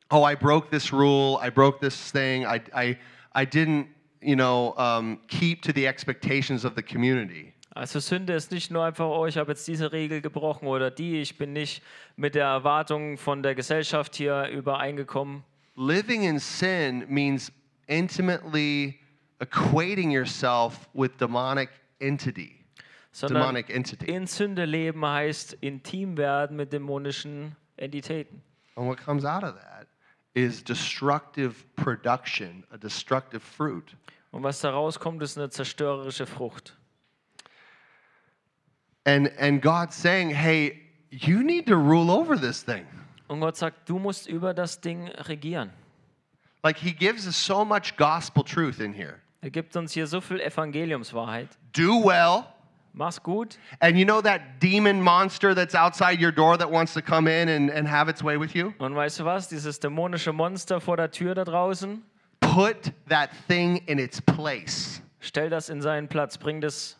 oh, 0.09 0.23
I 0.23 0.35
broke 0.35 0.69
this 0.71 0.91
rule, 0.91 1.37
I 1.41 1.49
broke 1.49 1.79
this 1.81 2.11
thing, 2.11 2.45
I, 2.45 2.61
I, 2.73 2.97
I 3.33 3.45
didn't, 3.45 3.87
you 4.21 4.35
know, 4.35 4.73
um, 4.77 5.19
keep 5.27 5.61
to 5.63 5.73
the 5.73 5.87
expectations 5.87 6.63
of 6.65 6.75
the 6.75 6.83
community. 6.83 7.53
Also 7.73 7.99
Sünde 7.99 8.33
ist 8.33 8.51
nicht 8.51 8.69
nur 8.69 8.83
einfach, 8.83 9.05
oh, 9.05 9.25
ich 9.25 9.37
habe 9.37 9.51
jetzt 9.51 9.65
diese 9.67 9.93
Regel 9.93 10.21
gebrochen 10.21 10.67
oder 10.67 10.91
die, 10.91 11.21
ich 11.21 11.37
bin 11.37 11.53
nicht 11.53 11.81
mit 12.17 12.35
der 12.35 12.45
Erwartung 12.45 13.17
von 13.17 13.43
der 13.43 13.55
Gesellschaft 13.55 14.15
hier 14.15 14.47
übereingekommen. 14.47 15.43
Living 15.77 16.23
in 16.23 16.37
sin 16.37 17.05
means 17.07 17.51
intimately 17.87 18.99
equating 19.39 20.11
yourself 20.11 20.89
with 20.93 21.11
demonic 21.17 21.69
entity. 21.99 22.57
Sondern 23.13 23.41
Demonic 23.41 23.69
entity. 23.69 24.05
in 24.05 24.27
Sünde 24.27 24.65
leben 24.65 25.05
heißt 25.05 25.53
intim 25.61 26.17
werden 26.17 26.57
mit 26.57 26.71
dämonischen 26.73 27.55
Entitäten. 27.77 28.41
And 28.75 28.87
what 28.87 28.97
comes 28.97 29.25
out 29.25 29.43
of 29.43 29.55
that 29.55 29.87
is 30.33 30.63
destructive 30.63 31.55
production, 31.75 32.65
a 32.71 32.77
destructive 32.77 33.41
fruit. 33.41 33.95
Und 34.31 34.43
was 34.43 34.61
da 34.61 34.71
rauskommt, 34.71 35.21
ist 35.23 35.37
eine 35.37 35.49
zerstörerische 35.49 36.25
Frucht. 36.25 36.77
And 39.05 39.31
and 39.39 39.61
God's 39.61 39.95
saying, 39.95 40.29
"Hey, 40.29 40.79
you 41.09 41.41
need 41.43 41.65
to 41.67 41.75
rule 41.75 42.11
over 42.11 42.35
this 42.39 42.63
thing." 42.63 42.85
Und 43.27 43.39
Gott 43.39 43.55
sagt, 43.57 43.87
du 43.89 43.97
musst 43.97 44.27
über 44.27 44.53
das 44.53 44.81
Ding 44.81 45.07
regieren. 45.07 45.71
Like 46.63 46.77
he 46.77 46.91
gives 46.93 47.25
us 47.25 47.35
so 47.35 47.63
much 47.65 47.95
gospel 47.97 48.43
truth 48.43 48.79
in 48.79 48.93
here. 48.93 49.15
Er 49.41 49.49
gibt 49.49 49.75
uns 49.75 49.93
hier 49.93 50.05
so 50.05 50.21
viel 50.21 50.39
Evangeliumswahrheit. 50.39 51.47
Do 51.73 52.03
well. 52.05 52.43
Mach's 52.93 53.23
gut. 53.23 53.57
And 53.79 53.97
you 53.97 54.03
know 54.05 54.21
that 54.21 54.59
demon 54.61 55.01
monster 55.01 55.55
that's 55.55 55.73
outside 55.73 56.21
your 56.21 56.31
door 56.31 56.57
that 56.57 56.69
wants 56.69 56.93
to 56.93 57.01
come 57.01 57.25
in 57.27 57.47
and, 57.47 57.71
and 57.71 57.87
have 57.87 58.09
its 58.09 58.21
way 58.21 58.37
with 58.37 58.53
you? 58.53 58.73
Und 58.79 58.93
weißt 58.95 59.21
du 59.21 59.25
was? 59.25 59.47
Dieses 59.47 59.79
dämonische 59.79 60.33
Monster 60.33 60.81
vor 60.81 60.97
der 60.97 61.09
Tür 61.09 61.33
da 61.33 61.45
draußen, 61.45 62.03
Put 62.41 62.91
that 63.07 63.29
thing 63.47 63.77
in 63.87 63.97
its 63.97 64.21
place. 64.21 65.01
stell 65.21 65.49
das 65.49 65.69
in 65.69 65.81
seinen 65.81 66.09
Platz. 66.09 66.37
Bring 66.37 66.59
das, 66.59 66.97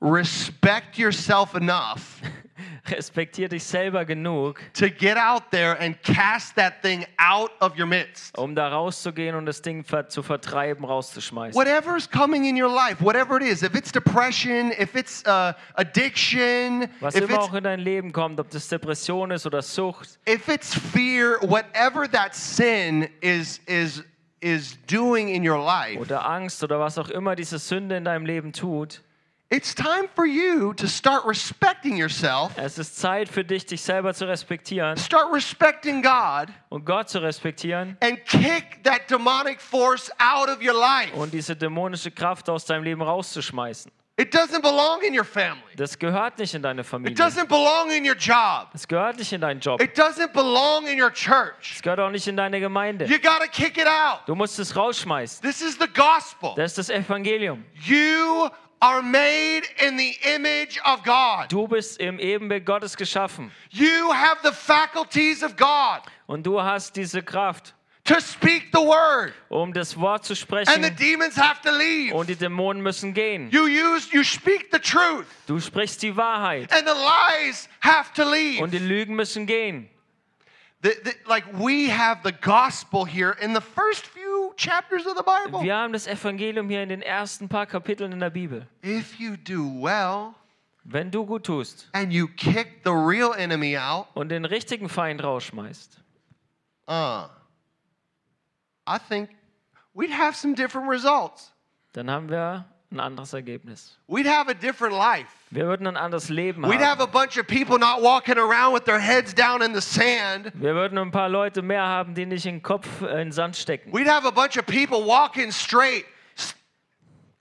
Respect 0.00 0.96
yourself 0.96 1.54
enough 1.54 2.22
respektier 2.90 3.48
dich 3.48 3.64
selber 3.64 4.04
genug, 4.04 4.60
to 4.74 4.88
get 4.88 5.16
out 5.16 5.50
there 5.50 5.80
and 5.80 6.00
cast 6.02 6.54
that 6.56 6.82
thing 6.82 7.04
out 7.18 7.50
of 7.60 7.78
your 7.78 7.86
midst. 7.86 8.36
um 8.38 8.54
da 8.54 8.68
rauszugehen 8.68 9.34
und 9.34 9.46
das 9.46 9.62
Ding 9.62 9.84
ver 9.84 10.08
zu 10.08 10.22
vertreiben, 10.22 10.84
rauszuschmeißen. 10.84 11.54
Whatever's 11.54 12.10
coming 12.10 12.44
in 12.44 12.60
your 12.60 12.70
life, 12.72 13.02
whatever 13.02 13.36
it 13.36 13.42
is, 13.42 13.62
if 13.62 13.74
it's 13.74 13.92
depression, 13.92 14.72
if 14.72 14.94
it's 14.94 15.24
uh, 15.26 15.52
addiction, 15.76 16.88
Was 17.00 17.14
if 17.14 17.24
immer 17.24 17.34
it's 17.34 17.48
auch 17.48 17.54
in 17.54 17.64
dein 17.64 17.80
Leben 17.80 18.12
kommt, 18.12 18.40
ob 18.40 18.50
das 18.50 18.68
Depression 18.68 19.30
ist 19.30 19.46
oder 19.46 19.62
Sucht, 19.62 20.18
if 20.28 20.48
it's 20.48 20.74
fear, 20.74 21.38
whatever 21.42 22.10
that 22.10 22.34
sin 22.34 23.08
is 23.20 23.60
is 23.66 24.04
is 24.40 24.78
doing 24.86 25.28
in 25.28 25.46
your 25.46 25.62
life, 25.62 25.98
oder 25.98 26.26
Angst 26.26 26.64
oder 26.64 26.80
was 26.80 26.98
auch 26.98 27.10
immer 27.10 27.36
diese 27.36 27.58
Sünde 27.58 27.96
in 27.96 28.04
deinem 28.04 28.24
Leben 28.24 28.52
tut, 28.52 29.02
it's 29.50 29.74
time 29.74 30.08
for 30.14 30.24
you 30.26 30.72
to 30.74 30.86
start 30.86 31.26
respecting 31.26 31.96
yourself, 31.96 32.52
es 32.56 32.78
ist 32.78 32.96
Zeit 32.98 33.28
für 33.28 33.44
dich, 33.44 33.66
dich 33.66 33.82
selber 33.82 34.14
zu 34.14 34.26
respektieren 34.26 34.96
start 34.96 35.32
respecting 35.32 36.02
God, 36.02 36.48
und 36.68 36.84
Gott 36.84 37.08
zu 37.08 37.18
respektieren 37.20 37.96
and 38.00 38.24
kick 38.26 38.82
that 38.84 39.10
demonic 39.10 39.60
force 39.60 40.10
out 40.18 40.48
of 40.48 40.62
your 40.62 40.78
life. 40.78 41.12
und 41.14 41.32
diese 41.32 41.56
dämonische 41.56 42.10
Kraft 42.10 42.48
aus 42.48 42.64
deinem 42.64 42.84
Leben 42.84 43.02
rauszuschmeißen. 43.02 43.90
It 44.16 44.34
doesn't 44.34 44.60
belong 44.60 45.00
in 45.00 45.16
your 45.18 45.24
family. 45.24 45.62
Das 45.76 45.98
gehört 45.98 46.38
nicht 46.38 46.52
in 46.52 46.60
deine 46.60 46.82
It 46.82 46.86
Familie. 46.86 47.16
doesn't 47.16 47.46
belong 47.48 47.90
in 47.90 48.04
your 48.06 48.16
job. 48.16 48.68
Das 48.70 48.86
gehört 48.86 49.16
nicht 49.16 49.32
in 49.32 49.40
deinen 49.40 49.60
Job. 49.60 49.80
It 49.80 49.98
doesn't 49.98 50.34
belong 50.34 50.86
in 50.86 51.00
your 51.00 51.10
church. 51.10 51.70
Das 51.72 51.80
gehört 51.80 52.00
auch 52.00 52.10
nicht 52.10 52.26
in 52.28 52.36
deine 52.36 52.60
Gemeinde. 52.60 53.06
You 53.06 53.18
got 53.18 53.40
to 53.40 53.48
kick 53.50 53.78
it 53.78 53.86
out. 53.86 54.20
Du 54.26 54.34
musst 54.34 54.58
es 54.58 54.76
rausschmeißen. 54.76 55.40
This 55.40 55.62
is 55.62 55.78
the 55.80 55.86
gospel. 55.88 56.52
Das 56.54 56.72
ist 56.72 56.78
das 56.78 56.90
Evangelium. 56.90 57.64
You 57.82 58.50
are 58.80 59.02
made 59.02 59.62
in 59.86 59.96
the 59.98 60.16
image 60.34 60.80
of 60.84 61.02
God. 61.04 61.48
Du 61.50 61.66
bist 61.68 62.00
im 62.00 62.18
Ebenbild 62.18 62.64
Gottes 62.64 62.96
geschaffen 62.96 63.50
You 63.70 64.10
have 64.12 64.38
the 64.42 64.52
faculties 64.52 65.42
of 65.42 65.56
God 65.56 66.00
und 66.26 66.44
du 66.44 66.60
hast 66.60 66.96
diese 66.96 67.22
Kraft, 67.22 67.74
to 68.04 68.18
speak 68.20 68.68
the 68.72 68.80
word, 68.80 69.32
um 69.50 69.72
das 69.72 69.96
Wort 69.98 70.24
zu 70.24 70.32
and 70.32 70.38
the 70.38 70.42
sprechen 70.42 70.96
demons 70.96 71.36
have 71.36 71.60
to 71.62 71.70
leave. 71.70 72.14
und 72.14 72.28
die 72.28 72.36
Dämonen 72.36 72.82
müssen 72.82 73.12
gehen. 73.14 73.50
You 73.50 73.64
use 73.66 74.08
you 74.12 74.22
speak 74.24 74.68
the 74.72 74.78
truth, 74.78 75.26
Du 75.46 75.60
sprichst 75.60 76.02
die 76.02 76.16
Wahrheit 76.16 76.72
and 76.72 76.86
the 76.86 76.94
lies 76.94 77.68
have 77.80 78.12
to 78.14 78.22
und 78.22 78.30
leave. 78.32 78.68
die 78.68 78.78
Lügen 78.78 79.14
müssen 79.14 79.46
gehen. 79.46 79.88
The- 80.82 80.96
the- 81.04 81.12
like 81.26 81.44
we 81.52 81.88
have 81.90 82.20
the 82.24 82.32
gospel 82.32 83.04
here 83.04 83.36
in 83.42 83.54
the 83.54 83.60
first 83.60 84.06
few 84.06 84.19
chapters 84.56 85.06
of 85.06 85.16
the 85.16 85.22
Bible. 85.22 85.62
Wir 85.62 85.76
haben 85.76 85.92
das 85.92 86.06
Evangelium 86.06 86.68
hier 86.68 86.82
in 86.82 86.88
den 86.88 87.02
ersten 87.02 87.48
paar 87.48 87.66
Kapiteln 87.66 88.12
in 88.12 88.20
der 88.20 88.30
Bibel. 88.30 88.66
If 88.84 89.18
you 89.18 89.36
do 89.36 89.82
well 89.82 90.34
Wenn 90.84 91.10
du 91.10 91.24
gut 91.26 91.44
tust 91.44 91.88
and 91.92 92.12
you 92.12 92.26
kick 92.26 92.82
the 92.84 92.90
real 92.90 93.34
enemy 93.34 93.76
out, 93.76 94.06
und 94.14 94.30
den 94.30 94.44
richtigen 94.44 94.88
Feind 94.88 95.22
rausschmeißt, 95.22 96.00
uh, 96.88 97.26
I 98.88 98.98
think 99.08 99.30
we'd 99.94 100.10
have 100.10 100.34
some 100.36 100.54
different 100.54 100.88
results. 100.90 101.52
dann 101.92 102.10
haben 102.10 102.28
wir 102.28 102.64
ein 102.92 102.98
anderes 103.00 103.32
Ergebnis. 103.32 103.96
We'd 104.08 104.26
have 104.26 104.50
a 104.50 104.54
different 104.54 104.94
life. 104.94 105.28
Wir 105.50 105.66
würden 105.66 105.86
ein 105.86 105.96
anderes 105.96 106.28
Leben 106.28 106.64
We'd 106.64 106.80
have 106.80 106.98
haben. 106.98 107.02
a 107.02 107.06
bunch 107.06 107.38
of 107.38 107.46
people 107.46 107.78
not 107.78 108.02
walking 108.02 108.36
around 108.38 108.74
with 108.74 108.84
their 108.84 108.98
heads 108.98 109.32
down 109.34 109.62
in 109.62 109.74
the 109.74 109.80
sand. 109.80 110.50
Wir 110.54 110.74
würden 110.74 110.98
ein 110.98 111.10
paar 111.12 111.28
Leute 111.28 111.62
mehr 111.62 111.82
haben, 111.86 112.14
die 112.14 112.26
nicht 112.26 112.44
den 112.44 112.62
Kopf 112.62 112.88
äh, 113.02 113.06
in 113.12 113.16
den 113.28 113.32
Sand 113.32 113.56
stecken. 113.56 113.92
We'd 113.92 114.08
have 114.08 114.26
a 114.26 114.30
bunch 114.32 114.58
of 114.58 114.66
people 114.66 115.06
walking 115.06 115.52
straight 115.52 116.04
s- 116.36 116.54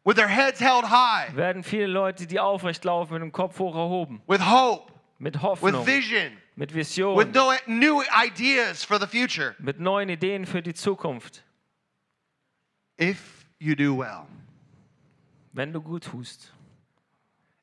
with 0.06 0.16
their 0.18 0.28
heads 0.28 0.60
held 0.60 0.86
high, 0.90 1.36
werden 1.36 1.64
viele 1.64 1.88
Leute, 1.88 2.28
die 2.28 2.40
aufrecht 2.40 2.84
laufen, 2.86 3.14
mit 3.14 3.22
dem 3.24 3.32
Kopf 3.32 3.58
hoch 3.58 3.76
erhoben. 3.76 4.22
with 4.28 4.42
hope, 4.42 4.92
Mit 5.18 5.34
with 5.36 5.42
Hoffnung, 5.42 5.86
vision, 5.86 6.32
mit 6.56 6.74
with 6.76 6.96
Vision, 6.96 7.32
no, 7.34 7.52
new 7.66 8.02
ideas 8.24 8.84
for 8.86 9.00
the 9.00 9.08
future. 9.08 9.56
mit 9.60 9.80
neuen 9.80 10.10
Ideen 10.10 10.46
für 10.46 10.62
die 10.62 10.74
Zukunft. 10.76 11.44
If 13.02 13.46
you 13.60 13.76
do 13.76 13.96
well, 13.98 14.28
Wenn 15.54 15.74
du 15.74 15.82
gut 15.82 16.04
tust. 16.04 16.52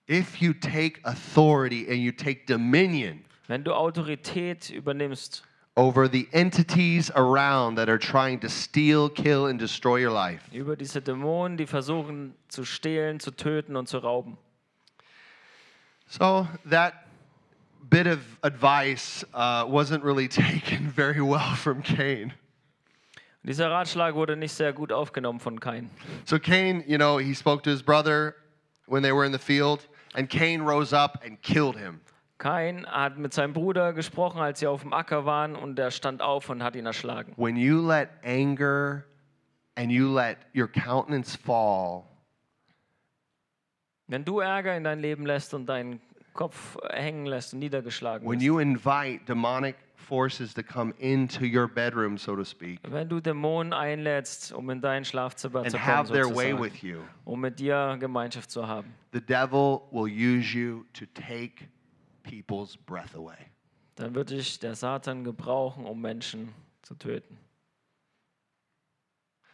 if 0.08 0.40
you 0.40 0.52
take 0.54 1.00
authority 1.04 1.88
and 1.88 1.98
you 1.98 2.12
take 2.12 2.46
dominion 2.46 3.24
Wenn 3.48 3.62
du 3.64 3.72
Autorität 3.72 4.70
übernimmst 4.70 5.42
over 5.76 6.08
the 6.08 6.26
entities 6.32 7.10
around 7.14 7.76
that 7.76 7.88
are 7.88 7.98
trying 7.98 8.40
to 8.40 8.48
steal, 8.48 9.10
kill, 9.10 9.46
and 9.46 9.58
destroy 9.58 9.96
your 10.00 10.10
life. 10.10 10.42
über 10.52 10.74
diese 10.76 11.00
Dämonen, 11.02 11.56
die 11.58 11.66
versuchen 11.66 12.34
zu 12.48 12.64
stehlen, 12.64 13.20
zu 13.20 13.30
töten 13.30 13.76
und 13.76 13.86
zu 13.88 13.98
rauben. 13.98 14.38
So 16.08 16.46
that 16.64 17.06
bit 17.90 18.06
of 18.06 18.20
advice 18.42 19.24
uh, 19.34 19.64
wasn't 19.66 20.02
really 20.02 20.28
taken 20.28 20.88
very 20.90 21.20
well 21.20 21.54
from 21.56 21.82
Cain. 21.82 22.32
Dieser 23.46 23.70
Ratschlag 23.70 24.16
wurde 24.16 24.36
nicht 24.36 24.52
sehr 24.52 24.72
gut 24.72 24.90
aufgenommen 24.90 25.38
von 25.38 25.60
Kain. 25.60 25.88
So 26.24 26.38
Cain, 26.38 26.82
you 26.86 26.96
know, 26.96 27.18
he 27.18 27.32
spoke 27.32 27.62
to 27.62 27.70
his 27.70 27.80
brother 27.80 28.34
when 28.86 29.04
they 29.04 29.12
were 29.12 29.24
in 29.24 29.32
the 29.32 29.38
field, 29.38 29.88
and 30.14 30.28
Cain 30.28 30.62
rose 30.62 30.92
up 30.92 31.22
and 31.24 31.40
killed 31.42 31.76
him. 31.76 32.00
Kain 32.38 32.84
hat 32.86 33.16
mit 33.18 33.32
seinem 33.32 33.52
Bruder 33.52 33.92
gesprochen, 33.92 34.40
als 34.40 34.58
sie 34.58 34.66
auf 34.66 34.82
dem 34.82 34.92
Acker 34.92 35.24
waren, 35.26 35.54
und 35.54 35.78
er 35.78 35.92
stand 35.92 36.22
auf 36.22 36.50
und 36.50 36.62
hat 36.62 36.74
ihn 36.74 36.86
erschlagen. 36.86 37.34
When 37.36 37.56
you 37.56 37.80
let 37.86 38.10
anger 38.24 39.04
and 39.76 39.92
you 39.92 40.12
let 40.12 40.38
your 40.52 40.66
countenance 40.66 41.38
fall, 41.38 42.02
Wenn 44.08 44.24
du 44.24 44.40
Ärger 44.40 44.76
in 44.76 44.84
dein 44.84 45.00
Leben 45.00 45.24
lässt 45.24 45.54
und 45.54 45.66
deinen 45.66 46.00
Kopf 46.32 46.76
hängen 46.90 47.26
lässt 47.26 47.54
und 47.54 47.60
niedergeschlagen 47.60 48.28
when 48.28 48.38
bist, 48.38 48.46
you 48.46 48.58
invite 48.58 49.24
demonic 49.26 49.76
forces 50.06 50.54
to 50.54 50.62
come 50.62 50.94
into 50.98 51.44
your 51.44 51.66
bedroom, 51.66 52.16
so 52.16 52.36
to 52.36 52.44
speak, 52.44 52.78
wenn 52.88 53.08
du 53.08 53.20
Dämonen 53.20 53.72
einlädst, 53.72 54.52
um 54.52 54.70
in 54.70 54.80
dein 54.80 55.04
Schlafzimmer 55.04 55.60
and 55.60 55.70
zu 55.70 55.78
kommen, 55.78 55.86
have 55.86 56.12
their 56.12 56.28
way 56.28 56.52
with 56.52 56.82
you, 56.82 57.02
um 57.24 57.40
mit 57.40 57.58
dir 57.58 57.96
Gemeinschaft 57.98 58.50
zu 58.50 58.66
haben, 58.66 58.94
the 59.12 59.20
devil 59.20 59.82
will 59.90 60.08
use 60.08 60.56
you 60.56 60.84
to 60.92 61.06
take 61.14 61.68
people's 62.22 62.76
breath 62.76 63.14
away. 63.14 63.50
dann 63.96 64.14
wird 64.14 64.30
dich 64.30 64.58
der 64.58 64.74
Satan 64.74 65.24
gebrauchen, 65.24 65.84
um 65.86 66.00
Menschen 66.00 66.52
zu 66.82 66.94
töten. 66.94 67.38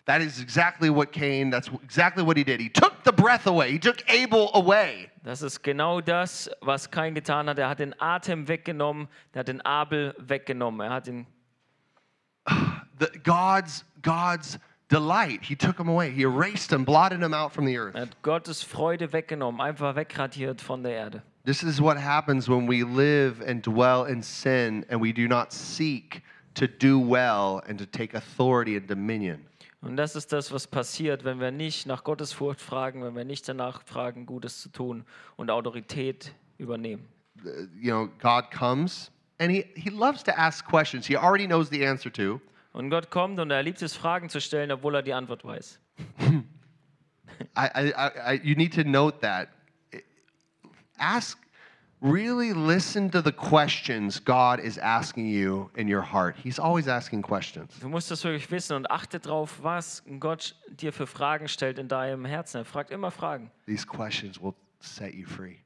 That 0.06 0.20
is 0.20 0.40
exactly 0.40 0.90
what 0.90 1.12
Cain, 1.12 1.50
that's 1.50 1.70
exactly 1.82 2.24
what 2.24 2.36
he 2.36 2.42
did. 2.42 2.60
He 2.60 2.68
took 2.68 3.04
the 3.04 3.12
breath 3.12 3.46
away. 3.46 3.70
He 3.70 3.78
took 3.78 4.02
Abel 4.10 4.50
away. 4.54 5.10
Das 5.24 5.42
ist 5.42 5.62
genau 5.62 6.00
das, 6.00 6.48
was 6.60 6.90
Kain 6.90 7.14
getan 7.14 7.48
hat. 7.48 7.58
Er 7.58 7.68
hat 7.68 7.78
den 7.78 7.94
Atem 8.00 8.48
weggenommen, 8.48 9.06
er 9.32 9.40
hat 9.40 9.48
den 9.48 9.60
Abel 9.64 10.14
weggenommen, 10.18 10.80
er 10.80 10.90
hat 10.90 11.08
ihn 11.08 11.26
The, 12.98 13.10
God's 13.22 13.84
God's 14.02 14.58
delight. 14.88 15.44
He 15.44 15.54
took 15.54 15.78
him 15.78 15.88
away. 15.88 16.10
He 16.10 16.22
erased 16.22 16.72
him, 16.72 16.84
blotted 16.84 17.22
him 17.22 17.32
out 17.32 17.52
from 17.52 17.64
the 17.64 17.76
earth. 17.78 17.94
Er 17.94 18.06
hat 18.06 18.22
Gottes 18.22 18.64
Freude 18.64 19.12
weggenommen, 19.12 19.60
einfach 19.60 19.94
wegradiert 19.94 20.60
von 20.60 20.82
der 20.82 20.92
Erde. 20.92 21.22
This 21.44 21.62
is 21.62 21.80
what 21.80 21.96
happens 21.96 22.48
when 22.48 22.66
we 22.66 22.82
live 22.84 23.40
and 23.40 23.62
dwell 23.62 24.04
in 24.04 24.22
sin 24.22 24.84
and 24.88 25.00
we 25.00 25.12
do 25.12 25.28
not 25.28 25.52
seek 25.52 26.22
to 26.54 26.66
do 26.66 26.98
well 27.00 27.62
and 27.68 27.78
to 27.78 27.86
take 27.86 28.14
authority 28.14 28.76
and 28.76 28.86
dominion. 28.86 29.44
Und 29.82 29.96
das 29.96 30.14
ist 30.14 30.32
das, 30.32 30.52
was 30.52 30.68
passiert, 30.68 31.24
wenn 31.24 31.40
wir 31.40 31.50
nicht 31.50 31.86
nach 31.86 32.04
Gottes 32.04 32.32
Furcht 32.32 32.60
fragen, 32.60 33.02
wenn 33.02 33.16
wir 33.16 33.24
nicht 33.24 33.48
danach 33.48 33.82
fragen, 33.84 34.26
Gutes 34.26 34.60
zu 34.60 34.68
tun 34.68 35.04
und 35.36 35.50
Autorität 35.50 36.32
übernehmen. 36.56 37.08
You 37.80 37.92
know, 37.92 38.08
God 38.20 38.50
comes 38.56 39.10
and 39.40 39.50
he, 39.50 39.66
he 39.74 39.90
loves 39.90 40.22
to 40.22 40.32
ask 40.36 40.64
questions 40.64 41.06
he 41.06 41.16
already 41.16 41.46
knows 41.46 41.68
the 41.68 41.84
answer 41.84 42.12
to. 42.12 42.40
Und 42.72 42.90
Gott 42.90 43.10
kommt 43.10 43.40
und 43.40 43.50
er 43.50 43.62
liebt 43.62 43.82
es, 43.82 43.94
Fragen 43.94 44.28
zu 44.28 44.40
stellen, 44.40 44.70
obwohl 44.70 44.94
er 44.94 45.02
die 45.02 45.12
Antwort 45.12 45.44
weiß. 45.44 45.80
I, 47.56 47.68
I, 47.74 48.34
I, 48.34 48.40
you 48.42 48.54
need 48.54 48.72
to 48.74 48.84
note 48.84 49.18
that. 49.20 49.48
Ask, 50.96 51.38
really 52.02 52.52
listen 52.52 53.08
to 53.10 53.22
the 53.22 53.32
questions 53.32 54.18
God 54.18 54.58
is 54.60 54.76
asking 54.78 55.28
you 55.28 55.70
in 55.76 55.88
your 55.88 56.02
heart. 56.02 56.36
He's 56.36 56.58
always 56.58 56.88
asking 56.88 57.22
questions. 57.22 57.78
Du 57.80 57.88
musst 57.88 58.10
das 58.10 58.24
wirklich 58.24 58.50
wissen 58.50 58.76
und 58.76 58.90
achte 58.90 59.20
darauf, 59.20 59.62
was 59.62 60.02
Gott 60.18 60.56
dir 60.68 60.92
für 60.92 61.06
Fragen 61.06 61.48
stellt 61.48 61.78
in 61.78 61.88
deinem 61.88 62.24
Herzen. 62.24 62.58
Er 62.58 62.64
fragt 62.64 62.90
immer 62.90 63.10
Fragen. 63.10 63.50
These 63.66 63.86
questions 63.86 64.40
will 64.40 64.54
set 64.80 65.14
you 65.14 65.26
free. 65.26 65.56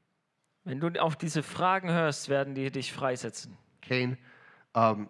Wenn 0.63 0.79
du 0.79 0.89
auf 1.01 1.15
diese 1.15 1.43
Fragen 1.43 1.89
hörst, 1.89 2.29
werden 2.29 2.53
die 2.53 2.69
dich 2.69 2.93
freisetzen. 2.93 3.57
Cain, 3.81 4.17
um, 4.73 5.09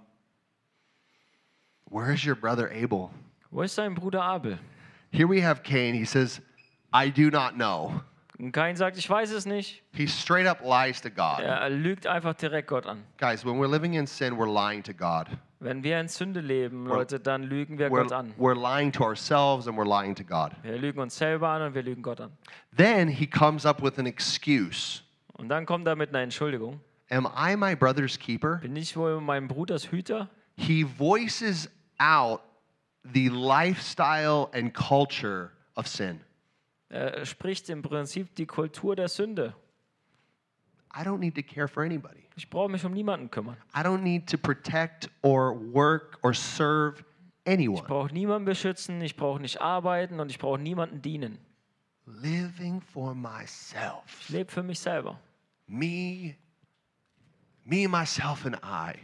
where 1.89 2.13
is 2.13 2.25
your 2.25 2.35
brother 2.35 2.69
Abel? 2.71 3.09
Wo 3.51 3.63
ist 3.63 3.77
dein 3.77 3.95
Bruder 3.95 4.23
Abel? 4.23 4.59
Here 5.11 5.27
we 5.27 5.41
have 5.41 5.63
Cain. 5.63 5.93
He 5.93 6.05
says, 6.05 6.41
I 6.93 7.09
do 7.09 7.29
not 7.29 7.55
know. 7.55 8.01
Und 8.39 8.51
Kain 8.51 8.75
sagt, 8.75 8.97
ich 8.97 9.09
weiß 9.09 9.31
es 9.31 9.45
nicht. 9.47 9.83
He 9.93 10.07
straight 10.07 10.45
up 10.45 10.61
lies 10.61 11.01
to 11.01 11.09
God. 11.09 11.39
Er 11.39 11.69
lügt 11.69 12.05
einfach 12.05 12.35
direkt 12.35 12.67
Gott 12.67 12.85
an. 12.85 13.03
Guys, 13.17 13.43
when 13.43 13.55
we're 13.59 13.69
living 13.69 13.93
in 13.93 14.05
sin, 14.05 14.35
we're 14.35 14.45
lying 14.45 14.83
to 14.83 14.93
God. 14.93 15.27
Wenn 15.59 15.83
wir 15.83 15.99
in 15.99 16.07
Sünde 16.07 16.39
leben, 16.39 16.85
Leute, 16.85 17.19
dann 17.19 17.41
lügen 17.41 17.79
wir 17.79 17.87
We're, 17.87 18.03
Gott 18.03 18.11
an. 18.11 18.33
we're 18.37 18.53
lying 18.53 18.91
to 18.91 19.03
ourselves 19.03 19.67
and 19.67 19.75
we're 19.75 19.87
lying 19.87 20.13
to 20.13 20.23
God. 20.23 20.51
Wir 20.61 20.77
lügen 20.77 20.99
uns 20.99 21.17
selber 21.17 21.49
an 21.49 21.63
und 21.63 21.73
wir 21.73 21.81
lügen 21.81 22.03
Gott 22.03 22.21
an. 22.21 22.31
Then 22.75 23.07
he 23.07 23.25
comes 23.25 23.65
up 23.65 23.81
with 23.81 23.97
an 23.97 24.05
excuse. 24.05 25.01
Und 25.33 25.49
dann 25.49 25.65
kommt 25.65 25.87
er 25.87 25.95
mit 25.95 26.09
einer 26.09 26.19
Entschuldigung. 26.21 26.79
Am 27.09 27.25
I 27.35 27.55
my 27.55 27.75
brother's 27.75 28.19
keeper? 28.19 28.57
Bin 28.57 28.75
ich 28.75 28.95
wohl 28.95 29.19
mein 29.19 29.47
Bruders 29.47 29.91
Hüter? 29.91 30.29
He 30.57 30.83
voices 30.83 31.69
out 31.97 32.41
the 33.13 33.29
lifestyle 33.29 34.49
and 34.53 34.73
culture 34.75 35.51
of 35.75 35.87
sin. 35.87 36.19
Er 36.89 37.25
spricht 37.25 37.69
im 37.69 37.81
Prinzip 37.81 38.33
die 38.35 38.45
Kultur 38.45 38.95
der 38.95 39.07
Sünde. 39.09 39.53
I 40.95 41.01
don't 41.01 41.19
need 41.19 41.35
to 41.35 41.43
care 41.43 41.67
for 41.67 41.83
anybody. 41.83 42.23
Ich 42.35 42.49
brauche 42.49 42.69
mich 42.69 42.83
um 42.85 42.93
niemanden 42.93 43.29
kümmern. 43.29 43.57
I 43.75 43.79
don't 43.81 44.01
need 44.01 44.27
to 44.29 44.37
protect 44.37 45.09
or 45.21 45.53
work 45.73 46.17
or 46.23 46.33
serve 46.33 47.03
Ich 47.45 47.53
anyone. 47.53 47.83
brauche 47.87 48.13
niemanden 48.13 48.45
beschützen, 48.45 49.01
ich 49.01 49.15
brauche 49.15 49.39
nicht 49.41 49.61
arbeiten 49.61 50.19
und 50.19 50.31
ich 50.31 50.39
brauche 50.39 50.59
niemanden 50.59 51.01
dienen. 51.01 51.37
Living 52.05 52.79
for 52.81 53.13
myself. 53.13 54.03
Ich 54.21 54.29
lebe 54.29 54.51
für 54.51 54.63
mich 54.63 54.79
selber. 54.79 55.19
Me, 55.67 56.35
me, 57.65 57.87
myself, 57.87 58.45
and 58.45 58.57
I. 58.63 58.97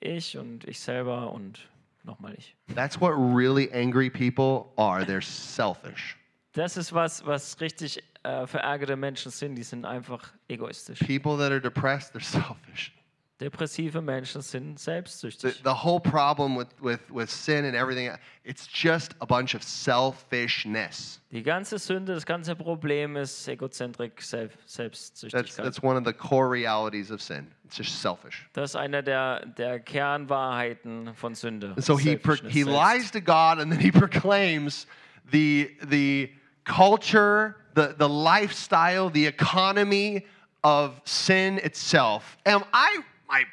Ich 0.00 0.38
und 0.38 0.64
ich 0.66 0.80
selber 0.80 1.30
und 1.32 1.68
nochmal 2.02 2.34
ich. 2.38 2.56
That's 2.74 2.98
what 2.98 3.12
really 3.12 3.70
angry 3.72 4.08
people 4.08 4.72
are. 4.82 5.02
They're 5.04 5.20
selfish. 5.22 6.16
Das 6.52 6.76
ist 6.76 6.92
was, 6.92 7.24
was 7.24 7.60
richtig 7.60 8.02
äh, 8.24 8.46
verärgerte 8.46 8.96
Menschen 8.96 9.30
sind. 9.30 9.54
Die 9.54 9.62
sind 9.62 9.84
einfach 9.84 10.32
egoistisch. 10.48 10.98
People 11.00 11.36
that 11.38 11.50
are 11.52 11.60
depressed, 11.60 12.14
they're 12.14 12.20
selfish. 12.24 12.92
Depressive 13.40 14.02
Menschen 14.02 14.42
sind 14.42 14.78
The, 14.78 14.84
selbstsüchtig. 14.84 15.62
the 15.64 15.70
whole 15.82 15.98
problem 15.98 16.56
with, 16.58 16.66
with, 16.82 17.00
with 17.08 17.30
sin 17.30 17.64
and 17.64 17.74
everything, 17.74 18.10
it's 18.44 18.68
just 18.70 19.14
a 19.20 19.24
bunch 19.24 19.54
of 19.54 19.62
selfishness. 19.62 21.20
Die 21.32 21.42
ganze 21.42 21.78
Sünde, 21.78 22.12
das 22.14 22.26
ganze 22.26 22.54
Problem 22.54 23.16
ist 23.16 23.48
Egozentrik, 23.48 24.20
Sel 24.20 24.48
That's, 24.48 24.74
Selbstsüchtigkeit. 24.74 25.64
that's 25.64 25.82
one 25.82 25.96
of 25.96 26.04
the 26.04 26.12
core 26.12 26.50
realities 26.50 27.10
of 27.10 27.22
sin. 27.22 27.46
It's 27.64 27.78
just 27.78 28.02
selfish. 28.02 28.46
Das 28.52 28.70
ist 28.72 28.76
einer 28.76 29.02
der, 29.02 29.46
der 29.46 29.80
Kernwahrheiten 29.80 31.14
von 31.14 31.34
Sünde. 31.34 31.68
And 31.76 31.82
so 31.84 31.96
he, 31.98 32.16
pro- 32.16 32.34
Selfishness, 32.34 32.52
he 32.52 32.64
Selbst- 32.64 32.76
lies 32.76 33.10
to 33.12 33.20
God 33.20 33.58
and 33.58 33.72
then 33.72 33.80
he 33.80 33.90
proclaims 33.98 34.86
the, 35.30 35.76
the 35.88 36.30
culture, 36.70 37.56
the, 37.74 37.94
the 37.98 38.08
lifestyle, 38.08 39.10
the 39.10 39.26
economy 39.26 40.26
of 40.62 41.00
sin 41.04 41.58
itself. 41.58 42.38
Am 42.46 42.62
I 42.72 42.98
my 43.28 43.44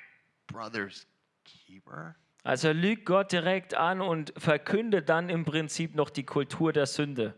brother's 0.47 1.05
keeper? 1.43 2.15
Also 2.45 2.71
lügt 2.71 3.05
Gott 3.05 3.31
direkt 3.31 3.73
an 3.73 4.01
und 4.01 4.33
verkündet 4.37 5.09
dann 5.09 5.29
im 5.29 5.43
Prinzip 5.43 5.95
noch 5.95 6.09
die 6.09 6.23
Kultur 6.23 6.71
der 6.71 6.85
Sünde. 6.85 7.33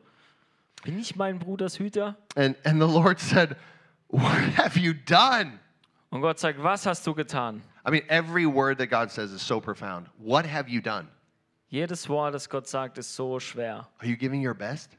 Bin 0.83 0.99
ich 0.99 1.15
mein 1.15 1.39
Bruders 1.39 1.79
Hüter? 1.79 2.15
And, 2.35 2.55
and 2.63 2.79
the 2.79 2.87
Lord 2.87 3.19
said, 3.19 3.55
What 4.09 4.57
have 4.57 4.79
you 4.79 4.93
done? 4.93 5.59
Und 6.09 6.21
Gott 6.21 6.39
sagt, 6.39 6.61
was 6.61 6.85
hast 6.85 7.05
du 7.05 7.13
getan? 7.13 7.61
I 7.85 7.91
mean, 7.91 8.03
every 8.09 8.45
word 8.45 8.79
that 8.79 8.89
God 8.89 9.11
says 9.11 9.31
is 9.31 9.45
so 9.45 9.61
profound. 9.61 10.07
What 10.17 10.45
have 10.45 10.67
you 10.67 10.81
done? 10.81 11.07
Jedes 11.69 12.09
Wort, 12.09 12.33
das 12.33 12.49
Gott 12.49 12.67
sagt, 12.67 12.97
ist 12.97 13.15
so 13.15 13.39
schwer. 13.39 13.87
Are 13.99 14.07
you 14.07 14.15
giving 14.15 14.45
your 14.45 14.55
best? 14.55 14.97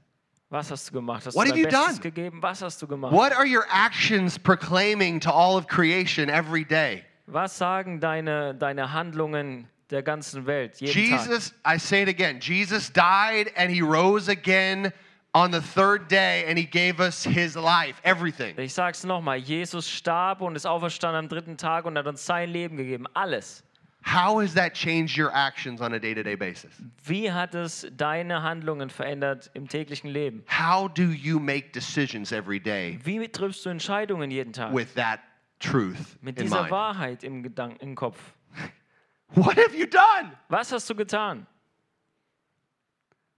Was 0.50 0.70
hast 0.70 0.88
du 0.88 0.94
gemacht? 0.94 1.26
Hast 1.26 1.36
What 1.36 1.46
du 1.46 1.50
have 1.52 1.58
you 1.60 1.66
Bestes 1.68 1.94
done? 1.94 2.00
gegeben? 2.00 2.42
Was 2.42 2.60
hast 2.60 2.82
du 2.82 2.86
gemacht? 2.88 3.12
What 3.12 3.32
are 3.32 3.46
your 3.46 3.64
actions 3.70 4.36
proclaiming 4.38 5.20
to 5.20 5.30
all 5.30 5.56
of 5.56 5.68
creation 5.68 6.28
every 6.28 6.64
day? 6.64 7.04
Was 7.26 7.56
sagen 7.56 8.00
deine, 8.00 8.54
deine 8.56 8.92
Handlungen 8.92 9.68
der 9.90 10.02
ganzen 10.02 10.46
Welt 10.46 10.80
jeden 10.80 10.92
Tag? 10.92 11.20
Jesus, 11.26 11.54
I 11.64 11.78
say 11.78 12.02
it 12.02 12.08
again, 12.08 12.40
Jesus 12.40 12.90
died 12.92 13.52
and 13.56 13.70
he 13.70 13.80
rose 13.80 14.28
again 14.28 14.92
on 15.32 15.52
the 15.52 15.60
third 15.60 16.08
day 16.08 16.44
and 16.48 16.58
he 16.58 16.64
gave 16.64 16.98
us 16.98 17.22
his 17.22 17.54
life, 17.54 18.00
everything. 18.02 18.58
Ich 18.58 18.74
sag's 18.74 19.04
nochmal, 19.04 19.38
Jesus 19.38 19.88
starb 19.88 20.40
und 20.40 20.56
ist 20.56 20.66
auferstanden 20.66 21.20
am 21.20 21.28
dritten 21.28 21.56
Tag 21.56 21.84
und 21.84 21.96
hat 21.96 22.08
uns 22.08 22.26
sein 22.26 22.50
Leben 22.50 22.76
gegeben. 22.76 23.06
Alles. 23.14 23.62
How 24.02 24.40
has 24.40 24.54
that 24.54 24.74
changed 24.74 25.16
your 25.16 25.30
actions 25.32 25.80
on 25.80 25.92
a 25.92 25.98
day 26.00 26.14
to 26.14 26.22
day 26.22 26.34
basis? 26.34 26.72
Wie 27.04 27.30
hat 27.30 27.54
es 27.54 27.86
deine 27.96 28.42
Handlungen 28.42 28.90
verändert 28.90 29.50
im 29.54 29.68
täglichen 29.68 30.10
Leben? 30.10 30.42
How 30.46 30.88
do 30.88 31.02
you 31.12 31.38
make 31.38 31.72
decisions 31.72 32.32
every 32.32 32.58
day 32.58 32.98
Wie 33.04 33.28
triffst 33.28 33.64
du 33.64 33.70
Entscheidungen 33.70 34.30
jeden 34.30 34.52
Tag? 34.52 34.72
with 34.72 34.94
that 34.94 35.20
truth 35.60 36.16
Mit 36.22 36.38
in 36.38 36.44
dieser 36.44 36.62
mind? 36.62 36.70
Wahrheit 36.70 37.22
im, 37.24 37.42
Gedanken, 37.42 37.78
im 37.80 37.94
Kopf. 37.94 38.18
What 39.34 39.56
have 39.56 39.76
you 39.76 39.86
done? 39.86 40.32
Was 40.48 40.72
hast 40.72 40.88
du 40.88 40.94
getan? 40.94 41.46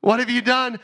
What 0.00 0.20
have 0.20 0.30
you 0.30 0.40
done? 0.40 0.78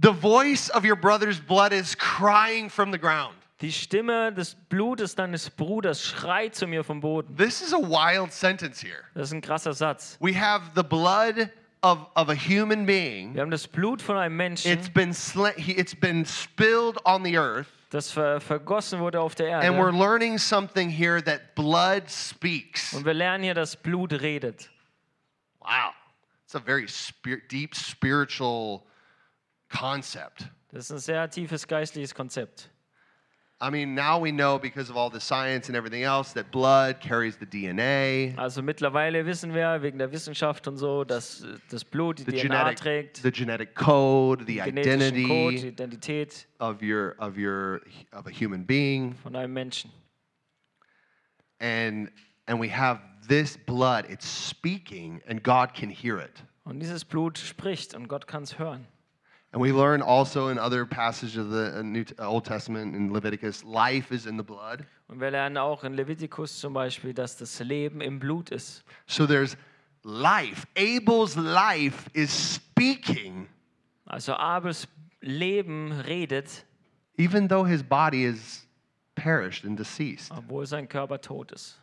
The 0.00 0.12
voice 0.12 0.70
of 0.70 0.84
your 0.84 0.96
brother's 0.96 1.38
blood 1.38 1.72
is 1.72 1.94
crying 1.94 2.70
from 2.70 2.90
the 2.92 2.98
ground. 2.98 3.36
Die 3.62 3.70
Stimme 3.70 4.32
des 4.32 4.56
Blutes 4.56 5.14
deines 5.14 5.48
Bruders 5.48 6.02
schreit 6.02 6.56
zu 6.56 6.66
mir 6.66 6.82
vom 6.82 7.00
Boden. 7.00 7.36
This 7.36 7.62
is 7.62 7.72
a 7.72 7.78
wild 7.78 8.32
sentence 8.32 8.82
here. 8.82 9.04
Das 9.14 9.28
ist 9.28 9.34
ein 9.34 9.40
krasser 9.40 9.72
Satz. 9.72 10.18
We 10.20 10.34
have 10.34 10.72
the 10.74 10.82
blood 10.82 11.48
of, 11.82 12.08
of 12.16 12.28
a 12.28 12.34
human 12.34 12.84
being. 12.86 13.34
Wir 13.34 13.42
haben 13.42 13.52
das 13.52 13.68
Blut 13.68 14.02
von 14.02 14.16
einem 14.16 14.36
Menschen, 14.36 14.72
It's 14.72 14.90
been 14.90 15.10
it's 15.10 15.94
been 15.94 16.26
spilled 16.26 16.98
on 17.04 17.24
the 17.24 17.38
earth, 17.38 17.68
das 17.90 18.10
ver 18.10 18.40
vergossen 18.40 18.98
wurde 18.98 19.20
auf 19.20 19.36
der 19.36 19.60
and 19.60 19.76
we're 19.78 19.86
Erde. 19.86 19.96
learning 19.96 20.38
something 20.38 20.90
here 20.90 21.22
that 21.22 21.54
blood 21.54 22.10
speaks. 22.10 22.92
Und 22.94 23.04
wir 23.04 23.14
lernen 23.14 23.44
hier, 23.44 23.54
dass 23.54 23.76
Blut 23.76 24.12
redet. 24.12 24.70
Wow, 25.60 25.92
it's 26.44 26.56
a 26.56 26.60
very 26.60 26.88
spir- 26.88 27.40
deep 27.48 27.76
spiritual 27.76 28.82
concept. 29.68 30.48
Das 30.72 30.86
ist 30.86 30.90
ein 30.90 30.98
sehr 30.98 31.30
tiefes 31.30 31.68
geistliches 31.68 32.12
Konzept. 32.12 32.71
Also 38.36 38.60
mittlerweile 38.60 39.24
wissen 39.24 39.54
wir 39.54 39.82
wegen 39.82 39.98
der 39.98 40.10
Wissenschaft 40.10 40.66
und 40.66 40.78
so, 40.78 41.04
dass 41.04 41.42
äh, 41.42 41.54
das 41.70 41.84
Blut 41.84 42.18
die 42.18 42.24
the 42.24 42.32
DNA 42.32 42.64
genetic, 42.64 42.76
trägt, 42.78 43.16
the 43.18 43.30
genetic 43.30 43.74
code, 43.76 44.44
the 44.46 44.56
genetischen 44.56 45.28
Code, 45.28 45.54
die 45.54 45.68
identity 45.68 45.68
Identität 45.68 46.48
of 46.58 46.82
your 46.82 47.14
of 47.18 47.36
your 47.36 47.80
of 48.10 48.26
a 48.26 48.30
human 48.30 48.66
being, 48.66 49.14
von 49.14 49.36
einem 49.36 49.52
Menschen. 49.52 49.92
and 51.60 52.10
and 52.48 52.58
we 52.58 52.68
have 52.68 53.00
this 53.28 53.56
blood. 53.56 54.06
It's 54.08 54.26
speaking, 54.26 55.22
and 55.28 55.40
God 55.40 55.72
can 55.72 55.88
hear 55.88 56.18
it. 56.18 56.42
Und 56.64 56.80
dieses 56.80 57.04
Blut 57.04 57.38
spricht 57.38 57.94
und 57.94 58.08
Gott 58.08 58.26
kann 58.26 58.42
es 58.42 58.58
hören. 58.58 58.88
And 59.52 59.60
we 59.60 59.70
learn 59.70 60.00
also 60.00 60.48
in 60.48 60.58
other 60.58 60.86
passages 60.86 61.36
of 61.36 61.50
the 61.50 61.78
uh, 61.78 61.82
New 61.82 62.04
uh, 62.18 62.26
Old 62.26 62.44
Testament 62.46 62.94
in 62.96 63.12
Leviticus, 63.12 63.62
life 63.64 64.10
is 64.10 64.26
in 64.26 64.38
the 64.38 64.42
blood. 64.42 64.86
Und 65.08 65.20
wir 65.20 65.30
lernen 65.30 65.58
auch 65.58 65.84
in 65.84 65.92
Levitikus 65.92 66.58
zum 66.58 66.72
Beispiel, 66.72 67.12
dass 67.12 67.36
das 67.36 67.60
Leben 67.60 68.00
im 68.00 68.18
Blut 68.18 68.50
ist. 68.50 68.82
So 69.06 69.26
there's 69.26 69.56
life. 70.04 70.66
Abel's 70.74 71.36
life 71.36 72.08
is 72.14 72.30
speaking, 72.32 73.46
Also 74.06 74.32
Abels 74.32 74.88
Leben 75.20 75.92
redet, 75.92 76.64
even 77.18 77.46
though 77.48 77.64
his 77.64 77.82
body 77.82 78.24
is 78.24 78.66
perished 79.14 79.64
and 79.64 79.76
deceased. 79.76 80.32
obwohl 80.32 80.64
sein 80.66 80.88
Körper 80.88 81.20
tot 81.20 81.52
ist. 81.52 81.78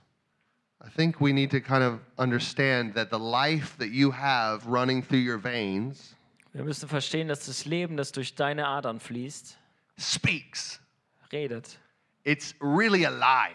I 0.83 0.89
think 0.89 1.21
we 1.21 1.33
need 1.33 1.51
to 1.51 1.59
kind 1.61 1.83
of 1.83 1.99
understand 2.17 2.95
that 2.95 3.11
the 3.11 3.19
life 3.19 3.77
that 3.77 3.91
you 3.91 4.11
have 4.11 4.65
running 4.65 5.03
through 5.03 5.19
your 5.19 5.37
veins 5.37 6.15
Wir 6.53 6.63
müssen 6.63 6.89
verstehen, 6.89 7.27
dass 7.27 7.45
das 7.45 7.65
Leben, 7.65 7.95
das 7.97 8.11
durch 8.11 8.35
deine 8.35 8.67
Adern 8.67 8.99
fließt, 8.99 9.57
speaks. 9.97 10.79
redet. 11.31 11.77
It's 12.23 12.55
really 12.59 13.05
alive. 13.05 13.53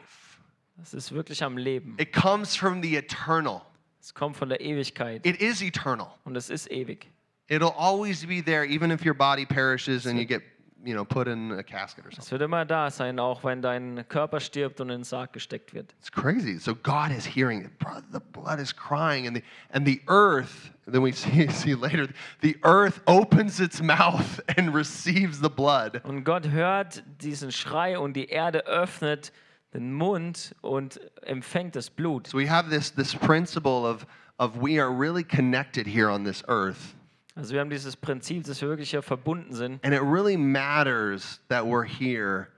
Es 0.80 0.94
ist 0.94 1.12
wirklich 1.12 1.42
am 1.42 1.56
Leben. 1.56 1.96
It 1.98 2.12
comes 2.12 2.54
from 2.56 2.82
the 2.82 2.96
eternal. 2.96 3.62
Es 4.00 4.12
kommt 4.14 4.36
von 4.36 4.48
der 4.48 4.60
Ewigkeit 4.60 5.24
It 5.26 5.40
is 5.40 5.62
eternal. 5.62 6.08
und 6.24 6.36
es 6.36 6.50
ist 6.50 6.70
ewig. 6.70 7.06
It'll 7.48 7.74
always 7.76 8.24
be 8.26 8.42
there, 8.42 8.64
even 8.64 8.90
if 8.90 9.04
your 9.04 9.14
body 9.14 9.44
perishes 9.44 10.06
and 10.06 10.18
you 10.18 10.24
get, 10.26 10.42
you 10.84 10.94
know, 10.94 11.04
put 11.04 11.28
in 11.28 11.52
a 11.52 11.62
casket 11.62 12.04
or 12.06 12.10
something. 12.10 12.24
Es 12.24 12.30
wird 12.30 12.42
immer 12.42 12.64
da 12.64 12.90
sein, 12.90 13.18
auch 13.18 13.44
wenn 13.44 13.62
dein 13.62 14.04
Körper 14.08 14.40
stirbt 14.40 14.80
und 14.80 14.90
in 14.90 14.98
den 14.98 15.04
Sarg 15.04 15.32
gesteckt 15.32 15.74
wird. 15.74 15.94
It's 15.98 16.10
crazy. 16.10 16.58
So 16.58 16.74
God 16.74 17.10
is 17.10 17.24
hearing 17.26 17.62
it. 17.62 17.70
The 18.12 18.20
blood 18.20 18.60
is 18.60 18.74
crying, 18.74 19.26
and 19.26 19.36
the 19.36 19.42
and 19.70 19.86
the 19.86 20.00
earth. 20.08 20.72
Then 20.86 21.02
we 21.02 21.12
see 21.12 21.48
see 21.48 21.74
later, 21.74 22.08
the 22.42 22.56
earth 22.62 23.00
opens 23.06 23.60
its 23.60 23.82
mouth 23.82 24.40
and 24.56 24.74
receives 24.74 25.40
the 25.40 25.50
blood. 25.50 26.00
Und 26.04 26.24
Gott 26.24 26.48
hört 26.48 27.02
diesen 27.20 27.52
Schrei 27.52 27.98
und 27.98 28.14
die 28.14 28.26
Erde 28.26 28.66
öffnet 28.66 29.32
den 29.72 29.92
Mund 29.92 30.54
und 30.60 31.00
empfängt 31.22 31.76
das 31.76 31.90
Blut. 31.90 32.28
So 32.28 32.38
we 32.38 32.48
have 32.48 32.70
this 32.70 32.92
this 32.92 33.14
principle 33.14 33.84
of 33.86 34.06
of 34.38 34.56
we 34.56 34.78
are 34.78 34.90
really 34.90 35.24
connected 35.24 35.86
here 35.86 36.10
on 36.10 36.24
this 36.24 36.42
earth, 36.48 36.94
Also 37.36 37.52
wir 37.52 37.60
haben 37.60 37.70
dieses 37.70 37.96
Prinzip, 37.96 38.44
dass 38.44 38.60
wir 38.60 38.68
wirklich 38.68 38.90
hier 38.90 39.02
verbunden 39.02 39.52
sind. 39.54 39.84
and 39.84 39.92
it 39.92 40.02
really 40.02 40.36
matters 40.36 41.40
that 41.48 41.64
we're 41.64 41.84
here 41.84 42.48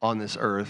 on 0.00 0.18
this 0.18 0.36
earth, 0.36 0.68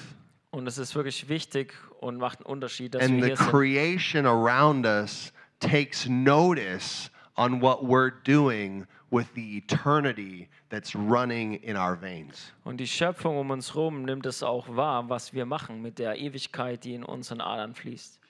Und 0.53 0.67
es 0.69 0.79
ist 0.79 0.95
wirklich 0.95 1.29
wichtig 1.29 1.75
und 2.01 2.19
macht 2.19 2.39
einen 2.41 2.47
Unterschied, 2.47 2.95
dass 2.95 3.03
and 3.03 3.17
wir 3.17 3.23
the 3.23 3.29
hier 3.29 3.37
sind. 3.37 3.51
creation 3.51 4.27
around 4.27 4.87
us 4.87 5.33
takes 5.59 6.07
notice 6.09 7.11
on 7.37 7.61
what 7.61 7.83
we're 7.83 8.13
doing 8.25 8.87
with 9.11 9.27
the 9.35 9.57
eternity 9.59 10.49
that's 10.69 10.95
running 10.95 11.55
in 11.63 11.77
our 11.77 12.01
veins. 12.01 12.53
Und 12.65 12.79
die 12.79 12.87
Schöpfung 12.87 13.37
um 13.37 13.51
uns 13.51 13.75
herum 13.75 14.03
nimmt 14.05 14.27
es 14.27 14.43
auch 14.45 14.69
wahr, 14.77 15.09
was 15.09 15.33
wir 15.33 15.45
machen 15.45 15.83
mit 15.83 15.99
der 15.99 16.17
Ewigkeit, 16.19 16.85
die 16.85 16.95
in 16.95 17.03
unseren 17.03 17.41
Adern 17.41 17.75
fließt. 17.75 18.21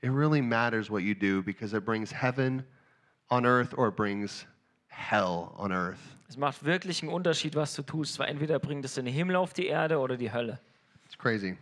It 0.00 0.10
really 0.10 0.42
matters 0.42 0.90
what 0.90 1.02
you 1.02 1.14
do 1.14 1.40
because 1.42 1.72
it 1.76 1.84
brings 1.84 2.12
heaven 2.12 2.64
on 3.32 3.46
earth 3.46 3.72
or 3.76 3.90
brings 3.90 4.46
hell 4.88 5.54
on 5.56 5.72
earth. 5.72 5.98
Es 6.28 6.36
macht 6.36 6.64
wirklich 6.64 7.02
einen 7.02 7.12
Unterschied, 7.12 7.54
was 7.54 7.74
du 7.74 7.82
tust, 7.82 8.18
weil 8.18 8.28
entweder 8.28 8.58
bringt 8.58 8.84
es 8.84 8.94
den 8.94 9.06
Himmel 9.06 9.36
auf 9.36 9.52
die 9.54 9.66
Erde 9.66 9.98
oder 9.98 10.16
die 10.16 10.30
Hölle. 10.30 10.58
It's 11.06 11.16
crazy. 11.16 11.56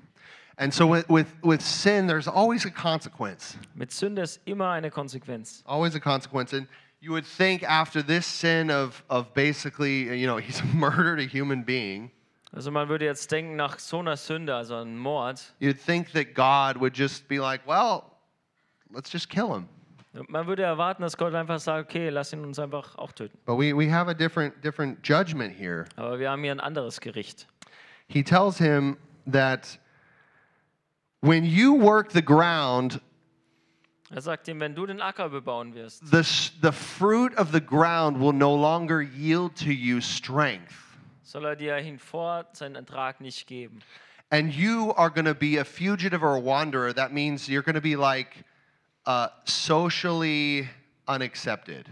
And 0.58 0.74
so 0.74 0.86
with, 0.86 1.08
with, 1.08 1.26
with 1.42 1.62
sin, 1.62 2.06
there's 2.06 2.28
always 2.28 2.66
a 2.66 2.70
consequence. 2.70 3.56
Mit 3.74 3.90
Sünde 3.92 4.22
ist 4.22 4.40
immer 4.44 4.70
eine 4.70 4.90
Konsequenz. 4.90 5.62
Always 5.64 5.94
a 5.94 6.00
consequence. 6.00 6.52
And 6.52 6.68
you 7.00 7.12
would 7.12 7.24
think 7.24 7.62
after 7.62 8.02
this 8.02 8.26
sin 8.26 8.70
of, 8.70 9.02
of 9.08 9.32
basically, 9.32 10.18
you 10.18 10.26
know, 10.26 10.36
he's 10.40 10.62
murdered 10.74 11.20
a 11.20 11.26
human 11.26 11.62
being, 11.62 12.10
Also 12.52 12.72
man 12.72 12.88
würde 12.88 13.04
jetzt 13.04 13.30
denken, 13.30 13.54
nach 13.54 13.78
so 13.78 14.00
einer 14.00 14.16
Sünde, 14.16 14.56
also 14.56 14.74
einem 14.74 14.98
Mord, 14.98 15.40
you'd 15.60 15.78
think 15.78 16.12
that 16.12 16.34
God 16.34 16.80
would 16.80 16.96
just 16.96 17.28
be 17.28 17.38
like, 17.38 17.64
well, 17.64 18.10
let's 18.92 19.08
just 19.10 19.30
kill 19.30 19.54
him. 19.54 19.68
Man 20.28 20.46
würde 20.46 20.62
erwarten, 20.62 21.02
dass 21.02 21.16
Gott 21.16 21.34
einfach 21.34 21.60
sagt, 21.60 21.88
okay, 21.88 22.08
lass 22.08 22.32
ihn 22.32 22.44
uns 22.44 22.58
einfach 22.58 22.96
auch 22.96 23.12
töten. 23.12 23.38
But 23.44 23.58
we, 23.58 23.76
we 23.76 23.90
have 23.92 24.10
a 24.10 24.14
different, 24.14 24.62
different 24.64 25.06
judgment 25.06 25.54
here. 25.56 25.86
Aber 25.96 26.18
wir 26.18 26.30
haben 26.30 26.42
hier 26.42 26.52
ein 26.52 26.60
anderes 26.60 27.00
Gericht. 27.00 27.46
He 28.08 28.22
tells 28.24 28.58
him 28.58 28.96
that 29.30 29.78
when 31.20 31.44
you 31.44 31.80
work 31.80 32.10
the 32.12 32.24
ground, 32.24 33.00
Er 34.12 34.20
sagt 34.20 34.48
ihm, 34.48 34.58
wenn 34.58 34.74
du 34.74 34.86
den 34.86 35.00
Acker 35.00 35.28
bebauen 35.28 35.72
wirst, 35.74 36.02
the, 36.10 36.22
the 36.62 36.72
fruit 36.72 37.32
of 37.38 37.52
the 37.52 37.60
ground 37.60 38.18
will 38.18 38.32
no 38.32 38.56
longer 38.56 39.00
yield 39.00 39.54
to 39.56 39.70
you 39.70 40.00
strength. 40.00 40.74
soll 41.22 41.44
er 41.44 41.54
dir 41.54 41.76
hinvor 41.76 42.46
seinen 42.52 42.74
Ertrag 42.74 43.20
nicht 43.20 43.46
geben. 43.46 43.78
And 44.32 44.52
you 44.52 44.92
are 44.96 45.10
going 45.10 45.26
to 45.26 45.34
be 45.34 45.58
a 45.58 45.64
fugitive 45.64 46.24
or 46.24 46.36
a 46.36 46.40
wanderer. 46.40 46.92
That 46.92 47.12
means 47.12 47.48
you're 47.48 47.62
going 47.62 47.76
to 47.76 47.80
be 47.80 47.94
like 47.94 48.44
uh, 49.06 49.28
socially 49.44 50.68
unaccepted. 51.06 51.86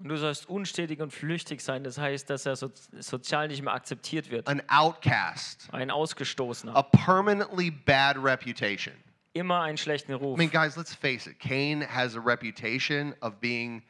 Und 0.00 0.08
du 0.10 0.16
sollst 0.16 0.48
unstetig 0.48 1.00
und 1.00 1.12
flüchtig 1.12 1.60
sein. 1.60 1.82
Das 1.82 1.98
heißt, 1.98 2.30
dass 2.30 2.46
er 2.46 2.54
so, 2.54 2.70
sozial 3.00 3.48
nicht 3.48 3.62
mehr 3.62 3.72
akzeptiert 3.74 4.30
wird. 4.30 4.46
an 4.46 4.62
outcast, 4.68 5.68
Ein 5.72 5.90
Ausgestoßener. 5.90 6.76
a 6.76 6.82
permanently 6.82 7.70
bad 7.70 8.16
reputation. 8.16 8.94
Immer 9.32 9.62
einen 9.62 9.76
schlechten 9.76 10.12
Ruf. 10.14 10.36
I 10.36 10.38
mean, 10.38 10.50
guys, 10.50 10.76
let's 10.76 10.94
face 10.94 11.26
it. 11.26 11.38
Cain 11.40 11.80
has 11.82 12.14
a 12.14 12.20
reputation 12.20 13.14
of 13.20 13.40
being 13.40 13.82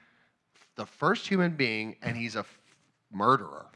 the 0.77 0.87
first 0.87 1.27
human 1.31 1.57
being, 1.57 1.97
and 2.03 2.17
he's 2.17 2.37
a 2.37 2.45
murderer. 3.11 3.71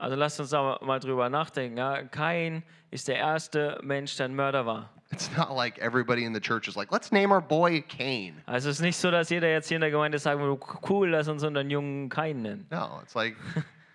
Also 0.00 0.16
lasst 0.16 0.40
uns 0.40 0.48
da 0.48 0.78
mal 0.80 0.98
drüber 0.98 1.28
nachdenken. 1.28 1.76
Ja? 1.76 2.02
Kain 2.04 2.62
ist 2.90 3.06
der 3.06 3.16
erste 3.16 3.78
Mensch, 3.82 4.16
der 4.16 4.26
ein 4.26 4.34
Mörder 4.34 4.64
war. 4.64 4.88
It's 5.12 5.30
not 5.36 5.54
like 5.54 5.78
everybody 5.78 6.24
in 6.24 6.32
the 6.32 6.40
church 6.40 6.68
is 6.68 6.76
like, 6.76 6.90
let's 6.90 7.12
name 7.12 7.32
our 7.32 7.40
boy 7.42 7.82
Cain. 7.82 8.40
Also 8.46 8.70
es 8.70 8.76
ist 8.76 8.82
nicht 8.82 8.96
so, 8.96 9.10
dass 9.10 9.28
jeder 9.28 9.50
jetzt 9.50 9.68
hier 9.68 9.76
in 9.76 9.82
der 9.82 9.90
Gemeinde 9.90 10.18
würde, 10.24 10.58
cool, 10.88 11.10
lass 11.10 11.28
uns 11.28 11.42
unseren 11.42 11.68
Jungen 11.68 12.08
Kain 12.08 12.40
nennen. 12.40 12.66
No, 12.70 13.00
it's 13.02 13.14
like 13.14 13.36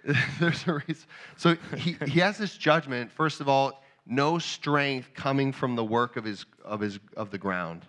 there's 0.39 0.67
a 0.67 0.73
reason. 0.73 1.07
So 1.37 1.55
he, 1.75 1.97
he 2.05 2.21
has 2.21 2.37
this 2.37 2.55
judgment. 2.55 3.11
First 3.11 3.41
of 3.41 3.47
all, 3.47 3.81
no 4.05 4.37
strength 4.37 5.13
coming 5.15 5.51
from 5.51 5.75
the 5.75 5.83
work 5.83 6.17
of 6.17 6.25
his 6.25 6.45
of 6.63 6.81
his 6.81 6.99
of 7.15 7.31
the 7.31 7.39
ground. 7.39 7.81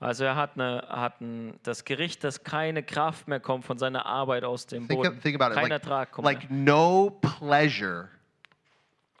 Also 0.00 0.22
er 0.24 0.36
hat, 0.36 0.52
eine, 0.54 0.84
hat 0.88 1.20
ein, 1.20 1.58
das 1.64 1.84
Gericht, 1.84 2.22
dass 2.22 2.44
keine 2.44 2.82
Kraft 2.84 3.26
mehr 3.26 3.40
kommt 3.40 3.64
von 3.64 3.78
seiner 3.78 4.06
Arbeit 4.06 4.44
aus 4.44 4.66
dem 4.66 4.86
Think, 4.86 5.02
Boden. 5.02 5.16
of, 5.16 5.22
think 5.22 5.34
about 5.40 5.50
it. 5.52 5.54
Kein 5.56 5.64
Like, 5.70 5.72
Ertrag 5.72 6.12
kommt 6.12 6.24
like 6.24 6.48
mehr. 6.50 6.60
no 6.64 7.10
pleasure, 7.20 8.08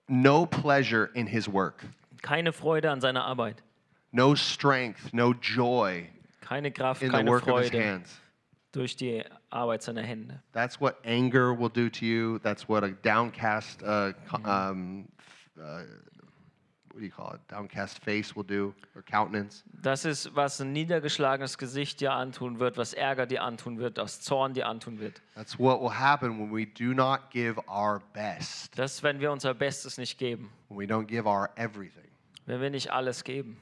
no 0.06 0.46
pleasure 0.46 1.10
in 1.14 1.26
his 1.26 1.48
work, 1.52 1.84
Keine 2.22 2.52
Freude 2.52 2.90
an 2.90 3.00
seiner 3.00 3.24
Arbeit. 3.24 3.62
no 4.12 4.34
strength, 4.34 5.12
no 5.12 5.32
joy 5.34 6.08
Keine 6.40 6.70
Kraft, 6.70 7.02
in 7.02 7.10
the 7.10 7.16
keine 7.16 7.30
work 7.30 7.46
of 7.48 7.58
his 7.58 7.70
Freude 7.70 7.84
hands. 7.84 8.20
durch 8.72 8.94
die 8.96 9.24
Arbeit 9.50 9.82
seiner 9.82 10.02
Hände. 10.02 10.40
That's 10.52 10.80
what 10.80 10.96
anger 11.04 11.58
will 11.58 11.70
do 11.70 11.88
to 11.88 12.04
you. 12.04 12.38
That's 12.38 12.68
what 12.68 12.84
a 12.84 12.90
downcast, 13.02 13.82
uh, 13.82 14.12
co- 14.30 14.42
um, 14.48 15.08
uh, 15.58 15.82
what 16.92 17.00
do 17.00 17.04
you 17.06 17.10
call 17.12 17.32
it? 17.34 17.40
Downcast 17.48 17.98
face 18.02 18.34
will 18.34 18.42
do, 18.44 18.74
or 18.96 19.02
countenance. 19.02 19.62
Das 19.82 20.04
ist, 20.04 20.34
was 20.34 20.60
ein 20.60 20.72
niedergeschlagenes 20.72 21.58
Gesicht 21.58 22.00
dir 22.00 22.12
antun 22.12 22.58
wird, 22.58 22.76
was 22.76 22.94
Ärger 22.94 23.26
dir 23.26 23.42
antun 23.42 23.78
wird, 23.78 23.96
was 23.98 24.20
Zorn 24.20 24.54
dir 24.54 24.66
antun 24.66 24.98
wird. 24.98 25.20
That's 25.34 25.58
what 25.58 25.80
will 25.80 25.90
happen 25.98 26.38
when 26.38 26.50
we 26.52 26.66
do 26.66 26.94
not 26.94 27.30
give 27.30 27.58
our 27.68 28.00
best, 28.12 28.78
Das 28.78 28.94
ist, 28.96 29.02
wenn 29.02 29.20
wir 29.20 29.30
unser 29.32 29.54
Bestes 29.54 29.98
nicht 29.98 30.18
geben, 30.18 30.50
when 30.68 30.78
we 30.78 30.92
don't 30.92 31.06
give 31.06 31.26
our 31.28 31.50
everything. 31.56 32.08
wenn 32.46 32.60
wir 32.60 32.70
nicht 32.70 32.90
alles 32.90 33.24
geben. 33.24 33.56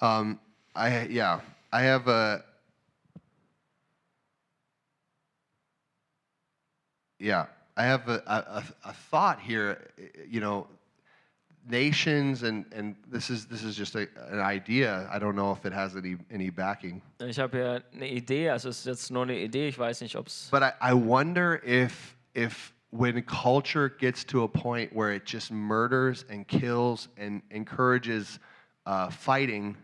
Um, 0.00 0.38
I 0.76 1.06
yeah, 1.08 1.40
I 1.72 1.82
have 1.86 2.08
a 2.10 2.42
yeah, 7.18 7.46
I 7.76 7.84
have 7.84 8.08
a, 8.08 8.22
a- 8.26 8.88
a 8.88 8.92
thought 9.10 9.40
here. 9.40 9.78
You 10.28 10.40
know, 10.40 10.66
nations 11.68 12.42
and 12.42 12.64
and 12.72 12.94
this 13.10 13.30
is 13.30 13.46
this 13.46 13.62
is 13.62 13.76
just 13.76 13.94
a, 13.94 14.08
an 14.30 14.40
idea. 14.40 15.08
I 15.12 15.18
don't 15.18 15.34
know 15.34 15.52
if 15.52 15.64
it 15.64 15.72
has 15.72 15.96
any 15.96 16.16
any 16.30 16.50
backing, 16.50 17.00
Ich 17.20 17.38
habe 17.38 17.58
ja 17.58 17.80
eine 17.94 18.08
Idee, 18.08 18.50
also 18.50 18.68
es 18.68 18.78
ist 18.80 18.86
jetzt 18.86 19.10
nur 19.10 19.22
eine 19.22 19.38
Idee, 19.38 19.68
ich 19.68 19.78
weiß 19.78 20.00
nicht, 20.02 20.16
ob 20.16 20.26
es. 20.26 20.48
but 20.50 20.62
I, 20.62 20.72
I 20.80 20.92
wonder 20.94 21.60
if 21.64 22.16
if 22.34 22.72
when 22.90 23.20
culture 23.22 23.88
gets 23.88 24.24
to 24.24 24.44
a 24.44 24.48
point 24.48 24.92
where 24.94 25.12
it 25.12 25.24
just 25.26 25.50
murders 25.50 26.24
and 26.30 26.46
kills 26.46 27.08
and 27.16 27.42
encourages 27.50 28.38
uh, 28.86 29.08
fighting. 29.10 29.76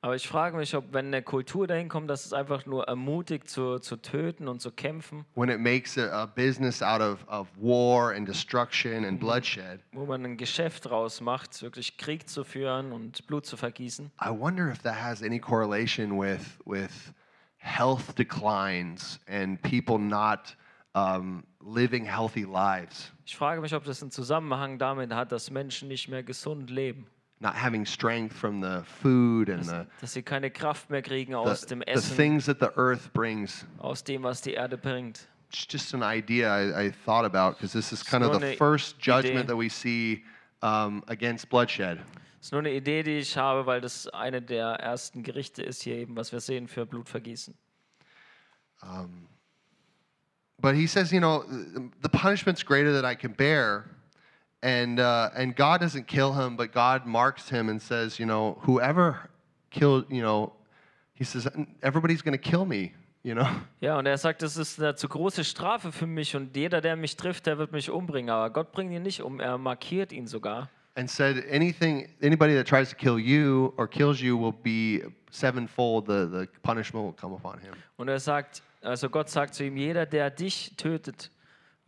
Aber 0.00 0.14
ich 0.14 0.28
frage 0.28 0.56
mich, 0.56 0.76
ob 0.76 0.92
wenn 0.92 1.06
eine 1.06 1.22
Kultur 1.22 1.66
dahin 1.66 1.88
kommt, 1.88 2.08
dass 2.08 2.24
es 2.24 2.32
einfach 2.32 2.66
nur 2.66 2.84
ermutigt 2.86 3.50
zu, 3.50 3.80
zu 3.80 3.96
töten 3.96 4.46
und 4.46 4.60
zu 4.60 4.70
kämpfen, 4.70 5.24
when 5.34 5.48
it 5.48 5.58
makes 5.58 5.98
a, 5.98 6.22
a 6.22 6.26
business 6.26 6.82
out 6.82 7.00
of, 7.00 7.26
of 7.28 7.48
war 7.56 8.14
and 8.14 8.28
destruction 8.28 9.04
and 9.04 9.18
bloodshed, 9.18 9.80
wo 9.92 10.06
man 10.06 10.24
ein 10.24 10.36
Geschäft 10.36 10.88
draus 10.88 11.20
macht, 11.20 11.60
wirklich 11.62 11.96
Krieg 11.98 12.28
zu 12.28 12.44
führen 12.44 12.92
und 12.92 13.26
Blut 13.26 13.44
zu 13.44 13.56
vergießen. 13.56 14.12
I 14.24 14.30
wonder 14.30 14.70
if 14.70 14.82
that 14.82 14.94
has 15.02 15.20
any 15.20 15.40
correlation 15.40 16.16
with, 16.16 16.58
with 16.64 17.12
health 17.56 18.14
declines 18.14 19.18
and 19.26 19.60
people 19.62 19.98
not 19.98 20.56
um, 20.94 21.42
living 21.60 22.04
healthy 22.04 22.44
lives, 22.44 23.12
Ich 23.26 23.36
frage 23.36 23.60
mich, 23.60 23.74
ob 23.74 23.84
das 23.84 24.00
einen 24.00 24.10
Zusammenhang 24.10 24.78
damit 24.78 25.12
hat, 25.12 25.32
dass 25.32 25.50
Menschen 25.50 25.88
nicht 25.88 26.08
mehr 26.08 26.22
gesund 26.22 26.70
leben. 26.70 27.08
Not 27.40 27.54
having 27.54 27.86
strength 27.86 28.34
from 28.34 28.60
the 28.60 28.82
food 28.84 29.48
and 29.48 29.64
the, 29.64 29.86
Dass 30.00 30.12
sie 30.14 30.22
keine 30.22 30.50
Kraft 30.50 30.90
mehr 30.90 31.02
kriegen 31.02 31.34
aus 31.34 31.60
the, 31.62 31.66
dem 31.66 31.82
the 31.86 32.00
things 32.00 32.46
that 32.46 32.58
the 32.58 32.70
earth 32.76 33.12
brings. 33.12 33.64
aus 33.78 34.02
dem, 34.02 34.22
was 34.22 34.40
die 34.40 34.54
Erde 34.54 34.76
bringt. 34.76 35.28
It's 35.50 35.66
just 35.70 35.94
an 35.94 36.02
idea 36.02 36.48
I, 36.50 36.86
I 36.86 36.90
thought 36.90 37.24
about 37.24 37.56
because 37.56 37.72
this 37.72 37.92
is 37.92 38.02
kind 38.02 38.22
of 38.22 38.38
the 38.40 38.56
first 38.56 38.96
Idee. 38.96 39.02
judgment 39.02 39.46
that 39.48 39.56
we 39.56 39.68
see 39.68 40.24
um, 40.62 41.02
against 41.08 41.48
bloodshed. 41.48 42.00
Ist 42.40 42.52
nur 42.52 42.60
eine 42.60 42.72
Idee, 42.72 43.02
die 43.02 43.18
ich 43.18 43.36
habe, 43.36 43.66
weil 43.66 43.80
das 43.80 44.06
eine 44.08 44.40
der 44.42 44.66
ersten 44.74 45.22
Gerichte 45.22 45.62
ist 45.62 45.82
hier 45.82 45.96
eben, 45.96 46.16
was 46.16 46.30
wir 46.32 46.40
sehen 46.40 46.68
für 46.68 46.86
Blutvergießen. 46.86 47.54
But 50.60 50.74
he 50.74 50.86
says, 50.86 51.12
you 51.12 51.20
know, 51.20 51.44
the 52.02 52.08
punishment's 52.08 52.64
greater 52.64 52.92
than 52.92 53.04
I 53.04 53.14
can 53.14 53.32
bear. 53.32 53.84
And, 54.62 54.98
uh, 54.98 55.30
and 55.36 55.54
God 55.54 55.80
doesn't 55.80 56.06
kill 56.06 56.32
him, 56.32 56.56
but 56.56 56.72
God 56.72 57.06
marks 57.06 57.48
him 57.48 57.68
and 57.68 57.80
says, 57.80 58.18
you 58.18 58.26
know, 58.26 58.58
whoever 58.62 59.30
killed, 59.70 60.06
you 60.10 60.20
know, 60.22 60.52
he 61.14 61.24
says, 61.24 61.48
everybody's 61.82 62.22
going 62.22 62.36
to 62.36 62.50
kill 62.50 62.64
me, 62.64 62.92
you 63.22 63.34
know. 63.34 63.48
Ja, 63.80 63.98
und 63.98 64.06
er 64.06 64.18
sagt, 64.18 64.42
das 64.42 64.56
ist 64.56 64.80
eine 64.80 64.96
zu 64.96 65.08
große 65.08 65.44
Strafe 65.44 65.92
für 65.92 66.06
mich 66.06 66.34
und 66.34 66.56
jeder, 66.56 66.80
der 66.80 66.96
mich 66.96 67.16
trifft, 67.16 67.46
der 67.46 67.58
wird 67.58 67.70
mich 67.70 67.88
umbringen. 67.88 68.30
Aber 68.30 68.50
Gott 68.50 68.72
bringt 68.72 68.92
ihn 68.92 69.02
nicht 69.02 69.22
um, 69.22 69.38
er 69.38 69.58
markiert 69.58 70.12
ihn 70.12 70.26
sogar. 70.26 70.68
And 70.96 71.08
said, 71.08 71.44
anything, 71.52 72.08
anybody 72.20 72.54
that 72.54 72.66
tries 72.66 72.90
to 72.90 72.96
kill 72.96 73.20
you 73.20 73.72
or 73.76 73.86
kills 73.86 74.20
you 74.20 74.36
will 74.36 74.52
be 74.52 75.04
sevenfold, 75.30 76.06
the, 76.06 76.26
the 76.26 76.48
punishment 76.62 77.06
will 77.06 77.12
come 77.12 77.34
upon 77.34 77.60
him. 77.60 77.74
Und 77.96 78.08
er 78.08 78.18
sagt, 78.18 78.62
also 78.82 79.08
Gott 79.08 79.28
sagt 79.28 79.54
zu 79.54 79.64
ihm, 79.64 79.76
jeder, 79.76 80.06
der 80.06 80.30
dich 80.30 80.72
tötet 80.76 81.30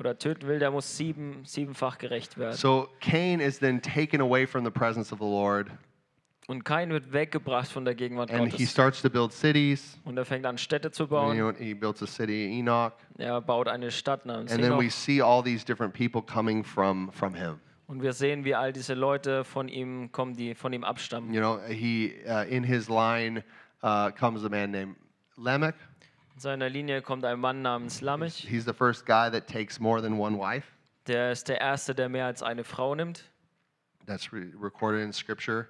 oder 0.00 0.18
töten 0.18 0.48
will, 0.48 0.58
der 0.58 0.70
muss 0.70 0.96
sieben, 0.96 1.44
siebenfach 1.44 1.98
gerecht 1.98 2.38
werden. 2.38 2.54
So 2.56 2.88
Cain 3.00 3.38
is 3.38 3.58
then 3.60 3.80
taken 3.80 4.20
away 4.20 4.46
from 4.46 4.64
the 4.64 4.70
presence 4.70 5.12
of 5.12 5.18
the 5.20 5.26
Lord, 5.26 5.68
Und 6.48 6.64
kein 6.64 6.90
wird 6.90 7.12
weggebracht 7.12 7.70
von 7.70 7.84
der 7.84 7.94
Gegenwart 7.94 8.30
and 8.32 8.46
he 8.46 8.50
Gottes. 8.50 8.70
starts 8.72 9.02
to 9.02 9.10
build 9.10 9.32
cities. 9.32 9.98
Und 10.04 10.16
er 10.16 10.24
fängt 10.24 10.44
an, 10.46 10.58
Städte 10.58 10.90
zu 10.90 11.04
You 11.04 11.08
bauen. 11.10 11.36
know, 11.36 11.52
he 11.56 11.74
builds 11.74 12.02
a 12.02 12.06
city, 12.06 12.58
Enoch. 12.58 12.92
Er 13.18 13.40
baut 13.40 13.68
eine 13.68 13.90
Stadt 13.92 14.26
namens 14.26 14.50
And 14.50 14.60
then 14.60 14.72
we 14.72 14.84
Henoch. 14.84 14.90
see 14.92 15.22
all 15.22 15.44
these 15.44 15.64
different 15.64 15.94
people 15.94 16.22
coming 16.22 16.64
from 16.64 17.12
from 17.12 17.34
him. 17.34 17.60
Und 17.86 18.02
wir 18.02 18.12
sehen, 18.12 18.44
wie 18.44 18.54
all 18.54 18.72
diese 18.72 18.94
Leute 18.94 19.44
von 19.44 19.68
ihm 19.68 20.10
kommen, 20.12 20.34
die 20.34 20.54
von 20.54 20.72
ihm 20.72 20.82
abstammen. 20.82 21.32
You 21.34 21.40
know, 21.40 21.58
he 21.68 22.14
uh, 22.26 22.42
in 22.48 22.64
his 22.64 22.88
line 22.88 23.44
uh, 23.82 24.10
comes 24.18 24.44
a 24.44 24.48
man 24.48 24.70
named 24.70 24.96
Lamech. 25.36 25.74
In 26.40 26.42
seiner 26.42 26.70
Linie 26.70 27.02
kommt 27.02 27.26
ein 27.26 27.38
Mann 27.38 27.60
namens 27.60 28.00
Lamech. 28.00 28.46
He's 28.48 28.64
the 28.64 28.72
first 28.72 29.04
guy 29.04 29.28
that 29.28 29.46
takes 29.46 29.78
more 29.78 30.00
than 30.00 30.18
one 30.18 30.38
wife. 30.38 30.66
Der 31.06 31.32
ist 31.32 31.50
der 31.50 31.60
Erste, 31.60 31.94
der 31.94 32.08
mehr 32.08 32.24
als 32.24 32.42
eine 32.42 32.64
Frau 32.64 32.94
nimmt. 32.94 33.24
That's 34.06 34.32
re- 34.32 34.50
recorded 34.58 35.02
in 35.02 35.12
Scripture. 35.12 35.68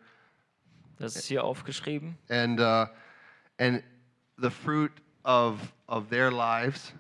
Das 0.97 1.17
ist 1.17 1.27
hier 1.27 1.43
aufgeschrieben. 1.43 2.17
And 2.29 2.61
uh, 2.61 2.87
and 3.59 3.83
the 4.41 4.49
fruit 4.49 4.93
of 5.25 5.59
of 5.89 6.09
their 6.09 6.31
lives 6.31 6.93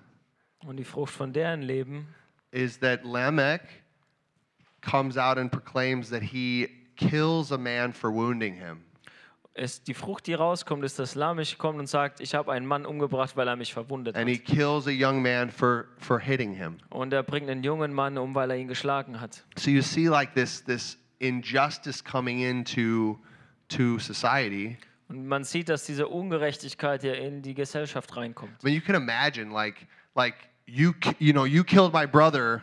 Und 0.66 0.77
die 0.77 0.85
Frucht 0.85 1.12
von 1.14 1.33
deren 1.33 1.62
Leben 1.62 2.09
is 2.51 2.77
that 2.81 3.05
Lamech 3.05 3.61
comes 4.81 5.16
out 5.16 5.39
and 5.39 5.49
proclaims 5.49 6.11
that 6.11 6.25
he 6.25 6.66
kills 6.97 7.53
a 7.53 7.59
man 7.59 7.93
for 7.93 8.11
wounding 8.11 8.57
him. 8.57 8.83
Ist, 9.61 9.86
die 9.88 9.94
Frucht, 9.94 10.26
die 10.26 10.34
rauskommt, 10.34 10.84
ist, 10.84 10.98
dass 10.98 11.14
Lamech 11.14 11.58
kommt 11.58 11.78
und 11.78 11.86
sagt, 11.86 12.20
ich 12.20 12.34
habe 12.34 12.50
einen 12.52 12.66
Mann 12.66 12.86
umgebracht, 12.86 13.36
weil 13.36 13.46
er 13.46 13.56
mich 13.56 13.72
verwundet 13.72 14.16
And 14.16 14.28
he 14.28 14.36
hat. 14.36 14.44
kills 14.44 14.86
a 14.86 14.90
young 14.90 15.22
man 15.22 15.50
for 15.50 15.86
for 15.98 16.18
hitting 16.18 16.54
him. 16.54 16.78
Und 16.88 17.12
er 17.12 17.22
bringt 17.22 17.48
einen 17.50 17.62
jungen 17.62 17.92
Mann 17.92 18.18
um, 18.18 18.34
weil 18.34 18.50
er 18.50 18.56
ihn 18.56 18.68
geschlagen 18.68 19.20
hat. 19.20 19.44
So 19.56 19.70
you 19.70 19.82
see 19.82 20.08
like 20.08 20.34
this 20.34 20.64
this 20.64 20.98
injustice 21.18 22.02
coming 22.02 22.40
into 22.40 23.18
to 23.68 23.98
society. 23.98 24.78
Und 25.08 25.26
man 25.26 25.44
sieht, 25.44 25.68
dass 25.68 25.84
diese 25.84 26.08
Ungerechtigkeit 26.08 27.02
hier 27.02 27.18
in 27.18 27.42
die 27.42 27.54
Gesellschaft 27.54 28.16
reinkommt. 28.16 28.52
I 28.62 28.66
mean, 28.66 28.74
you 28.74 28.80
can 28.80 28.94
imagine 28.94 29.52
like 29.52 29.86
like 30.16 30.36
you 30.66 30.92
you 31.18 31.32
know 31.32 31.44
you 31.44 31.64
killed 31.64 31.92
my 31.92 32.06
brother, 32.06 32.62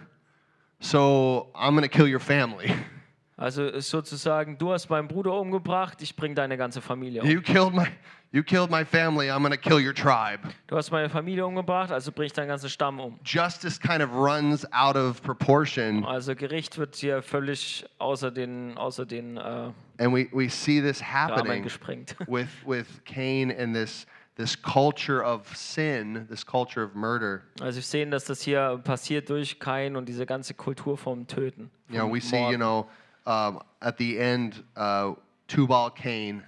so 0.80 1.52
I'm 1.54 1.76
gonna 1.76 1.88
kill 1.88 2.08
your 2.08 2.22
family. 2.22 2.74
Also 3.38 3.80
sozusagen, 3.80 4.58
du 4.58 4.72
hast 4.72 4.90
meinen 4.90 5.08
Bruder 5.08 5.34
umgebracht, 5.40 6.02
ich 6.02 6.16
bringe 6.16 6.34
deine 6.34 6.58
ganze 6.58 6.82
Familie 6.82 7.22
um. 7.22 7.30
You 7.30 7.40
killed 7.40 7.72
my 7.72 7.86
you 8.32 8.42
killed 8.42 8.72
my 8.72 8.84
family. 8.84 9.30
I'm 9.30 9.44
gonna 9.44 9.56
kill 9.56 9.78
your 9.80 9.94
tribe. 9.94 10.40
Du 10.66 10.76
hast 10.76 10.90
meine 10.90 11.08
Familie 11.08 11.46
umgebracht, 11.46 11.92
also 11.92 12.12
bring 12.12 12.26
ich 12.26 12.34
deinen 12.34 12.48
ganzen 12.48 12.68
Stamm 12.68 13.00
um. 13.00 13.20
Justice 13.24 13.80
kind 13.80 14.02
of 14.02 14.10
runs 14.12 14.66
out 14.74 14.96
of 14.96 15.22
proportion, 15.22 16.04
Also 16.04 16.34
Gericht 16.34 16.80
wird 16.80 16.96
hier 16.96 17.22
völlig 17.22 17.86
außer 18.00 18.32
den, 18.32 18.76
außer 18.76 19.06
den 19.06 19.38
äh, 19.38 19.72
and 20.00 20.14
we, 20.16 20.28
we 20.32 20.50
see 20.50 20.82
this 20.82 21.00
happening 21.00 21.64
with 22.28 22.50
with 22.66 22.88
Cain 23.06 23.52
and 23.52 23.76
this 23.76 24.08
this 24.36 24.60
culture 24.60 25.24
of 25.24 25.56
sin, 25.56 26.26
this 26.28 26.44
culture 26.44 26.84
of 26.84 26.96
murder. 26.96 27.44
Also 27.62 27.78
wir 27.78 27.84
sehen, 27.84 28.10
dass 28.10 28.26
das 28.26 28.42
hier 28.42 28.82
passiert 28.84 29.30
durch 29.30 29.60
Kain 29.60 29.96
und 29.96 30.10
diese 30.10 30.26
ganze 30.26 30.56
Kultur 30.56 30.98
vom 30.98 31.28
Töten. 31.28 31.70
You 31.88 31.98
know, 31.98 32.08
vom 32.08 32.16
we 32.16 32.20
see 32.20 32.50
you 32.50 32.58
know 32.58 32.88
um, 33.28 33.60
at 33.82 33.98
the 33.98 34.18
end 34.18 34.64
uh, 34.76 35.14
Tubal 35.48 35.92
Cain. 35.92 36.44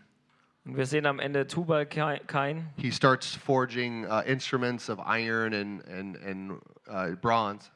Und 0.66 0.78
wir 0.78 0.86
sehen 0.86 1.06
am 1.06 1.20
Ende 1.20 1.46
Tubal 1.48 1.86
Kain. 1.86 2.68
he 2.78 2.92
starts 2.92 3.36
forging 3.36 4.06
uh, 4.06 4.24
instruments 4.26 4.90
of 4.90 5.00
iron 5.00 5.54
and 5.54 5.82
and 5.88 6.16
and 6.18 6.62
uh, 6.88 7.16
bronze, 7.22 7.70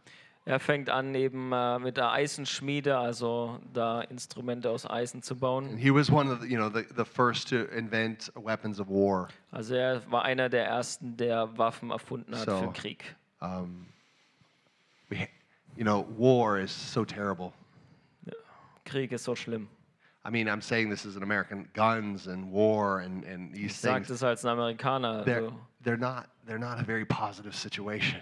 Er 0.45 0.60
fängt 0.60 0.89
an, 0.89 1.16
eben 1.16 1.54
äh, 1.54 1.80
mit 1.80 1.95
der 1.95 2.12
Eisenschmiede, 2.12 2.97
also 2.97 3.60
da 3.72 4.01
Instrumente 4.01 4.70
aus 4.70 4.86
Eisen 4.86 5.22
zu 5.24 5.38
bauen. 5.38 5.70
And 5.70 5.80
he 5.80 5.89
was 5.89 6.12
one 6.12 6.30
of 6.30 6.41
the, 6.41 6.47
you 6.49 6.58
know, 6.58 6.68
the, 6.70 6.86
the 6.97 7.06
first 7.06 7.47
to 7.49 7.64
invent 7.74 8.30
weapons 8.36 8.78
of 8.80 8.89
war. 8.89 9.30
Also 9.51 9.76
er 9.76 10.01
war 10.12 10.24
einer 10.26 10.49
der 10.49 10.66
ersten, 10.68 11.16
der 11.16 11.58
Waffen 11.58 11.91
erfunden 11.91 12.36
hat 12.36 12.49
So. 12.49 12.58
für 12.58 12.74
Krieg. 12.74 13.16
Um, 13.39 13.88
we, 15.10 15.30
you 15.78 15.86
know, 15.86 16.06
war 16.18 16.60
is 16.60 16.72
so 16.72 17.06
terrible. 17.06 17.54
Krieg 18.86 19.12
ist 19.12 19.24
so 19.24 19.36
schlimm. 19.36 19.68
I 20.26 20.30
mean, 20.30 20.48
I'm 20.48 20.62
saying 20.62 20.90
this 20.90 21.06
as 21.06 21.18
an 21.18 21.24
American, 21.24 21.68
guns 21.74 22.28
and 22.28 22.50
war 22.52 23.00
and, 23.00 23.26
and 23.26 23.54
these 23.54 23.72
Ich 23.72 23.76
sage 23.78 24.06
things. 24.06 24.08
das 24.08 24.24
als 24.24 24.46
ein 24.46 24.52
Amerikaner. 24.58 25.24
They're, 25.26 25.44
Also 25.46 25.60
they're 25.84 25.98
not 25.98 26.30
they're 26.48 26.58
not 26.60 26.80
a 26.80 26.84
very 26.84 27.06
positive 27.06 27.54
situation. 27.56 28.20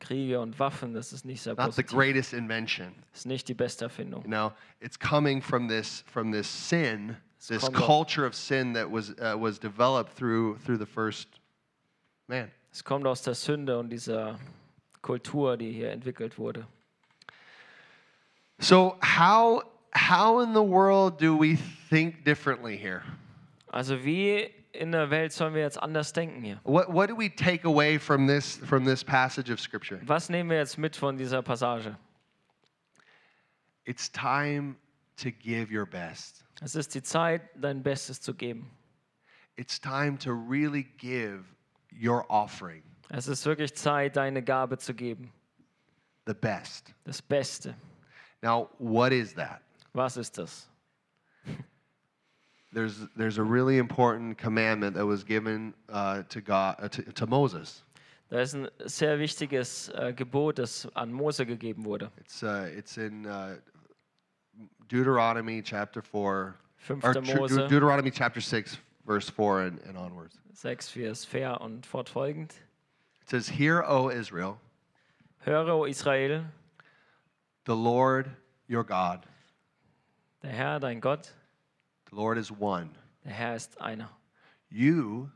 Kriege 0.00 0.38
und 0.40 0.58
Waffen, 0.58 0.92
das 0.92 1.12
ist 1.12 1.24
nicht 1.24 1.40
sehr 1.40 1.54
Not 1.54 1.72
the 1.74 1.82
positiv. 1.82 1.96
greatest 1.96 2.32
invention. 2.34 2.94
Ist 3.14 3.26
nicht 3.26 3.48
die 3.48 3.54
beste 3.54 3.84
Erfindung. 3.86 4.22
You 4.24 4.28
know, 4.28 4.52
it's 4.80 4.98
coming 4.98 5.40
from 5.40 5.68
this 5.68 6.02
from 6.08 6.32
this 6.32 6.48
sin, 6.48 7.16
this 7.48 7.62
kommt 7.62 7.74
culture 7.76 8.26
of 8.26 8.34
sin 8.34 8.72
that 8.74 8.90
was 8.90 9.10
uh, 9.20 9.36
was 9.38 9.58
developed 9.58 10.12
through 10.16 10.58
through 10.64 10.78
the 10.78 10.86
first 10.86 11.28
man. 12.28 12.50
Es 12.72 12.82
kommt 12.82 13.06
aus 13.06 13.22
der 13.22 13.34
Sünde 13.34 13.78
und 13.78 13.88
dieser 13.90 14.36
Kultur, 15.00 15.56
die 15.56 15.70
hier 15.72 15.92
entwickelt 15.92 16.38
wurde. 16.38 16.66
So 18.60 18.96
how 19.02 19.62
how 19.92 20.40
in 20.40 20.52
the 20.54 20.62
world 20.62 21.18
do 21.18 21.36
we 21.36 21.56
think 21.90 22.24
differently 22.24 22.76
here? 22.76 23.02
Also 23.72 23.96
wie 23.96 24.48
in 24.72 24.92
der 24.92 25.10
Welt 25.10 25.32
sollen 25.32 25.54
wir 25.54 25.62
jetzt 25.62 25.80
anders 25.82 26.12
denken 26.12 26.42
hier? 26.42 26.60
What 26.64 26.92
what 26.92 27.08
do 27.08 27.16
we 27.16 27.28
take 27.28 27.64
away 27.64 27.98
from 27.98 28.26
this 28.26 28.56
from 28.64 28.84
this 28.84 29.02
passage 29.04 29.50
of 29.50 29.60
scripture? 29.60 30.00
Was 30.06 30.28
nehmen 30.28 30.50
wir 30.50 30.58
jetzt 30.58 30.78
mit 30.78 30.96
von 30.96 31.16
dieser 31.16 31.42
Passage? 31.42 31.96
It's 33.86 34.08
time 34.08 34.76
to 35.18 35.30
give 35.30 35.70
your 35.70 35.86
best. 35.86 36.44
Es 36.62 36.74
ist 36.74 36.94
die 36.94 37.02
Zeit, 37.02 37.42
dein 37.60 37.82
Bestes 37.82 38.20
zu 38.20 38.32
geben. 38.34 38.70
It's 39.56 39.78
time 39.78 40.16
to 40.18 40.32
really 40.32 40.84
give 40.98 41.44
your 41.92 42.24
offering 42.28 42.82
Es 43.10 43.28
ist 43.28 43.44
wirklich 43.44 43.74
Zeit, 43.74 44.16
deine 44.16 44.42
Gabe 44.42 44.78
zu 44.78 44.94
geben. 44.94 45.32
the 46.26 46.34
best. 46.34 46.94
Das 47.04 47.20
Beste. 47.20 47.74
Now, 48.44 48.68
what 48.76 49.14
is 49.14 49.32
that? 49.32 49.62
Was 49.94 50.18
ist 50.18 50.36
das? 50.36 50.66
There's 52.74 52.96
there's 53.16 53.38
a 53.38 53.42
really 53.42 53.78
important 53.78 54.36
commandment 54.36 54.96
that 54.96 55.06
was 55.06 55.22
given 55.22 55.72
uh, 55.88 56.24
to 56.28 56.40
God 56.40 56.76
uh, 56.82 56.88
to, 56.88 57.02
to 57.12 57.26
Moses. 57.26 57.82
Da 58.30 58.40
ist 58.40 58.54
ein 58.54 58.68
sehr 58.86 59.18
wichtiges 59.18 59.90
äh, 59.94 60.12
Gebot, 60.12 60.58
das 60.58 60.86
an 60.96 61.12
Mose 61.12 61.46
gegeben 61.46 61.84
wurde. 61.84 62.10
It's 62.18 62.42
uh, 62.42 62.68
it's 62.76 62.98
in 62.98 63.26
uh, 63.26 63.56
Deuteronomy 64.88 65.62
chapter 65.62 66.02
four, 66.02 66.34
or 66.34 66.56
Fünfter 66.76 67.22
Deut- 67.22 67.36
Mose. 67.36 67.56
Deuteronomy 67.68 68.10
chapter 68.10 68.40
six, 68.40 68.76
verse 69.06 69.30
four 69.30 69.62
and, 69.62 69.78
and 69.86 69.96
onwards. 69.96 70.36
6, 70.52 70.90
Vers 70.90 71.24
fair 71.24 71.60
und 71.60 71.86
fortfolgend. 71.86 72.50
It 73.22 73.30
says, 73.30 73.48
"Hear, 73.48 73.84
O 73.86 74.08
Israel, 74.08 74.58
Höre, 75.46 75.68
o 75.68 75.84
Israel, 75.84 76.44
the 77.64 77.74
Lord 77.76 78.30
your 78.68 78.84
God, 78.84 79.26
der 80.42 80.50
Herr, 80.50 80.80
dein 80.80 81.00
Gott, 81.00 81.30
the 82.10 82.16
Lord 82.16 82.38
is 82.38 82.50
one. 82.50 82.90
der 83.24 83.32
Herr 83.32 83.54
ist 83.56 83.80
einer. 83.80 84.08
You 84.70 85.30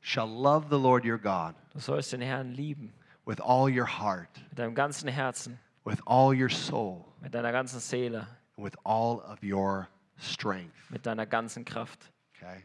shall 0.00 0.26
love 0.26 0.68
the 0.70 0.78
Lord 0.78 1.04
your 1.04 1.18
God 1.18 1.54
Du 1.72 1.80
sollst 1.80 2.12
den 2.12 2.20
Herrn 2.22 2.54
lieben 2.54 2.92
with 3.26 3.40
all 3.40 3.68
your 3.68 3.86
heart, 3.86 4.30
mit 4.50 4.58
deinem 4.58 4.74
ganzen 4.74 5.08
Herzen, 5.08 5.58
with 5.84 6.00
all 6.06 6.34
your 6.34 6.48
soul, 6.48 7.06
mit 7.22 7.32
deiner 7.32 7.52
ganzen 7.52 7.80
Seele, 7.80 8.26
with 8.56 8.74
all 8.84 9.20
of 9.20 9.42
your 9.42 9.88
strength." 10.18 10.90
mit 10.90 11.04
deiner 11.06 11.26
ganzen 11.26 11.64
Kraft. 11.64 12.10
Okay. 12.36 12.64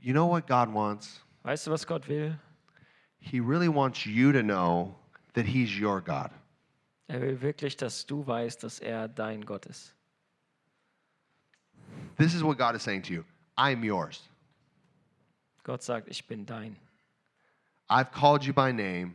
You 0.00 0.12
know 0.12 0.26
what 0.26 0.46
God 0.48 0.72
wants? 0.72 1.20
Weißt 1.44 1.66
du, 1.66 1.70
was 1.70 1.84
Gott 1.86 2.08
will? 2.08 2.34
He 3.18 3.38
really 3.38 3.68
wants 3.68 4.04
you 4.04 4.32
to 4.32 4.42
know 4.42 4.96
that 5.34 5.46
He's 5.46 5.78
your 5.78 6.00
God. 6.00 6.30
Er 7.12 7.20
will 7.20 7.42
wirklich, 7.42 7.76
dass 7.76 8.06
du 8.06 8.26
weißt, 8.26 8.64
dass 8.64 8.78
er 8.78 9.06
dein 9.06 9.44
Gott 9.44 9.66
ist. 9.66 9.94
This 12.16 12.32
is 12.32 12.42
what 12.42 12.56
God 12.56 12.74
is 12.74 12.82
saying 12.82 13.02
to 13.02 13.12
you 13.12 13.24
I'm 13.58 13.84
yours. 13.84 14.30
Gott 15.62 15.82
sagt, 15.82 16.08
ich 16.08 16.26
bin 16.26 16.46
dein. 16.46 16.74
I've 17.90 18.12
called 18.12 18.44
you 18.44 18.54
by 18.54 18.72
name. 18.72 19.14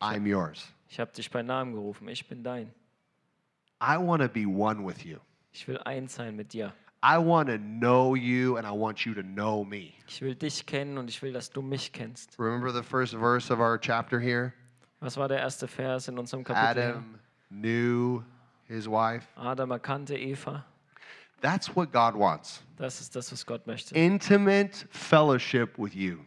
I'm 0.00 0.26
yours. 0.26 0.72
Ich 0.88 0.98
habe 0.98 1.12
dich 1.12 1.30
bei 1.30 1.42
Namen 1.42 1.74
gerufen, 1.74 2.08
ich 2.08 2.26
bin 2.26 2.42
dein. 2.42 2.72
I 3.78 3.98
want 3.98 4.22
to 4.22 4.28
be 4.28 4.46
one 4.46 4.82
with 4.82 5.04
you. 5.04 5.18
Ich 5.52 5.68
will 5.68 5.78
eins 5.84 6.14
sein 6.14 6.36
mit 6.36 6.54
dir. 6.54 6.72
I 7.02 7.18
want 7.18 7.50
to 7.50 7.58
know 7.58 8.14
you 8.14 8.56
and 8.56 8.66
I 8.66 8.70
want 8.70 9.04
you 9.04 9.12
to 9.12 9.22
know 9.22 9.64
me. 9.64 9.92
Ich 10.08 10.22
will 10.22 10.34
dich 10.34 10.64
kennen 10.64 10.96
und 10.96 11.10
ich 11.10 11.20
will, 11.20 11.34
dass 11.34 11.50
du 11.50 11.60
mich 11.60 11.92
kennst. 11.92 12.38
Remember 12.38 12.72
the 12.72 12.82
first 12.82 13.12
verse 13.12 13.52
of 13.52 13.60
our 13.60 13.78
chapter 13.78 14.18
here? 14.18 14.54
Was 15.00 15.18
war 15.18 15.28
der 15.28 15.40
erste 15.40 15.68
Vers 15.68 16.08
in 16.08 16.18
unserem 16.18 16.42
Kapitel? 16.42 16.82
hier? 16.82 16.94
Adam 16.94 17.20
knew 17.60 18.22
his 18.68 18.88
wife. 18.88 19.26
Adam 19.36 19.70
erkannte 19.70 20.16
Eva. 20.16 20.64
That's 21.40 21.74
what 21.76 21.92
God 21.92 22.14
wants 22.16 22.62
Das 22.78 23.00
ist 23.00 23.14
das, 23.14 23.30
was 23.30 23.44
Gott 23.44 23.66
möchte. 23.66 23.94
intimate 23.94 24.86
fellowship 24.90 25.78
with 25.78 25.94
you. 25.94 26.18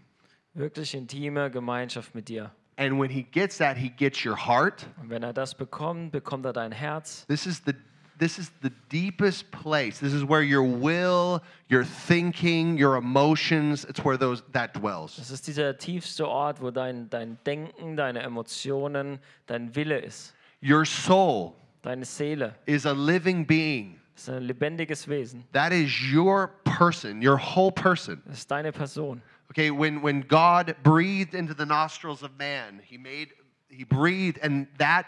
Wirklich 0.53 0.93
intime 0.93 1.49
Gemeinschaft 1.49 2.13
mit 2.15 2.29
dir. 2.29 2.51
And 2.77 2.99
when 2.99 3.09
He 3.09 3.23
gets 3.23 3.57
that, 3.57 3.77
He 3.77 3.89
gets 3.89 4.23
your 4.23 4.35
heart. 4.35 4.85
Und 5.01 5.09
wenn 5.09 5.23
er 5.23 5.33
das 5.33 5.55
bekommt, 5.55 6.11
bekommt 6.11 6.45
er 6.45 6.53
dein 6.53 6.71
Herz. 6.71 7.25
This 7.27 7.47
is 7.47 7.61
the 7.65 7.73
this 8.19 8.37
is 8.39 8.51
the 8.61 8.71
deepest 8.91 9.51
place. 9.51 9.99
This 9.99 10.13
is 10.13 10.23
where 10.23 10.41
your 10.43 10.63
will, 10.63 11.41
your 11.69 11.83
thinking, 11.83 12.77
your 12.77 12.95
emotions, 12.97 13.85
it's 13.85 14.03
where 14.03 14.17
those 14.17 14.43
that 14.53 14.75
dwells. 14.75 15.17
Das 15.17 15.31
ist 15.31 15.47
dieser 15.47 15.77
tiefste 15.77 16.27
Ort, 16.27 16.61
wo 16.61 16.71
dein, 16.71 17.09
dein 17.09 17.37
Denken, 17.45 17.95
deine 17.95 18.21
Emotionen, 18.21 19.19
dein 19.45 19.75
Wille 19.75 19.99
ist. 19.99 20.33
Your 20.61 20.85
soul 20.85 21.55
Deine 21.83 22.05
Seele. 22.05 22.53
is 22.65 22.85
a 22.85 22.93
living 22.93 23.45
being. 23.45 23.99
Ist 24.15 24.29
ein 24.29 24.43
lebendiges 24.47 25.07
Wesen. 25.07 25.43
That 25.53 25.71
is 25.71 25.91
your 26.11 26.47
person, 26.63 27.21
your 27.21 27.37
whole 27.37 27.71
person. 27.71 28.21
Das 28.25 28.39
ist 28.39 28.51
deine 28.51 28.71
Person. 28.71 29.21
Okay, 29.51 29.71
when 29.71 30.01
when 30.01 30.21
God 30.21 30.75
breathed 30.83 31.33
into 31.33 31.53
the 31.53 31.65
nostrils 31.65 32.23
of 32.23 32.31
man, 32.37 32.81
he 32.83 32.97
made 32.97 33.29
he 33.69 33.83
breathed 33.83 34.39
and 34.41 34.67
that 34.79 35.05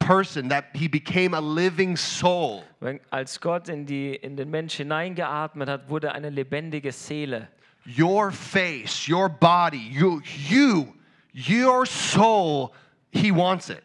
person 0.00 0.48
that 0.48 0.74
he 0.74 0.88
became 0.88 1.34
a 1.34 1.40
living 1.40 1.96
soul. 1.96 2.64
Wenn, 2.80 3.00
als 3.10 3.40
Gott 3.40 3.68
in, 3.68 3.86
die, 3.86 4.14
in 4.16 4.36
den 4.36 4.50
Mensch 4.50 4.76
hineingeatmet 4.76 5.68
hat, 5.68 5.88
wurde 5.88 6.12
eine 6.12 6.30
lebendige 6.30 6.90
Seele. 6.92 7.48
Your 7.86 8.32
face, 8.32 9.08
your 9.08 9.28
body, 9.28 9.78
you 9.78 10.20
you 10.48 10.94
your 11.32 11.86
soul, 11.86 12.72
he 13.12 13.30
wants 13.30 13.70
it. 13.70 13.82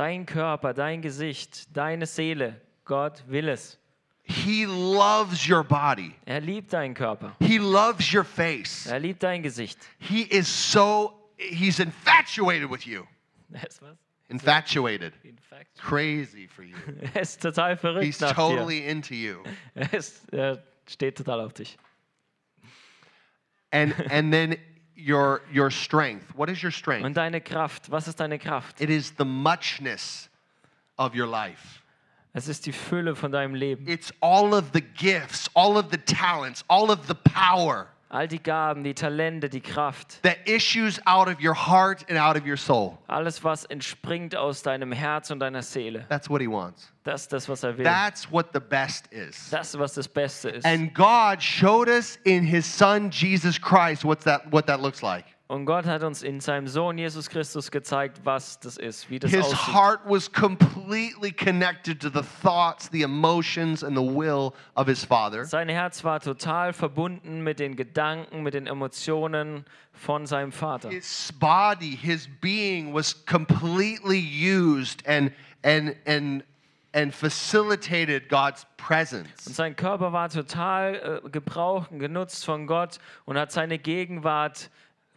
Dein 0.00 0.24
Körper, 0.24 0.72
dein 0.72 1.02
Gesicht, 1.02 1.76
deine 1.76 2.06
Seele. 2.06 2.58
Gott 2.86 3.22
will 3.28 3.50
es. 3.50 3.78
He 4.22 4.64
loves 4.64 5.46
your 5.46 5.62
body. 5.62 6.14
Er 6.24 6.40
liebt 6.40 6.72
deinen 6.72 6.94
Körper. 6.94 7.36
He 7.38 7.58
loves 7.58 8.10
your 8.10 8.24
face. 8.24 8.86
Er 8.86 8.98
liebt 8.98 9.22
dein 9.22 9.42
Gesicht. 9.42 9.78
He 9.98 10.22
is 10.22 10.48
so 10.48 11.12
he's 11.36 11.80
infatuated 11.80 12.70
with 12.70 12.86
you. 12.86 13.02
Er 13.52 13.66
ist 13.66 13.82
was? 13.82 13.98
Infatuated. 14.30 15.12
Crazy 15.76 16.48
for 16.48 16.64
you. 16.64 16.76
Er 17.14 17.20
ist 17.20 17.42
total 17.42 17.76
verrückt 17.76 18.06
He's 18.06 18.20
nach 18.20 18.34
totally 18.34 18.86
into 18.86 19.12
you. 19.12 19.42
dir. 19.42 19.52
Er, 19.74 19.92
ist, 19.92 20.32
er 20.32 20.62
steht 20.88 21.18
total 21.18 21.42
auf 21.42 21.52
dich. 21.52 21.76
And 23.70 23.92
and 24.10 24.32
then 24.32 24.56
your 25.04 25.42
your 25.52 25.70
strength. 25.70 26.34
What 26.34 26.48
is 26.48 26.62
your 26.62 26.72
strength? 26.72 27.04
Und 27.04 27.16
deine 27.16 27.40
Kraft, 27.40 27.90
was 27.90 28.08
ist 28.08 28.20
deine 28.20 28.38
Kraft? 28.38 28.80
It 28.80 28.90
is 28.90 29.14
the 29.16 29.24
muchness 29.24 30.28
of 30.96 31.14
your 31.14 31.26
life. 31.26 31.82
Es 32.32 32.46
ist 32.46 32.66
die 32.66 32.72
Fülle 32.72 33.16
von 33.16 33.32
deinem 33.32 33.54
Leben. 33.54 33.88
It's 33.88 34.12
all 34.20 34.54
of 34.54 34.72
the 34.72 34.80
gifts, 34.80 35.50
all 35.54 35.76
of 35.76 35.90
the 35.90 35.98
talents, 35.98 36.64
all 36.68 36.90
of 36.90 37.06
the 37.08 37.14
power 37.14 37.88
All 38.12 38.26
die 38.26 38.42
Gaben, 38.42 38.82
die 38.82 38.92
Talente, 38.92 39.48
die 39.48 39.60
Kraft. 39.60 40.20
that 40.22 40.38
issues 40.44 41.00
out 41.06 41.28
of 41.28 41.40
your 41.40 41.54
heart 41.54 42.04
and 42.08 42.18
out 42.18 42.36
of 42.36 42.44
your 42.44 42.56
soul. 42.56 42.98
Alles, 43.06 43.44
was 43.44 43.64
entspringt 43.66 44.34
aus 44.34 44.62
deinem 44.62 44.90
Herz 44.90 45.30
und 45.30 45.38
deiner 45.38 45.62
Seele. 45.62 46.04
That's 46.08 46.28
what 46.28 46.40
he 46.40 46.48
wants. 46.48 46.90
Das 47.04 47.22
ist 47.22 47.32
das, 47.32 47.48
was 47.48 47.62
er 47.62 47.78
will. 47.78 47.84
That's 47.84 48.30
what 48.30 48.48
the 48.52 48.58
best 48.58 49.06
is. 49.12 49.48
Das, 49.50 49.78
was 49.78 49.94
das 49.94 50.08
Beste 50.08 50.50
ist. 50.50 50.66
And 50.66 50.92
God 50.92 51.40
showed 51.40 51.88
us 51.88 52.18
in 52.24 52.42
his 52.42 52.66
son 52.66 53.10
Jesus 53.10 53.60
Christ 53.60 54.04
what's 54.04 54.24
that 54.24 54.50
what 54.50 54.66
that 54.66 54.80
looks 54.80 55.02
like. 55.02 55.26
Und 55.50 55.66
Gott 55.66 55.84
hat 55.84 56.04
uns 56.04 56.22
in 56.22 56.38
seinem 56.38 56.68
Sohn 56.68 56.96
Jesus 56.96 57.28
Christus 57.28 57.72
gezeigt, 57.72 58.20
was 58.22 58.60
das 58.60 58.76
ist, 58.76 59.10
wie 59.10 59.18
das 59.18 59.32
His 59.32 59.46
aussieht. 59.46 59.74
heart 59.74 59.98
was 60.04 60.30
completely 60.30 61.32
connected 61.32 61.98
to 62.00 62.08
the 62.08 62.24
thoughts, 62.40 62.88
the 62.92 63.02
emotions, 63.02 63.82
and 63.82 63.96
the 63.96 64.02
will 64.02 64.52
of 64.76 64.86
his 64.86 65.04
Father. 65.04 65.44
Sein 65.44 65.68
Herz 65.68 66.04
war 66.04 66.20
total 66.20 66.72
verbunden 66.72 67.42
mit 67.42 67.58
den 67.58 67.74
Gedanken, 67.74 68.44
mit 68.44 68.54
den 68.54 68.68
Emotionen 68.68 69.64
von 69.92 70.24
seinem 70.24 70.52
Vater. 70.52 70.88
His 70.88 71.32
body, 71.40 71.98
his 72.00 72.28
being 72.40 72.94
was 72.94 73.12
completely 73.26 74.20
used 74.20 75.04
and 75.08 75.32
and 75.64 75.96
and 76.06 76.44
and 76.94 77.12
facilitated 77.12 78.28
God's 78.28 78.62
Und 78.62 78.76
presence. 78.86 79.44
sein 79.46 79.74
Körper 79.74 80.12
war 80.12 80.28
total 80.28 81.22
äh, 81.24 81.28
gebraucht 81.28 81.90
und 81.90 81.98
genutzt 81.98 82.44
von 82.44 82.68
Gott 82.68 82.98
und 83.24 83.36
hat 83.36 83.50
seine 83.50 83.78
Gegenwart 83.80 84.70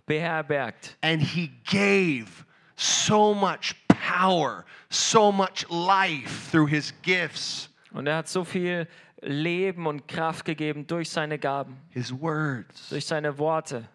beherbergt. 0.06 0.98
And 1.02 1.22
he 1.22 1.52
gave 1.66 2.46
so 2.76 3.34
much 3.34 3.76
power, 3.88 4.66
so 4.90 5.32
much 5.32 5.66
life 5.70 6.50
through 6.52 6.68
his 6.70 6.94
gifts, 7.02 7.70
Und 7.92 8.08
er 8.08 8.18
hat 8.18 8.28
so 8.28 8.44
viel 8.44 8.88
Leben 9.22 9.86
und 9.88 10.08
Kraft 10.08 10.44
gegeben 10.46 10.86
durch 10.88 11.10
seine 11.10 11.38
Gaben, 11.40 11.78
his 11.90 12.12
words. 12.12 12.90
durch 12.90 13.06
seine 13.06 13.38
Worte. 13.38 13.88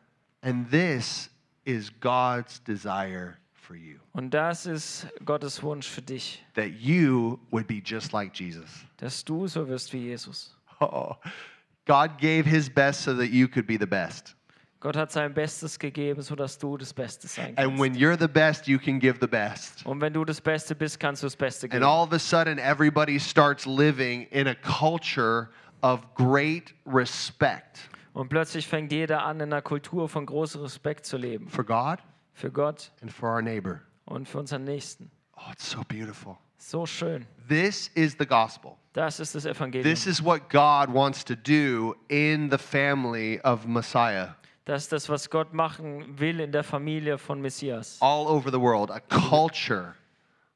And 0.43 0.71
this 0.71 1.29
is 1.65 1.91
God's 2.01 2.63
desire 2.63 3.37
for 3.53 3.75
you 3.77 3.99
Und 4.13 4.31
das 4.33 4.65
ist 4.67 5.07
Gottes 5.25 5.63
Wunsch 5.63 5.87
für 5.87 6.01
dich, 6.01 6.43
that 6.55 6.71
you 6.81 7.39
would 7.51 7.67
be 7.67 7.83
just 7.85 8.13
like 8.13 8.33
Jesus. 8.39 8.71
dass 8.97 9.23
du 9.25 9.47
so 9.49 9.69
wirst 9.69 9.93
wie 9.93 9.99
Jesus. 9.99 10.57
Oh, 10.81 11.15
God 11.85 12.17
gave 12.19 12.45
his 12.49 12.71
best 12.71 13.03
so 13.03 13.15
that 13.15 13.31
you 13.31 13.49
could 13.49 13.67
be 13.67 13.77
the 13.79 13.87
best. 13.87 14.35
Gott 14.81 14.97
hat 14.97 15.11
sein 15.11 15.35
Bestes 15.35 15.77
gegeben, 15.79 16.23
sodass 16.23 16.57
du 16.57 16.77
das 16.77 16.95
Beste 16.95 17.27
sein 17.27 17.49
And 17.57 17.71
kannst. 17.77 17.83
when 17.83 17.95
you're 17.97 18.17
the 18.19 18.29
best, 18.29 18.67
you 18.69 18.79
can 18.79 19.01
give 19.01 19.19
the 19.21 19.27
best. 19.27 19.85
Und 19.85 20.01
wenn 20.01 20.13
du 20.13 20.25
das 20.25 20.41
Beste 20.41 20.75
bist, 20.77 21.01
kannst 21.01 21.23
du 21.23 21.27
das 21.27 21.35
Beste 21.35 21.67
And 21.67 21.73
geben. 21.73 21.85
all 21.85 22.05
of 22.07 22.13
a 22.13 22.19
sudden, 22.19 22.59
everybody 22.59 23.19
starts 23.19 23.67
living 23.67 24.23
in 24.31 24.47
a 24.47 24.55
culture 24.55 25.49
of 25.83 26.03
great 26.15 26.75
respect 26.87 27.89
Und 28.15 28.29
plötzlich 28.29 28.67
fängt 28.69 28.93
jeder 28.93 29.25
an, 29.25 29.37
in 29.41 29.53
einer 29.53 29.63
Kultur 29.63 30.09
von 30.09 30.27
großem 30.27 30.63
Respekt 30.63 31.07
zu 31.07 31.17
leben. 31.17 31.49
for 31.49 31.65
God 31.65 31.99
Für 32.35 32.51
Gott 32.53 32.93
and 33.03 33.13
for 33.13 33.31
our 33.35 33.43
neighbor. 33.43 33.81
und 34.05 34.29
für 34.29 34.39
unseren 34.39 34.63
Nächsten. 34.65 35.11
Oh, 35.37 35.51
it's 35.53 35.69
so 35.69 35.83
beautiful. 35.89 36.37
So 36.57 36.87
schön. 36.87 37.27
This 37.49 37.89
is 37.95 38.17
the 38.19 38.27
gospel. 38.27 38.73
Das 38.93 39.19
ist 39.21 39.35
das 39.35 39.45
Evangelium. 39.45 39.85
This 39.85 40.07
is 40.07 40.23
what 40.25 40.49
God 40.51 40.93
wants 40.93 41.25
to 41.25 41.35
do 41.37 41.95
in 42.09 42.49
the 42.51 42.59
family 42.59 43.41
of 43.45 43.65
Messiah 43.67 44.35
Das 44.69 44.83
ist 44.83 44.93
das, 44.93 45.09
was 45.09 45.31
Gott 45.31 45.55
machen 45.55 46.19
will 46.19 46.41
in 46.41 46.53
der 46.53 46.63
Familie 46.63 47.17
von 47.17 47.41
Messias. 47.41 47.97
all 48.03 48.27
over 48.27 48.51
the 48.51 48.61
world. 48.61 48.91
A 48.91 49.01
culture, 49.01 49.95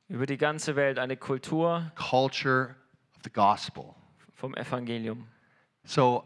Über 0.08 0.26
die 0.26 0.36
ganze 0.36 0.76
Welt 0.76 0.98
eine 0.98 1.16
Kultur 1.16 1.90
culture 1.94 2.76
of 3.16 3.22
the 3.24 3.30
gospel. 3.32 3.94
vom 4.34 4.54
Evangelium. 4.54 5.26
So 5.84 6.24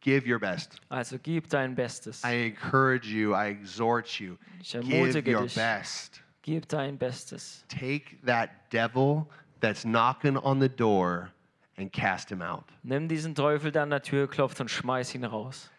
give 0.00 0.28
your 0.28 0.40
best. 0.40 0.80
Also 0.88 1.18
gib 1.22 1.48
dein 1.50 1.76
Bestes. 1.76 2.24
I 2.24 2.48
encourage 2.48 3.06
you, 3.06 3.32
I 3.32 3.48
exhort 3.50 4.18
you. 4.18 4.36
Ich 4.60 4.72
Give 4.72 4.82
ermutige 4.82 5.30
your 5.36 5.42
dich. 5.44 5.54
best. 5.54 6.20
Gib 6.42 6.66
dein 6.68 6.98
Bestes. 6.98 7.64
Take 7.68 8.16
that 8.26 8.50
devil 8.72 9.28
that's 9.60 9.84
knocking 9.84 10.36
on 10.36 10.60
the 10.60 10.68
door 10.68 11.30
and 11.76 11.92
cast 11.92 12.28
him 12.32 12.42
out. 12.42 12.64
Nimm 12.82 13.06
diesen 13.06 13.36
Teufel, 13.36 13.70
der 13.70 13.84
an 13.84 13.90
der 13.90 14.02
Tür 14.02 14.26
klopft 14.28 14.60
und 14.60 14.68
schmeiß 14.68 15.14
ihn 15.14 15.22
raus. 15.24 15.70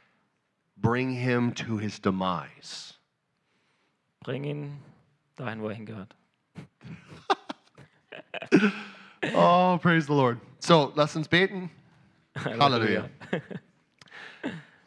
Bring 0.82 1.12
him 1.12 1.54
to 1.54 1.78
his 1.78 2.00
demise. 2.00 2.94
Bring 4.24 4.44
ihn 4.44 4.80
dahin, 5.36 5.62
wo 5.62 5.70
er 5.70 5.76
hingehört. 5.76 6.16
Oh, 9.36 9.78
praise 9.82 10.08
the 10.08 10.14
Lord. 10.14 10.40
So, 10.60 10.94
lass 10.96 11.14
uns 11.16 11.28
beten. 11.28 11.70
Halleluja. 12.36 13.10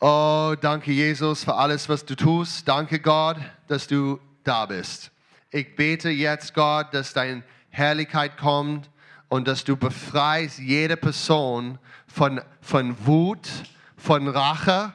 Oh, 0.01 0.57
danke 0.61 0.91
Jesus 0.91 1.45
für 1.45 1.55
alles, 1.55 1.89
was 1.89 2.05
du 2.05 2.17
tust. 2.17 2.67
Danke 2.67 2.99
Gott, 2.99 3.37
dass 3.69 3.87
du 3.87 4.19
da 4.43 4.67
bist. 4.67 5.13
Ich 5.51 5.77
bete 5.77 6.09
jetzt, 6.09 6.55
Gott, 6.55 6.93
dass 6.93 7.13
deine 7.13 7.45
Herrlichkeit 7.71 8.37
kommt 8.37 8.91
und 9.29 9.47
dass 9.47 9.65
du 9.65 9.77
befreist 9.77 10.59
jede 10.59 10.97
Person 10.97 11.79
von, 12.07 12.41
von 12.61 12.97
Wut, 13.07 13.49
von 13.97 14.29
Rache. 14.29 14.93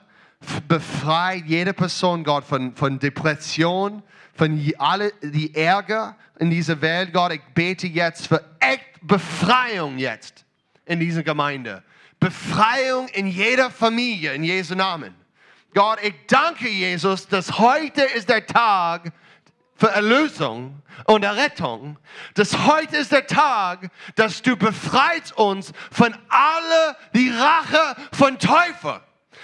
Befreit 0.68 1.46
jede 1.46 1.74
Person, 1.74 2.24
Gott, 2.24 2.44
von, 2.44 2.76
von 2.76 3.00
Depression, 3.00 4.04
von 4.34 4.74
alle 4.78 5.12
die 5.22 5.54
Ärger 5.56 6.16
in 6.40 6.50
dieser 6.50 6.82
Welt, 6.82 7.12
Gott. 7.14 7.34
Ich 7.34 7.42
bete 7.54 7.88
jetzt 7.88 8.28
für 8.28 8.44
echt 8.60 8.86
Befreiung 9.02 9.98
jetzt 9.98 10.46
in 10.86 11.00
dieser 11.00 11.24
Gemeinde. 11.24 11.84
Befreiung 12.20 13.08
in 13.10 13.28
jeder 13.28 13.70
Familie, 13.70 14.34
in 14.34 14.44
Jesu 14.44 14.76
Namen. 14.76 15.16
Gott, 15.74 16.00
ich 16.02 16.14
danke 16.28 16.70
Jesus, 16.70 17.28
dass 17.28 17.60
heute 17.60 18.02
ist 18.02 18.30
der 18.30 18.46
Tag 18.46 19.12
für 19.76 19.90
Erlösung 19.90 20.82
und 21.06 21.24
Errettung. 21.24 21.98
Dass 22.34 22.66
heute 22.66 22.98
ist 22.98 23.12
der 23.12 23.28
Tag, 23.28 23.90
dass 24.16 24.42
du 24.42 24.56
befreist 24.56 25.38
uns 25.38 25.72
von 25.92 26.16
alle 26.30 26.96
die 27.14 27.30
Rache 27.30 27.96
von 28.12 28.40
Teufel. 28.40 29.02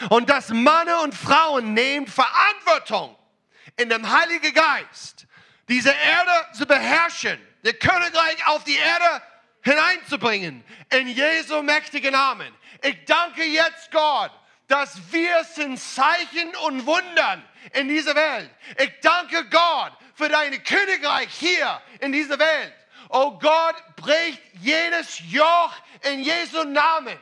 Und 0.09 0.29
dass 0.29 0.49
Männer 0.49 1.01
und 1.03 1.13
Frauen 1.13 1.73
nehmen 1.73 2.07
Verantwortung 2.07 3.15
in 3.77 3.89
dem 3.89 4.09
Heiligen 4.09 4.53
Geist, 4.53 5.27
diese 5.69 5.91
Erde 5.91 6.31
zu 6.53 6.65
beherrschen, 6.65 7.39
der 7.63 7.73
Königreich 7.73 8.47
auf 8.47 8.63
die 8.63 8.75
Erde 8.75 9.21
hineinzubringen. 9.61 10.63
In 10.91 11.07
Jesu 11.07 11.61
mächtigen 11.61 12.11
Namen. 12.11 12.53
Ich 12.81 13.05
danke 13.05 13.43
jetzt 13.43 13.91
Gott, 13.91 14.31
dass 14.67 14.99
wir 15.11 15.43
sind 15.45 15.79
Zeichen 15.79 16.53
und 16.65 16.85
Wundern 16.85 17.43
in 17.73 17.87
dieser 17.87 18.15
Welt. 18.15 18.49
Ich 18.77 18.91
danke 19.01 19.45
Gott 19.49 19.93
für 20.15 20.29
dein 20.29 20.61
Königreich 20.63 21.29
hier 21.33 21.81
in 21.99 22.11
dieser 22.11 22.37
Welt. 22.37 22.73
Oh 23.09 23.31
Gott, 23.39 23.75
bricht 23.95 24.41
jedes 24.59 25.19
Joch 25.29 25.73
in 26.11 26.23
Jesu 26.23 26.63
Namen. 26.63 27.17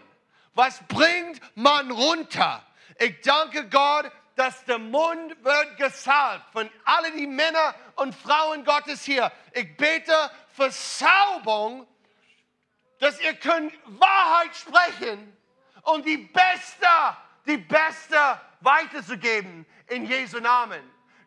Was 0.53 0.81
bringt 0.87 1.39
man 1.55 1.91
runter? 1.91 2.65
Ich 2.99 3.21
danke 3.21 3.67
Gott, 3.69 4.11
dass 4.35 4.63
der 4.65 4.79
Mund 4.79 5.43
wird 5.43 5.77
gesalbt 5.77 6.51
von 6.51 6.69
allen 6.85 7.17
die 7.17 7.27
Männer 7.27 7.75
und 7.95 8.15
Frauen 8.15 8.63
Gottes 8.63 9.03
hier. 9.03 9.31
Ich 9.53 9.75
bete 9.77 10.13
für 10.55 10.71
Saubung, 10.71 11.87
dass 12.99 13.19
ihr 13.21 13.33
könnt 13.33 13.73
Wahrheit 13.85 14.55
sprechen 14.55 15.37
und 15.83 16.05
die 16.05 16.17
beste, 16.17 16.87
die 17.45 17.57
beste 17.57 18.39
weiterzugeben 18.61 19.65
in 19.87 20.05
Jesu 20.05 20.39
Namen. 20.39 20.81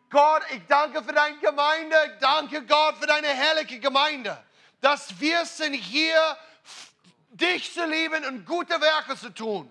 Gott, 0.09 0.43
ich 0.53 0.65
danke 0.67 1.03
für 1.03 1.13
deine 1.13 1.37
Gemeinde, 1.39 1.95
ich 2.13 2.19
danke 2.19 2.65
Gott 2.65 2.95
für 2.97 3.07
deine 3.07 3.27
herrliche 3.27 3.79
Gemeinde, 3.79 4.41
dass 4.81 5.19
wir 5.19 5.45
sind 5.45 5.73
hier, 5.73 6.37
dich 7.35 7.73
zu 7.73 7.85
lieben 7.85 8.25
und 8.25 8.45
gute 8.45 8.79
Werke 8.79 9.15
zu 9.15 9.29
tun. 9.29 9.69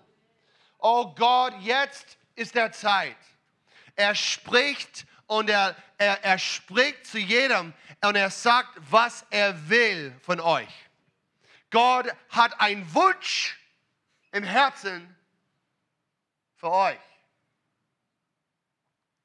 Oh 0.78 1.14
Gott, 1.14 1.54
jetzt 1.60 2.18
ist 2.34 2.54
der 2.54 2.72
Zeit. 2.72 3.16
Er 3.96 4.14
spricht 4.14 5.06
und 5.26 5.48
er, 5.48 5.74
er, 5.98 6.22
er 6.24 6.38
spricht 6.38 7.06
zu 7.06 7.18
jedem 7.18 7.72
und 8.02 8.16
er 8.16 8.30
sagt, 8.30 8.78
was 8.90 9.24
er 9.30 9.68
will 9.68 10.14
von 10.22 10.40
euch. 10.40 10.68
Gott 11.70 12.06
hat 12.28 12.60
einen 12.60 12.92
Wunsch 12.94 13.58
im 14.32 14.44
Herzen 14.44 15.16
für 16.56 16.70
euch. 16.70 16.98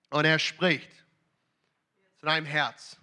Und 0.09 0.25
er 0.25 0.39
spricht 0.39 0.91
zu 2.19 2.25
deinem 2.25 2.45
Herz. 2.45 2.98